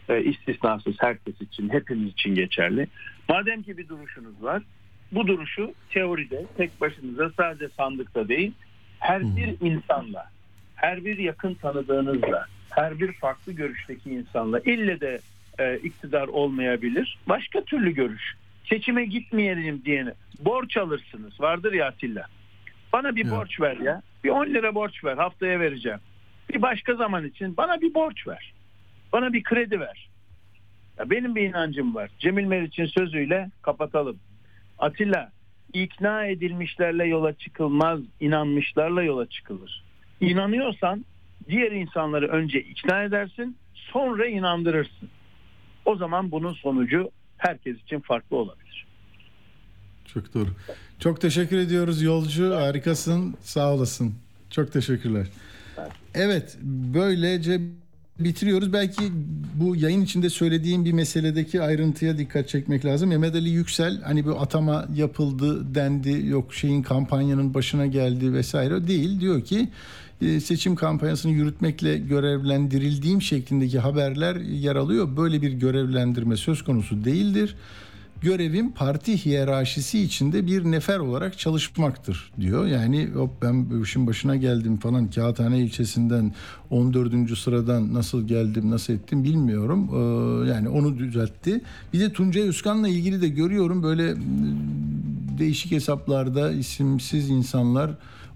e, 0.10 0.24
istisnasız 0.24 0.96
herkes 1.00 1.42
için, 1.42 1.70
hepimiz 1.70 2.12
için 2.12 2.36
geçerli. 2.36 2.88
Madem 3.30 3.64
ki 3.64 3.78
bir 3.78 3.88
duruşunuz 3.88 4.44
var, 4.44 4.64
bu 5.12 5.28
duruşu 5.28 5.74
teoride 5.90 6.46
tek 6.58 6.82
başınıza 6.82 7.32
sadece 7.38 7.70
sandıkta 7.78 8.28
değil, 8.28 8.52
her 9.00 9.36
bir 9.36 9.56
insanla, 9.62 10.30
her 10.76 11.06
bir 11.06 11.18
yakın 11.18 11.54
tanıdığınızla, 11.54 12.46
her 12.72 13.00
bir 13.00 13.14
farklı 13.14 13.54
görüşteki 13.54 14.10
insanla 14.10 14.60
ille 14.60 15.02
de 15.02 15.20
e, 15.60 15.78
iktidar 15.78 16.28
olmayabilir. 16.28 17.18
Başka 17.30 17.62
türlü 17.62 17.92
görüş. 17.92 18.36
Seçime 18.70 19.06
gitmeyelim 19.06 19.82
diyene 19.86 20.14
borç 20.40 20.78
alırsınız. 20.78 21.42
Vardır 21.42 21.74
ya 21.74 21.88
Atilla. 21.88 22.26
Bana 22.94 23.16
bir 23.16 23.24
evet. 23.24 23.32
borç 23.32 23.62
ver 23.62 23.78
ya. 23.78 24.02
Bir 24.24 24.30
10 24.30 24.46
lira 24.46 24.76
borç 24.76 25.04
ver. 25.04 25.18
Haftaya 25.18 25.60
vereceğim. 25.60 26.00
Bir 26.50 26.62
başka 26.62 26.94
zaman 26.96 27.28
için 27.28 27.58
bana 27.58 27.82
bir 27.82 27.94
borç 27.94 28.28
ver. 28.28 28.54
Bana 29.14 29.34
bir 29.34 29.44
kredi 29.44 29.80
ver. 29.80 30.10
Ya 31.00 31.10
benim 31.10 31.36
bir 31.36 31.50
inancım 31.50 31.96
var. 31.96 32.10
Cemil 32.20 32.46
Meriç'in 32.46 32.86
sözüyle 32.86 33.50
kapatalım. 33.62 34.20
Atilla 34.80 35.32
ikna 35.74 36.26
edilmişlerle 36.26 37.06
yola 37.06 37.34
çıkılmaz, 37.34 38.00
inanmışlarla 38.20 39.04
yola 39.04 39.26
çıkılır. 39.26 39.84
İnanıyorsan 40.22 41.06
diğer 41.50 41.72
insanları 41.72 42.28
önce 42.28 42.62
ikna 42.62 43.04
edersin, 43.04 43.58
sonra 43.74 44.28
inandırırsın. 44.28 45.10
O 45.86 45.96
zaman 45.96 46.32
bunun 46.32 46.54
sonucu 46.54 47.12
herkes 47.38 47.78
için 47.82 48.00
farklı 48.00 48.38
olabilir. 48.38 48.86
Çok 50.06 50.34
doğru. 50.34 50.50
Çok 51.00 51.22
teşekkür 51.22 51.58
ediyoruz 51.58 52.02
yolcu. 52.02 52.56
Harikasın. 52.56 53.36
Sağ 53.42 53.74
olasın. 53.74 54.14
Çok 54.50 54.74
teşekkürler. 54.74 55.28
Evet, 56.14 56.58
böylece 56.94 57.60
bitiriyoruz. 58.20 58.74
Belki 58.74 59.02
bu 59.56 59.76
yayın 59.76 60.02
içinde 60.02 60.30
söylediğim 60.30 60.86
bir 60.86 60.92
meseledeki 60.94 61.62
ayrıntıya 61.62 62.18
dikkat 62.18 62.48
çekmek 62.48 62.86
lazım. 62.86 63.10
Mehmet 63.10 63.36
Ali 63.36 63.50
Yüksel 63.50 64.02
hani 64.02 64.26
bu 64.26 64.40
atama 64.40 64.86
yapıldı 64.96 65.76
dendi 65.76 66.28
yok 66.28 66.54
şeyin 66.54 66.82
kampanyanın 66.82 67.54
başına 67.54 67.86
geldi 67.86 68.34
vesaire 68.34 68.88
değil. 68.88 69.20
Diyor 69.20 69.42
ki 69.42 69.70
seçim 70.22 70.76
kampanyasını 70.76 71.32
yürütmekle 71.32 71.98
görevlendirildiğim 71.98 73.22
şeklindeki 73.22 73.80
haberler 73.80 74.36
yer 74.36 74.76
alıyor. 74.76 75.18
Böyle 75.18 75.42
bir 75.42 75.52
görevlendirme 75.52 76.38
söz 76.38 76.64
konusu 76.64 77.06
değildir. 77.06 77.56
görevim 78.22 78.72
parti 78.72 79.26
hiyerarşisi 79.26 80.00
içinde 80.00 80.48
bir 80.48 80.64
nefer 80.64 81.00
olarak 81.00 81.38
çalışmaktır 81.40 82.32
diyor. 82.40 82.68
Yani 82.68 83.10
hop 83.14 83.42
ben 83.42 83.82
işin 83.84 84.08
başına 84.08 84.36
geldim 84.36 84.78
falan 84.78 85.10
Kağıthane 85.10 85.60
ilçesinden 85.60 86.34
14. 86.70 87.38
sıradan 87.38 87.94
nasıl 87.94 88.28
geldim 88.28 88.72
nasıl 88.72 88.94
ettim 88.94 89.24
bilmiyorum. 89.24 89.90
Ee, 89.94 90.50
yani 90.50 90.70
onu 90.70 90.98
düzeltti. 90.98 91.62
Bir 91.94 92.00
de 92.00 92.14
Tuncay 92.14 92.48
Üskan'la 92.48 92.88
ilgili 92.88 93.22
de 93.22 93.28
görüyorum 93.28 93.84
böyle 93.84 94.16
değişik 95.40 95.72
hesaplarda 95.72 96.52
isimsiz 96.52 97.30
insanlar 97.30 97.92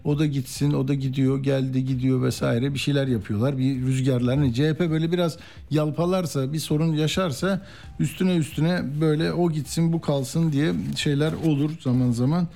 o 0.05 0.19
da 0.19 0.25
gitsin, 0.25 0.73
o 0.73 0.87
da 0.87 0.93
gidiyor, 0.93 1.43
geldi 1.43 1.85
gidiyor 1.85 2.21
vesaire 2.21 2.73
bir 2.73 2.79
şeyler 2.79 3.07
yapıyorlar. 3.07 3.57
Bir 3.57 3.81
rüzgarlar. 3.81 4.37
Hani 4.37 4.53
CHP 4.53 4.79
böyle 4.79 5.11
biraz 5.11 5.37
yalpalarsa, 5.71 6.53
bir 6.53 6.59
sorun 6.59 6.93
yaşarsa 6.93 7.61
üstüne 7.99 8.35
üstüne 8.35 8.83
böyle 9.01 9.33
o 9.33 9.51
gitsin, 9.51 9.93
bu 9.93 10.01
kalsın 10.01 10.51
diye 10.51 10.73
şeyler 10.95 11.33
olur 11.33 11.71
zaman 11.81 12.11
zaman. 12.11 12.47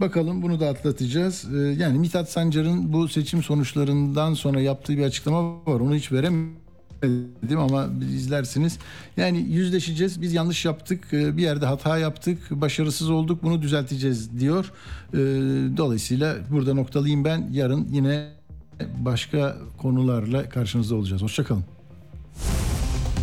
Bakalım 0.00 0.42
bunu 0.42 0.60
da 0.60 0.68
atlatacağız. 0.68 1.46
Ee, 1.54 1.58
yani 1.58 1.98
Mithat 1.98 2.30
Sancar'ın 2.30 2.92
bu 2.92 3.08
seçim 3.08 3.42
sonuçlarından 3.42 4.34
sonra 4.34 4.60
yaptığı 4.60 4.96
bir 4.96 5.04
açıklama 5.04 5.66
var. 5.66 5.80
Onu 5.80 5.94
hiç 5.94 6.12
veremiyorum 6.12 6.65
dedim 7.42 7.58
ama 7.58 7.88
izlersiniz. 8.14 8.78
Yani 9.16 9.38
yüzleşeceğiz. 9.38 10.22
Biz 10.22 10.32
yanlış 10.32 10.64
yaptık. 10.64 11.12
Bir 11.12 11.42
yerde 11.42 11.66
hata 11.66 11.98
yaptık. 11.98 12.38
Başarısız 12.50 13.10
olduk. 13.10 13.42
Bunu 13.42 13.62
düzelteceğiz 13.62 14.40
diyor. 14.40 14.72
Dolayısıyla 15.76 16.36
burada 16.50 16.74
noktalayayım 16.74 17.24
ben. 17.24 17.48
Yarın 17.52 17.88
yine 17.90 18.28
başka 18.98 19.56
konularla 19.78 20.48
karşınızda 20.48 20.94
olacağız. 20.94 21.22
Hoşçakalın. 21.22 21.64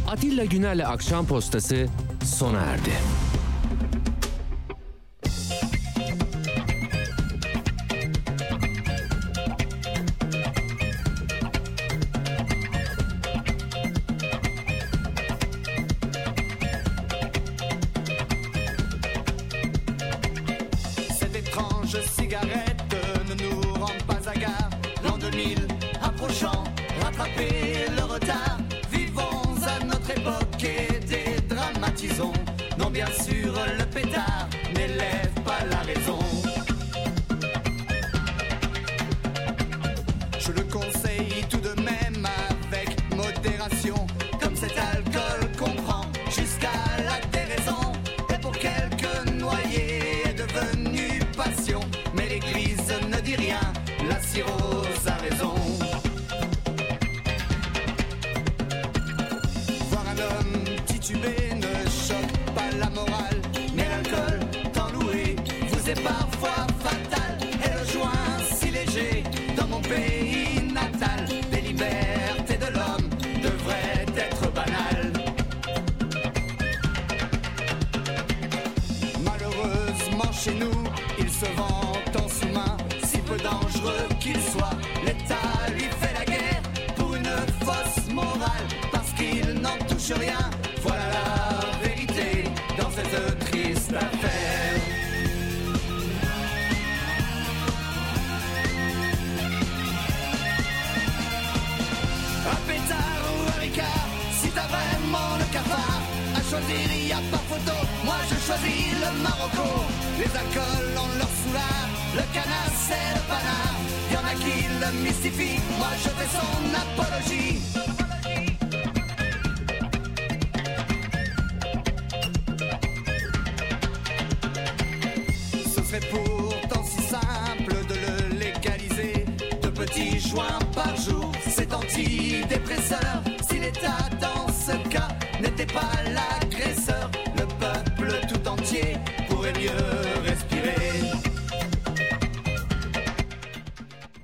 Atilla 0.07 0.45
Güner'le 0.45 0.87
Akşam 0.87 1.27
Postası 1.27 1.87
sona 2.23 2.59
erdi. 2.59 2.91